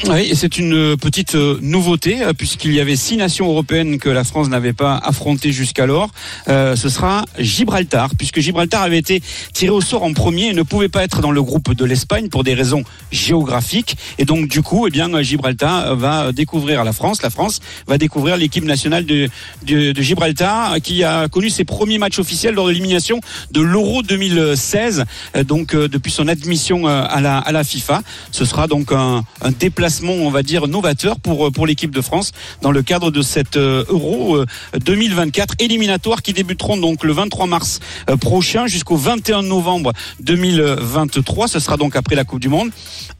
Oui, 0.06 0.30
c'est 0.34 0.58
une 0.58 0.96
petite 0.96 1.34
euh, 1.34 1.58
nouveauté 1.60 2.22
euh, 2.22 2.32
puisqu'il 2.32 2.72
y 2.72 2.78
avait 2.78 2.94
six 2.94 3.16
nations 3.16 3.48
européennes 3.48 3.98
que 3.98 4.08
la 4.08 4.22
France 4.22 4.48
n'avait 4.48 4.72
pas 4.72 4.96
affrontées 4.96 5.50
jusqu'alors. 5.50 6.10
Euh, 6.46 6.76
ce 6.76 6.88
sera 6.88 7.24
Gibraltar, 7.40 8.10
puisque 8.16 8.38
Gibraltar 8.38 8.82
avait 8.82 8.98
été 8.98 9.20
tiré 9.52 9.70
au 9.70 9.80
sort 9.80 10.04
en 10.04 10.12
premier 10.12 10.50
et 10.50 10.52
ne 10.52 10.62
pouvait 10.62 10.88
pas 10.88 11.02
être 11.02 11.20
dans 11.20 11.32
le 11.32 11.42
groupe 11.42 11.74
de 11.74 11.84
l'Espagne 11.84 12.28
pour 12.28 12.44
des 12.44 12.54
raisons 12.54 12.84
géographiques. 13.10 13.96
Et 14.18 14.24
donc 14.24 14.46
du 14.46 14.62
coup, 14.62 14.86
eh 14.86 14.90
bien 14.90 15.20
Gibraltar 15.20 15.96
va 15.96 16.30
découvrir 16.30 16.84
la 16.84 16.92
France. 16.92 17.20
La 17.22 17.30
France 17.30 17.58
va 17.88 17.98
découvrir 17.98 18.36
l'équipe 18.36 18.64
nationale 18.64 19.04
de, 19.04 19.28
de, 19.66 20.00
Gibraltar 20.00 20.76
qui 20.80 21.02
a 21.02 21.28
connu 21.28 21.50
ses 21.50 21.64
premiers 21.64 21.98
matchs 21.98 22.20
officiels 22.20 22.54
lors 22.54 22.66
de 22.66 22.70
l'élimination 22.70 23.20
de 23.50 23.60
l'Euro 23.60 24.02
2016. 24.02 25.04
Euh, 25.34 25.42
Donc 25.42 25.74
euh, 25.74 25.88
depuis 25.88 26.12
son 26.12 26.28
admission 26.28 26.86
euh, 26.86 27.04
à 27.08 27.20
la, 27.20 27.38
à 27.38 27.50
la 27.50 27.64
FIFA, 27.64 28.02
ce 28.30 28.44
sera 28.44 28.68
donc 28.68 28.92
un 28.92 29.24
déplacement, 29.58 29.87
on 30.08 30.30
va 30.30 30.42
dire, 30.42 30.68
novateur 30.68 31.18
pour, 31.18 31.46
euh, 31.46 31.50
pour 31.50 31.66
l'équipe 31.66 31.94
de 31.94 32.00
France 32.00 32.32
dans 32.62 32.70
le 32.70 32.82
cadre 32.82 33.10
de 33.10 33.22
cette 33.22 33.56
euh, 33.56 33.84
Euro 33.88 34.36
euh, 34.36 34.46
2024 34.84 35.54
éliminatoire 35.58 36.22
qui 36.22 36.32
débuteront 36.32 36.76
donc 36.76 37.04
le 37.04 37.12
23 37.12 37.46
mars 37.46 37.80
euh, 38.10 38.16
prochain 38.16 38.66
jusqu'au 38.66 38.96
21 38.96 39.42
novembre 39.42 39.92
2023. 40.20 41.48
Ce 41.48 41.58
sera 41.58 41.76
donc 41.76 41.96
après 41.96 42.14
la 42.14 42.24
Coupe 42.24 42.40
du 42.40 42.48
Monde. 42.48 42.70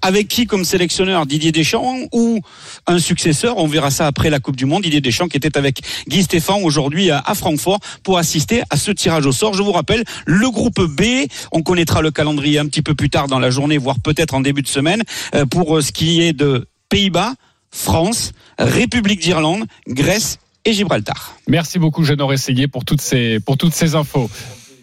Avec 0.03 0.29
qui 0.29 0.47
comme 0.47 0.65
sélectionneur? 0.65 1.27
Didier 1.27 1.53
Deschamps 1.53 2.01
ou 2.13 2.41
un 2.87 2.99
successeur? 2.99 3.59
On 3.59 3.67
verra 3.67 3.91
ça 3.91 4.07
après 4.07 4.31
la 4.31 4.41
Coupe 4.41 4.57
du 4.57 4.67
Monde. 4.67 4.83
Didier 4.83 5.01
Deschamps 5.01 5.29
qui 5.29 5.37
était 5.37 5.57
avec 5.57 5.81
Guy 6.09 6.23
Stéphane 6.23 6.63
aujourd'hui 6.63 7.11
à 7.11 7.35
Francfort 7.35 7.81
pour 8.03 8.19
assister 8.19 8.63
à 8.71 8.77
ce 8.77 8.91
tirage 8.91 9.27
au 9.27 9.33
sort. 9.33 9.55
Je 9.55 9.63
vous 9.63 9.73
rappelle, 9.73 10.05
le 10.27 10.51
groupe 10.51 10.81
B, 10.81 11.27
on 11.53 11.63
connaîtra 11.63 12.03
le 12.03 12.11
calendrier 12.11 12.59
un 12.59 12.67
petit 12.67 12.83
peu 12.83 12.95
plus 12.95 13.11
tard 13.11 13.29
dans 13.29 13.39
la 13.39 13.51
journée, 13.51 13.79
voire 13.79 13.99
peut-être 14.01 14.35
en 14.35 14.41
début 14.41 14.63
de 14.63 14.69
semaine, 14.69 15.03
euh, 15.35 15.47
pour 15.47 15.77
euh, 15.77 15.81
ce 15.81 15.93
qui 15.93 16.23
est 16.23 16.33
de 16.33 16.58
Pays-Bas, 16.89 17.35
France, 17.71 18.33
République 18.59 19.21
d'Irlande, 19.21 19.65
Grèce 19.87 20.39
et 20.65 20.73
Gibraltar. 20.73 21.37
Merci 21.47 21.79
beaucoup 21.79 22.05
Jeannot 22.05 22.37
Séguier 22.37 22.69
pour 22.69 22.85
toutes 22.85 23.01
ces, 23.01 23.41
pour 23.41 23.57
toutes 23.57 23.75
ces 23.75 23.95
infos. 23.95 24.31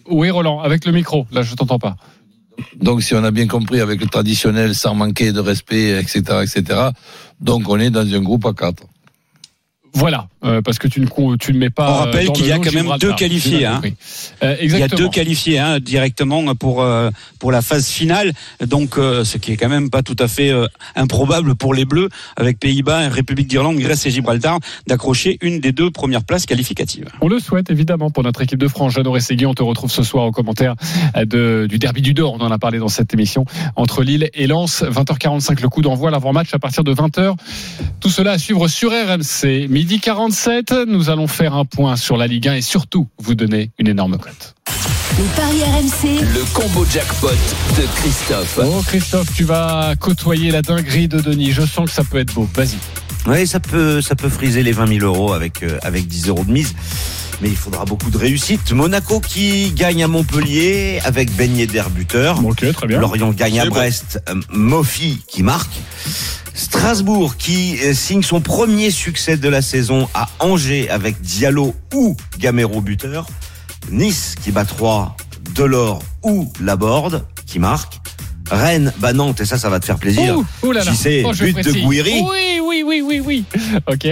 Oui 0.07 0.29
Roland, 0.29 0.61
avec 0.61 0.85
le 0.85 0.91
micro, 0.91 1.25
là 1.31 1.41
je 1.41 1.53
t'entends 1.55 1.79
pas. 1.79 1.97
Donc, 2.75 3.03
si 3.03 3.13
on 3.15 3.23
a 3.23 3.31
bien 3.31 3.47
compris 3.47 3.81
avec 3.81 3.99
le 4.01 4.07
traditionnel, 4.07 4.75
sans 4.75 4.95
manquer 4.95 5.31
de 5.31 5.39
respect, 5.39 5.99
etc., 5.99 6.43
etc., 6.43 6.89
donc 7.39 7.67
on 7.67 7.77
est 7.79 7.89
dans 7.89 8.05
un 8.05 8.21
groupe 8.21 8.45
à 8.45 8.53
quatre. 8.53 8.83
Voilà, 9.93 10.27
euh, 10.45 10.62
parce 10.62 10.77
que 10.79 10.88
tu 10.88 11.01
ne, 11.01 11.08
co- 11.08 11.36
tu 11.38 11.51
ne 11.53 11.58
mets 11.58 11.69
pas. 11.69 11.89
On 11.91 11.95
rappelle 11.95 12.31
qu'il 12.31 12.45
y 12.47 12.51
a 12.51 12.60
quand 12.60 12.71
même 12.73 12.91
deux 12.99 13.13
qualifiés, 13.13 13.65
hein. 13.65 13.81
Euh, 14.43 14.55
Il 14.62 14.77
y 14.77 14.81
a 14.84 14.88
deux 14.88 15.10
qualifiés 15.10 15.60
hein, 15.60 15.79
directement 15.79 16.55
pour 16.55 16.81
euh, 16.81 17.10
pour 17.39 17.51
la 17.51 17.62
phase 17.62 17.88
finale, 17.88 18.31
donc 18.65 18.97
euh, 18.97 19.23
ce 19.23 19.38
qui 19.38 19.51
est 19.51 19.58
quand 19.58 19.69
même 19.69 19.89
pas 19.89 20.01
tout 20.03 20.15
à 20.19 20.27
fait 20.27 20.51
improbable 20.95 21.55
pour 21.55 21.73
les 21.73 21.86
Bleus 21.86 22.10
avec 22.36 22.60
Pays-Bas, 22.60 23.10
République 23.10 23.47
d'Irlande, 23.47 23.77
Grèce 23.77 24.05
et 24.05 24.12
Gibraltar 24.12 24.60
d'accrocher 24.88 25.38
une 25.41 25.60
des 25.60 25.71
deux 25.71 25.91
premières 25.91 26.23
places 26.23 26.45
qualificatives. 26.45 27.08
On 27.21 27.27
le 27.27 27.39
souhaite 27.39 27.69
évidemment 27.69 28.10
pour 28.10 28.23
notre 28.23 28.41
équipe 28.41 28.60
de 28.60 28.67
France. 28.67 28.93
Jeannot 28.93 29.17
Séguier, 29.19 29.45
on 29.45 29.53
te 29.53 29.63
retrouve 29.63 29.91
ce 29.91 30.03
soir 30.03 30.25
au 30.25 30.31
commentaire 30.31 30.75
de, 31.15 31.65
du 31.69 31.79
derby 31.79 32.01
du 32.01 32.13
Dor. 32.13 32.34
On 32.39 32.43
en 32.43 32.51
a 32.51 32.60
parlé 32.60 32.79
dans 32.79 32.88
cette 32.88 33.13
émission 33.13 33.45
entre 33.75 34.03
Lille 34.03 34.29
et 34.34 34.47
Lens. 34.47 34.84
20h45 34.84 35.62
le 35.62 35.69
coup 35.69 35.81
d'envoi, 35.81 36.12
l'avant-match 36.12 36.49
à 36.53 36.60
partir 36.60 36.84
de 36.84 36.93
20h. 36.93 37.36
Tout 37.99 38.10
cela 38.10 38.31
à 38.34 38.38
suivre 38.38 38.67
sur 38.67 38.91
RMC. 38.91 39.67
Midi 39.69 39.99
47, 40.35 40.87
nous 40.87 41.09
allons 41.09 41.27
faire 41.27 41.53
un 41.53 41.63
point 41.63 41.95
sur 41.95 42.17
la 42.17 42.27
Ligue 42.27 42.49
1 42.49 42.55
et 42.55 42.61
surtout 42.61 43.07
vous 43.19 43.35
donner 43.35 43.71
une 43.79 43.87
énorme 43.87 44.17
cote. 44.17 44.53
Les 45.17 45.23
paris 45.33 45.63
RMC. 45.63 46.19
Le 46.33 46.43
combo 46.53 46.85
jackpot 46.91 47.29
de 47.29 47.83
Christophe. 47.95 48.59
Oh 48.61 48.81
Christophe, 48.85 49.33
tu 49.33 49.45
vas 49.45 49.93
côtoyer 49.97 50.51
la 50.51 50.61
dinguerie 50.61 51.07
de 51.07 51.21
Denis. 51.21 51.51
Je 51.51 51.61
sens 51.61 51.89
que 51.89 51.95
ça 51.95 52.03
peut 52.03 52.19
être 52.19 52.33
beau. 52.33 52.49
Vas-y. 52.53 52.75
Oui, 53.27 53.47
ça 53.47 53.61
peut, 53.61 54.01
ça 54.01 54.15
peut 54.15 54.27
friser 54.27 54.61
les 54.61 54.73
20 54.73 54.99
000 54.99 55.05
euros 55.05 55.31
avec, 55.31 55.63
euh, 55.63 55.77
avec 55.83 56.05
10 56.05 56.27
euros 56.27 56.43
de 56.43 56.51
mise. 56.51 56.75
Mais 57.41 57.47
il 57.49 57.55
faudra 57.55 57.85
beaucoup 57.85 58.11
de 58.11 58.17
réussite. 58.17 58.73
Monaco 58.73 59.21
qui 59.21 59.71
gagne 59.71 60.03
à 60.03 60.07
Montpellier 60.09 60.99
avec 61.05 61.33
Ben 61.35 61.55
Yedder 61.55 61.83
buteur. 61.91 62.45
Ok, 62.45 62.69
très 62.73 62.87
bien. 62.87 62.99
Lorient 62.99 63.31
gagne 63.31 63.59
à 63.59 63.63
C'est 63.63 63.69
bon. 63.69 63.75
Brest. 63.75 64.21
euh, 64.29 64.35
Mofi 64.49 65.21
qui 65.27 65.43
marque. 65.43 65.71
Strasbourg 66.55 67.35
qui 67.37 67.77
euh, 67.83 67.93
signe 67.93 68.23
son 68.23 68.39
premier 68.41 68.89
succès 68.89 69.37
de 69.37 69.49
la 69.49 69.61
saison 69.61 70.07
à 70.13 70.29
Angers 70.39 70.89
avec 70.89 71.21
Diallo 71.21 71.75
ou 71.93 72.15
Gamero 72.39 72.81
buteur. 72.81 73.27
Nice 73.91 74.35
qui 74.41 74.51
bat 74.51 74.65
3, 74.65 75.15
Delors 75.53 76.01
ou 76.23 76.51
Laborde 76.61 77.25
qui 77.45 77.59
marque. 77.59 77.99
Rennes 78.49 78.93
bat 78.99 79.11
Nantes 79.13 79.41
et 79.41 79.45
ça, 79.45 79.57
ça 79.57 79.69
va 79.69 79.79
te 79.79 79.85
faire 79.85 79.97
plaisir. 79.97 80.37
Ouh, 80.37 80.45
ouh 80.67 80.71
là 80.71 80.83
là. 80.83 80.91
J'y 80.91 80.97
sais, 80.97 81.23
Oh, 81.25 81.31
but 81.33 81.55
de. 81.63 81.71
Gouiri. 81.81 82.21
Oui, 82.21 82.59
oui, 82.63 82.83
oui, 82.85 83.01
oui, 83.01 83.19
oui. 83.19 83.45
Ok. 83.87 84.07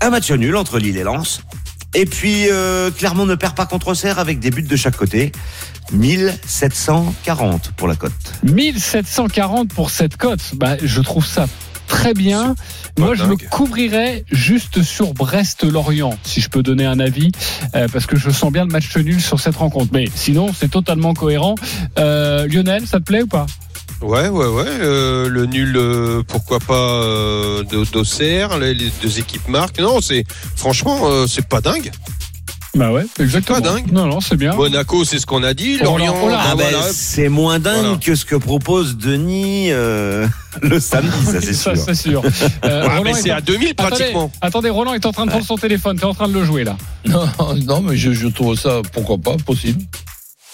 Un 0.00 0.10
match 0.10 0.30
nul 0.32 0.56
entre 0.56 0.78
Lille 0.78 0.96
et 0.96 1.02
Lens. 1.02 1.42
Et 1.94 2.06
puis 2.06 2.48
euh, 2.50 2.90
Clermont 2.90 3.26
ne 3.26 3.34
perd 3.34 3.54
pas 3.54 3.66
contre 3.66 3.88
Auxerre 3.88 4.18
avec 4.18 4.38
des 4.38 4.50
buts 4.50 4.62
de 4.62 4.76
chaque 4.76 4.96
côté. 4.96 5.32
1740 5.92 7.72
pour 7.76 7.88
la 7.88 7.96
cote. 7.96 8.12
1740 8.44 9.72
pour 9.74 9.90
cette 9.90 10.16
cote. 10.16 10.40
Bah, 10.54 10.76
je 10.82 11.00
trouve 11.00 11.26
ça 11.26 11.46
très 11.90 12.14
bien. 12.14 12.54
Moi, 12.98 13.14
je 13.14 13.24
me 13.24 13.36
couvrirais 13.36 14.24
juste 14.30 14.82
sur 14.82 15.12
Brest-Lorient, 15.12 16.16
si 16.22 16.40
je 16.40 16.48
peux 16.48 16.62
donner 16.62 16.86
un 16.86 17.00
avis, 17.00 17.32
euh, 17.74 17.88
parce 17.92 18.06
que 18.06 18.16
je 18.16 18.30
sens 18.30 18.52
bien 18.52 18.64
le 18.64 18.70
match 18.70 18.96
nul 18.96 19.20
sur 19.20 19.40
cette 19.40 19.56
rencontre. 19.56 19.90
Mais 19.92 20.08
sinon, 20.14 20.52
c'est 20.52 20.70
totalement 20.70 21.14
cohérent. 21.14 21.56
Euh, 21.98 22.46
Lionel, 22.46 22.86
ça 22.86 22.98
te 22.98 23.04
plaît 23.04 23.22
ou 23.22 23.26
pas? 23.26 23.46
Ouais, 24.02 24.28
ouais, 24.28 24.46
ouais. 24.46 24.64
euh, 24.66 25.28
le 25.28 25.44
nul, 25.46 25.74
euh, 25.76 26.22
pourquoi 26.26 26.58
pas 26.58 26.74
euh, 27.04 27.62
de- 27.64 27.84
d'Auxerre, 27.92 28.58
les, 28.58 28.72
les 28.74 28.90
deux 29.02 29.18
équipes 29.18 29.46
marquent. 29.48 29.78
Non, 29.80 30.00
c'est 30.00 30.24
franchement, 30.56 31.00
euh, 31.04 31.26
c'est 31.26 31.46
pas 31.46 31.60
dingue. 31.60 31.90
Bah 32.74 32.92
ouais, 32.92 33.04
exactement. 33.18 33.60
Pas 33.60 33.68
dingue. 33.74 33.90
Non, 33.92 34.06
non, 34.06 34.20
c'est 34.20 34.36
bien. 34.36 34.54
Monaco, 34.54 35.04
c'est 35.04 35.18
ce 35.18 35.26
qu'on 35.26 35.42
a 35.42 35.52
dit. 35.54 35.76
Oh 35.80 35.84
Lorient, 35.84 36.14
oh. 36.22 36.28
Ah 36.32 36.54
ben 36.56 36.70
voilà. 36.70 36.82
c'est 36.92 37.28
moins 37.28 37.58
dingue 37.58 37.80
Voilà. 37.82 37.96
que 37.98 38.14
ce 38.14 38.24
que 38.24 38.36
propose 38.36 38.96
Denis 38.96 39.72
euh, 39.72 40.26
le 40.62 40.78
samedi, 40.80 41.10
ça 41.26 41.40
c'est 41.40 41.52
Ça, 41.52 41.74
sûr. 41.74 41.84
c'est 41.84 41.94
sûr. 41.94 42.22
Euh, 42.64 42.82
Ouais, 42.82 42.88
Roland 42.88 43.02
mais 43.04 43.10
est 43.10 43.14
c'est 43.22 43.32
en- 43.32 43.36
à 43.36 43.40
2000 43.40 43.70
Attendez, 43.70 43.90
pratiquement. 43.96 44.30
attendez, 44.40 44.70
Roland 44.70 44.94
est 44.94 45.04
en 45.04 45.12
train 45.12 45.26
de 45.26 45.30
prendre 45.30 45.44
son 45.44 45.56
téléphone. 45.56 45.98
T'es 45.98 46.04
en 46.04 46.14
train 46.14 46.28
de 46.28 46.32
le 46.34 46.44
jouer 46.44 46.62
là. 46.64 46.76
Non, 47.06 47.24
non, 47.66 47.80
mais 47.82 47.96
je, 47.96 48.12
je 48.12 48.28
trouve 48.28 48.56
ça, 48.56 48.80
pourquoi 48.92 49.18
pas, 49.18 49.36
possible. 49.44 49.82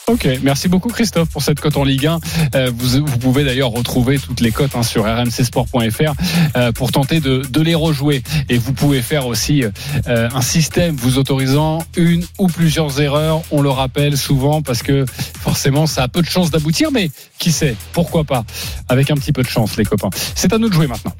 Ok, 0.08 0.28
merci 0.40 0.68
beaucoup 0.68 0.88
Christophe 0.88 1.30
pour 1.30 1.42
cette 1.42 1.58
cote 1.58 1.76
en 1.76 1.82
Ligue 1.82 2.06
1. 2.06 2.20
Euh, 2.54 2.70
vous, 2.72 3.04
vous 3.04 3.18
pouvez 3.18 3.42
d'ailleurs 3.42 3.70
retrouver 3.70 4.20
toutes 4.20 4.38
les 4.38 4.52
cotes 4.52 4.76
hein, 4.76 4.84
sur 4.84 5.02
rmcsport.fr 5.04 6.12
euh, 6.56 6.70
pour 6.70 6.92
tenter 6.92 7.18
de, 7.18 7.38
de 7.38 7.60
les 7.60 7.74
rejouer. 7.74 8.22
Et 8.48 8.56
vous 8.56 8.72
pouvez 8.72 9.02
faire 9.02 9.26
aussi 9.26 9.64
euh, 9.64 10.28
un 10.32 10.42
système 10.42 10.94
vous 10.94 11.18
autorisant 11.18 11.84
une 11.96 12.24
ou 12.38 12.46
plusieurs 12.46 13.00
erreurs. 13.00 13.42
On 13.50 13.62
le 13.62 13.70
rappelle 13.70 14.16
souvent 14.16 14.62
parce 14.62 14.84
que 14.84 15.06
forcément 15.40 15.88
ça 15.88 16.04
a 16.04 16.08
peu 16.08 16.22
de 16.22 16.28
chances 16.28 16.52
d'aboutir, 16.52 16.92
mais 16.92 17.10
qui 17.40 17.50
sait, 17.50 17.74
pourquoi 17.92 18.22
pas, 18.22 18.44
avec 18.88 19.10
un 19.10 19.16
petit 19.16 19.32
peu 19.32 19.42
de 19.42 19.48
chance 19.48 19.76
les 19.76 19.84
copains. 19.84 20.10
C'est 20.36 20.52
à 20.52 20.58
nous 20.58 20.68
de 20.68 20.74
jouer 20.74 20.86
maintenant. 20.86 21.14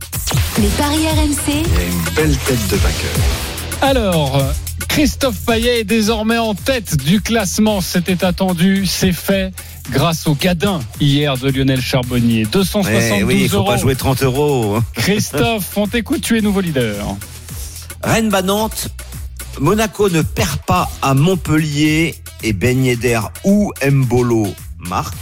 Les 0.61 0.69
paris 0.69 1.09
RMC. 1.09 1.49
Il 1.49 1.55
y 1.55 1.59
a 1.59 1.87
une 1.87 2.15
belle 2.15 2.37
tête 2.37 2.69
de 2.71 2.77
vainqueur. 2.77 3.11
Alors, 3.83 4.41
Christophe 4.89 5.41
Payet 5.45 5.81
est 5.81 5.85
désormais 5.85 6.39
en 6.39 6.55
tête 6.55 6.97
du 6.97 7.21
classement. 7.21 7.81
C'était 7.81 8.25
attendu, 8.25 8.87
c'est 8.87 9.13
fait. 9.13 9.53
Grâce 9.91 10.27
au 10.27 10.35
gadin 10.35 10.81
hier 11.01 11.37
de 11.37 11.49
Lionel 11.51 11.81
Charbonnier. 11.81 12.45
272 12.47 13.19
Eh 13.21 13.23
oui, 13.25 13.41
il 13.43 13.49
faut 13.49 13.57
euros. 13.59 13.67
pas 13.71 13.77
jouer 13.77 13.95
30 13.95 14.23
euros. 14.23 14.79
Christophe, 14.95 15.77
on 15.77 15.87
t'écoute, 15.87 16.23
tu 16.23 16.39
es 16.39 16.41
nouveau 16.41 16.61
leader. 16.61 17.17
Rennes 18.03 18.31
bat 18.31 18.43
Nantes. 18.43 18.89
Monaco 19.61 20.09
ne 20.11 20.23
perd 20.23 20.59
pas 20.67 20.91
à 21.03 21.15
Montpellier 21.15 22.15
et 22.43 22.53
Ben 22.53 22.85
Yedder 22.85 23.21
ou 23.45 23.73
Mbolo 23.89 24.47
marque. 24.79 25.15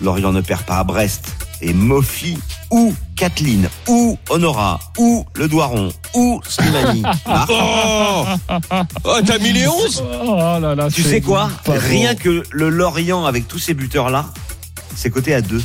Lorient 0.00 0.32
ne 0.32 0.40
perd 0.40 0.62
pas 0.62 0.78
à 0.78 0.84
Brest 0.84 1.24
et 1.60 1.72
Mofi 1.74 2.38
ou 2.72 2.92
Kathleen 3.16 3.68
ou 3.86 4.18
Honora 4.30 4.80
ou 4.98 5.24
Le 5.36 5.46
Doiron 5.46 5.92
ou 6.14 6.40
Slimani 6.48 7.02
marque. 7.26 7.52
Oh, 7.64 8.24
Oh, 9.04 9.18
t'as 9.24 9.38
mis 9.38 9.52
les 9.52 9.68
11 9.68 10.02
Oh 10.24 10.36
là 10.60 10.74
là, 10.74 10.88
Tu 10.90 11.02
sais 11.02 11.20
quoi 11.20 11.50
Rien 11.66 12.14
que 12.14 12.42
le 12.50 12.68
Lorient 12.70 13.24
avec 13.26 13.46
tous 13.46 13.58
ces 13.58 13.74
buteurs 13.74 14.10
là, 14.10 14.26
c'est 14.96 15.10
coté 15.10 15.34
à 15.34 15.42
2. 15.42 15.62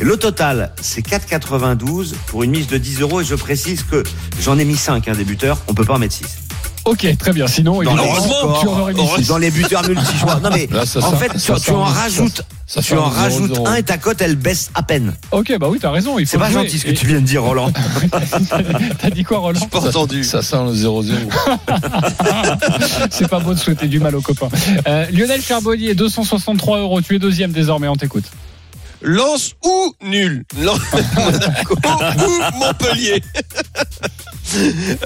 Et 0.00 0.04
le 0.04 0.16
total, 0.16 0.72
c'est 0.80 1.06
4,92 1.06 2.14
pour 2.26 2.42
une 2.42 2.50
mise 2.50 2.66
de 2.66 2.78
10 2.78 3.00
euros. 3.00 3.20
Et 3.20 3.24
je 3.24 3.34
précise 3.34 3.82
que 3.82 4.02
j'en 4.40 4.58
ai 4.58 4.64
mis 4.64 4.76
5 4.76 5.08
hein, 5.08 5.12
des 5.14 5.24
buteurs. 5.24 5.58
On 5.68 5.74
peut 5.74 5.84
pas 5.84 5.94
en 5.94 5.98
mettre 5.98 6.14
6. 6.14 6.24
Ok, 6.84 7.06
très 7.18 7.32
bien. 7.32 7.46
Sinon, 7.46 7.82
Dans 7.82 7.94
tu 8.60 8.68
en 8.68 8.86
mis 8.88 9.08
six. 9.22 9.28
dans 9.28 9.38
les 9.38 9.50
buteurs 9.50 9.88
multi-choix. 9.88 10.38
Non 10.42 10.50
mais 10.52 10.68
Là, 10.70 10.84
ça 10.84 11.00
en 11.04 11.12
fait, 11.12 11.30
tu, 11.30 11.38
ça 11.38 11.54
tu 11.54 11.60
sent- 11.62 11.70
en 11.72 11.82
rajoutes, 11.84 12.42
ça 12.66 12.82
tu 12.82 12.94
en 12.94 13.04
rajoutes 13.08 13.52
0-0. 13.54 13.66
un 13.68 13.74
et 13.76 13.82
ta 13.82 13.96
cote 13.96 14.20
elle 14.20 14.36
baisse 14.36 14.70
à 14.74 14.82
peine. 14.82 15.14
Ok, 15.32 15.56
bah 15.58 15.68
oui, 15.70 15.78
t'as 15.80 15.90
raison. 15.90 16.18
il 16.18 16.26
C'est 16.26 16.36
pas 16.38 16.50
gentil 16.50 16.78
ce 16.78 16.84
que 16.84 16.90
Et- 16.90 16.94
tu 16.94 17.06
viens 17.06 17.20
de 17.20 17.26
dire, 17.26 17.42
Roland. 17.42 17.72
T'as 18.98 19.10
dit 19.10 19.24
quoi, 19.24 19.38
Roland 19.38 19.60
Pas 19.70 19.80
entendu. 19.80 20.24
Ça 20.24 20.42
sent 20.42 20.56
le 20.66 20.74
0-0. 20.74 21.12
C'est 23.10 23.28
pas 23.28 23.40
beau 23.40 23.54
de 23.54 23.58
souhaiter 23.58 23.86
du 23.88 23.98
mal 24.00 24.14
aux 24.14 24.20
copains. 24.20 24.48
Euh, 24.86 25.06
Lionel 25.10 25.42
Charbonnier, 25.42 25.94
263 25.94 26.78
euros. 26.80 27.00
Tu 27.00 27.16
es 27.16 27.18
deuxième 27.18 27.52
désormais, 27.52 27.88
on 27.88 27.96
t'écoute. 27.96 28.24
Lance 29.06 29.52
ou 29.62 29.94
nul? 30.02 30.44
Lance- 30.60 30.80
Monaco? 31.14 31.76
Ou 32.26 32.58
Montpellier? 32.58 33.22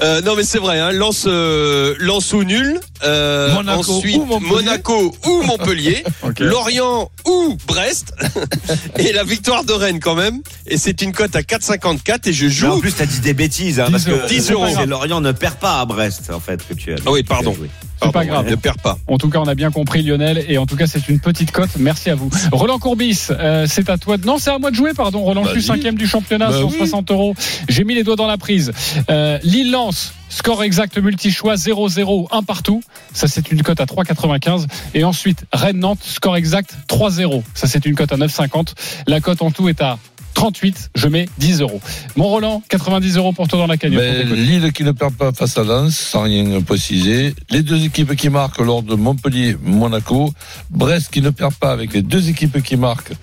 Euh, 0.03 0.21
non 0.21 0.35
mais 0.35 0.43
c'est 0.43 0.59
vrai, 0.59 0.79
hein, 0.79 0.91
lance, 0.91 1.23
euh, 1.25 1.95
lance 1.99 2.33
ou 2.33 2.43
nul. 2.43 2.79
Euh, 3.03 3.51
Monaco 3.55 3.93
ensuite 3.93 4.17
ou 4.17 4.25
Montpellier? 4.25 4.49
Monaco 4.53 5.15
ou 5.25 5.41
Montpellier. 5.41 6.03
Lorient 6.39 7.09
ou 7.25 7.57
Brest, 7.65 8.13
et 8.99 9.11
la 9.11 9.23
victoire 9.23 9.63
de 9.63 9.73
Rennes 9.73 10.01
quand 10.01 10.13
même. 10.13 10.41
Et 10.67 10.77
c'est 10.77 11.01
une 11.01 11.13
cote 11.13 11.35
à 11.35 11.41
4,54 11.41 12.27
et 12.29 12.33
je 12.33 12.45
Mais 12.45 12.51
en 12.69 12.75
joue. 12.75 12.79
plus, 12.81 12.91
t'as 12.93 13.07
dit 13.07 13.21
des 13.21 13.33
bêtises, 13.33 13.79
hein, 13.79 13.85
10 13.87 13.91
parce 13.93 14.03
que 14.05 14.11
euros. 14.11 14.27
10 14.27 14.51
euros. 14.51 14.85
Lorient 14.85 15.21
ne 15.21 15.31
perd 15.31 15.55
pas 15.55 15.79
à 15.79 15.85
Brest, 15.85 16.29
en 16.31 16.39
fait, 16.39 16.59
que 16.67 16.75
tu 16.75 16.93
as. 16.93 16.97
Ah 17.05 17.11
oui, 17.11 17.23
que 17.23 17.27
tu 17.27 17.33
as 17.33 17.35
pardon. 17.37 17.55
C'est 18.01 18.11
pas 18.11 18.25
grave. 18.25 18.49
Ne 18.49 18.55
perds 18.55 18.77
pas. 18.77 18.97
En 19.07 19.17
tout 19.17 19.29
cas, 19.29 19.39
on 19.39 19.47
a 19.47 19.55
bien 19.55 19.71
compris 19.71 20.01
Lionel, 20.03 20.43
et 20.47 20.57
en 20.57 20.65
tout 20.65 20.75
cas, 20.75 20.87
c'est 20.87 21.07
une 21.09 21.19
petite 21.19 21.51
cote. 21.51 21.69
Merci 21.77 22.09
à 22.09 22.15
vous. 22.15 22.29
Roland 22.51 22.79
Courbis, 22.79 23.27
euh, 23.31 23.65
c'est 23.67 23.89
à 23.89 23.97
toi. 23.97 24.17
de- 24.17 24.25
Non, 24.25 24.37
c'est 24.39 24.51
à 24.51 24.57
moi 24.59 24.71
de 24.71 24.75
jouer, 24.75 24.93
pardon. 24.93 25.19
Roland, 25.23 25.43
je 25.43 25.49
suis 25.51 25.59
Vas-y. 25.59 25.77
cinquième 25.77 25.95
du 25.95 26.07
championnat, 26.07 26.49
Bah 26.49 26.59
160 26.59 27.11
euros. 27.11 27.33
J'ai 27.67 27.83
mis 27.83 27.95
les 27.95 28.03
doigts 28.03 28.15
dans 28.15 28.27
la 28.27 28.37
prise. 28.37 28.71
Euh, 29.09 29.37
Lille 29.43 29.71
lance. 29.71 30.13
Score 30.31 30.61
exact 30.63 30.95
multi-choix 30.99 31.55
0-0, 31.55 32.27
un 32.31 32.43
partout. 32.43 32.83
Ça, 33.13 33.27
c'est 33.27 33.51
une 33.51 33.63
cote 33.63 33.81
à 33.81 33.85
3,95. 33.87 34.67
Et 34.93 35.03
ensuite, 35.03 35.45
Rennes-Nantes, 35.51 36.03
score 36.03 36.37
exact 36.37 36.75
3-0. 36.87 37.43
Ça, 37.55 37.65
c'est 37.67 37.83
une 37.87 37.95
cote 37.95 38.11
à 38.13 38.15
9,50. 38.17 38.75
La 39.07 39.21
cote 39.21 39.41
en 39.41 39.49
tout 39.49 39.67
est 39.69 39.81
à 39.81 39.97
38. 40.33 40.91
Je 40.95 41.07
mets 41.07 41.27
10 41.37 41.61
euros. 41.61 41.81
Mon 42.15 42.25
Roland, 42.25 42.63
90 42.69 43.17
euros 43.17 43.33
pour 43.33 43.47
toi 43.47 43.59
dans 43.59 43.67
la 43.67 43.77
cagnotte. 43.77 44.01
Ben. 44.01 44.33
Lille 44.33 44.71
qui 44.71 44.83
ne 44.83 44.91
perd 44.91 45.13
pas 45.15 45.31
face 45.33 45.57
à 45.57 45.63
Lens, 45.63 45.97
sans 45.97 46.23
rien 46.23 46.61
préciser. 46.61 47.35
Les 47.49 47.61
deux 47.61 47.83
équipes 47.83 48.15
qui 48.15 48.29
marquent 48.29 48.59
lors 48.59 48.83
de 48.83 48.95
Montpellier-Monaco. 48.95 50.33
Brest 50.69 51.09
qui 51.11 51.21
ne 51.21 51.29
perd 51.29 51.53
pas 51.55 51.71
avec 51.71 51.93
les 51.93 52.01
deux 52.01 52.29
équipes 52.29 52.61
qui 52.63 52.77
marquent 52.77 53.13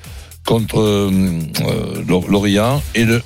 contre 0.44 0.78
euh, 0.80 1.10
euh, 1.62 2.02
Lor- 2.06 2.28
Lorient. 2.28 2.82
Et 2.94 3.04
le 3.04 3.22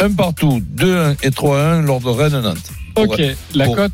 1 0.00 0.10
partout, 0.12 0.62
2-1 0.76 1.16
et 1.22 1.30
3-1 1.30 1.80
lors 1.82 2.00
de 2.00 2.08
Rennes-Nantes. 2.08 2.70
Pour- 2.94 3.04
Ok, 3.04 3.20
la 3.54 3.66
cote 3.66 3.92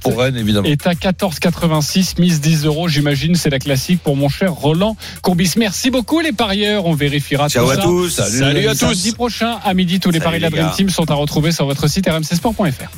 est 0.65 0.87
à 0.87 0.95
14,86, 0.95 2.19
mise 2.21 2.41
10 2.41 2.65
euros. 2.65 2.89
J'imagine 2.89 3.35
c'est 3.35 3.51
la 3.51 3.59
classique 3.59 4.01
pour 4.03 4.17
mon 4.17 4.29
cher 4.29 4.53
Roland 4.53 4.97
Courbis. 5.23 5.53
Merci 5.57 5.91
beaucoup 5.91 6.21
les 6.21 6.33
parieurs. 6.33 6.87
On 6.87 6.95
vérifiera 6.95 7.49
Ciao 7.49 7.65
tout 7.67 7.71
à 7.71 7.75
ça. 7.77 7.83
tous. 7.83 8.09
Salut 8.11 8.67
à 8.69 8.73
tous. 8.73 8.79
Samedi 8.79 9.13
prochain 9.13 9.59
à 9.65 9.75
midi, 9.75 10.01
tous 10.01 10.11
les 10.11 10.19
Salut 10.19 10.25
paris 10.25 10.39
de 10.39 10.43
la 10.45 10.51
Dream. 10.51 10.71
Team 10.77 10.91
sont 10.91 11.11
à 11.11 11.15
retrouver 11.15 11.53
sur 11.53 11.67
votre 11.67 11.89
site 11.89 12.09
rmcsport.fr. 12.09 12.91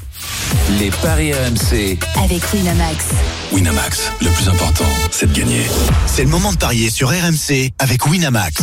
Les 0.78 0.90
paris 1.02 1.32
RMC. 1.32 1.98
Avec 2.22 2.42
Winamax. 2.52 3.04
Winamax, 3.52 4.12
le 4.20 4.28
plus 4.30 4.48
important, 4.48 4.84
c'est 5.10 5.32
de 5.32 5.38
gagner. 5.38 5.62
C'est 6.06 6.22
le 6.24 6.28
moment 6.28 6.52
de 6.52 6.58
parier 6.58 6.90
sur 6.90 7.08
RMC 7.10 7.72
avec 7.78 8.06
Winamax. 8.06 8.62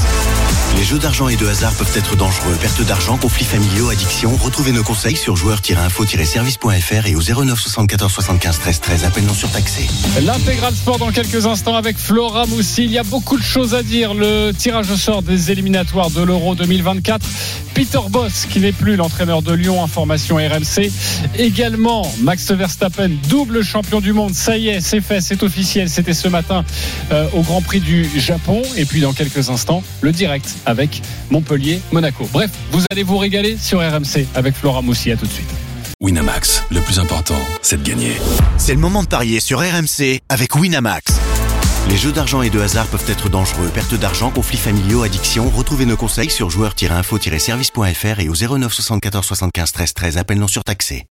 Les 0.78 0.84
jeux 0.84 0.99
d'argent 0.99 1.28
et 1.28 1.36
de 1.36 1.47
hasard 1.47 1.73
peuvent 1.73 1.91
être 1.95 2.15
dangereux. 2.15 2.55
Perte 2.61 2.84
d'argent, 2.84 3.17
conflits 3.17 3.45
familiaux, 3.45 3.89
addiction. 3.89 4.36
Retrouvez 4.36 4.71
nos 4.71 4.84
conseils 4.84 5.15
sur 5.15 5.36
joueurs-info-service.fr 5.36 7.07
et 7.07 7.15
au 7.15 7.21
09 7.23 7.59
74 7.59 8.11
75 8.11 8.59
13 8.59 8.82
13. 8.82 9.05
Appel 9.05 9.25
non 9.25 9.34
surtaxé. 9.34 9.88
L'intégral 10.21 10.75
sport 10.75 10.99
dans 10.99 11.11
quelques 11.11 11.47
instants 11.47 11.75
avec 11.75 11.97
Flora 11.97 12.45
Moussi. 12.45 12.84
Il 12.84 12.91
y 12.91 12.99
a 12.99 13.03
beaucoup 13.03 13.38
de 13.38 13.43
choses 13.43 13.73
à 13.73 13.82
dire. 13.82 14.13
Le 14.13 14.51
tirage 14.51 14.91
au 14.91 14.97
sort 14.97 15.23
des 15.23 15.49
éliminatoires 15.49 16.11
de 16.11 16.21
l'Euro 16.21 16.53
2024. 16.53 17.25
Peter 17.73 17.99
Boss, 18.09 18.47
qui 18.47 18.59
n'est 18.59 18.71
plus 18.71 18.95
l'entraîneur 18.95 19.43
de 19.43 19.53
Lyon, 19.53 19.84
information 19.84 20.38
RMC. 20.38 20.91
Également, 21.38 22.11
Max 22.21 22.51
Verstappen, 22.51 23.09
double 23.30 23.63
champion 23.63 23.99
du 23.99 24.13
monde. 24.13 24.34
Ça 24.34 24.57
y 24.57 24.69
est, 24.69 24.82
c'est 24.82 25.01
fait, 25.01 25.21
c'est 25.21 25.43
officiel. 25.43 25.88
C'était 25.88 26.15
ce 26.15 26.28
matin 26.28 26.65
euh, 27.11 27.28
au 27.34 27.41
Grand 27.41 27.61
Prix 27.61 27.80
du 27.80 28.09
Japon. 28.19 28.63
Et 28.78 28.86
puis, 28.86 29.01
dans 29.01 29.13
quelques 29.13 29.49
instants, 29.49 29.84
le 30.01 30.11
direct 30.11 30.55
avec 30.68 31.01
Montpellier-Monaco. 31.32 32.30
Bref, 32.32 32.51
vous 32.72 32.84
allez 32.91 33.03
vous 33.03 33.18
régaler 33.18 33.57
sur 33.57 33.80
RMC 33.80 34.28
avec 34.36 34.55
Flora 34.55 34.82
Moussi. 34.82 35.11
À 35.11 35.18
tout 35.18 35.26
de 35.26 35.32
suite. 35.32 35.49
Winamax, 35.99 36.63
le 36.70 36.80
plus 36.82 36.99
important, 36.99 37.39
c'est 37.63 37.82
de 37.82 37.89
gagner. 37.89 38.11
C'est 38.57 38.76
le 38.76 38.80
moment 38.80 39.01
de 39.01 39.07
parier 39.07 39.39
sur 39.39 39.59
RMC 39.59 40.22
avec 40.30 40.55
Winamax. 40.55 41.13
Les 41.89 41.97
jeux 41.97 42.11
d'argent 42.11 42.41
et 42.41 42.49
de 42.49 42.59
hasard 42.59 42.86
peuvent 42.88 43.09
être 43.09 43.30
dangereux. 43.30 43.70
Perte 43.74 43.95
d'argent, 43.95 44.30
conflits 44.30 44.57
familiaux, 44.57 45.03
addiction. 45.03 45.49
Retrouvez 45.49 45.86
nos 45.86 45.95
conseils 45.95 46.30
sur 46.30 46.49
joueurs-info-service.fr 46.49 48.20
et 48.20 48.30
au 48.30 48.57
09 48.57 48.74
74 48.74 49.26
75 49.26 49.72
13 49.72 49.93
13. 49.93 50.18
Appel 50.18 50.38
non 50.38 50.47
surtaxé. 50.47 51.05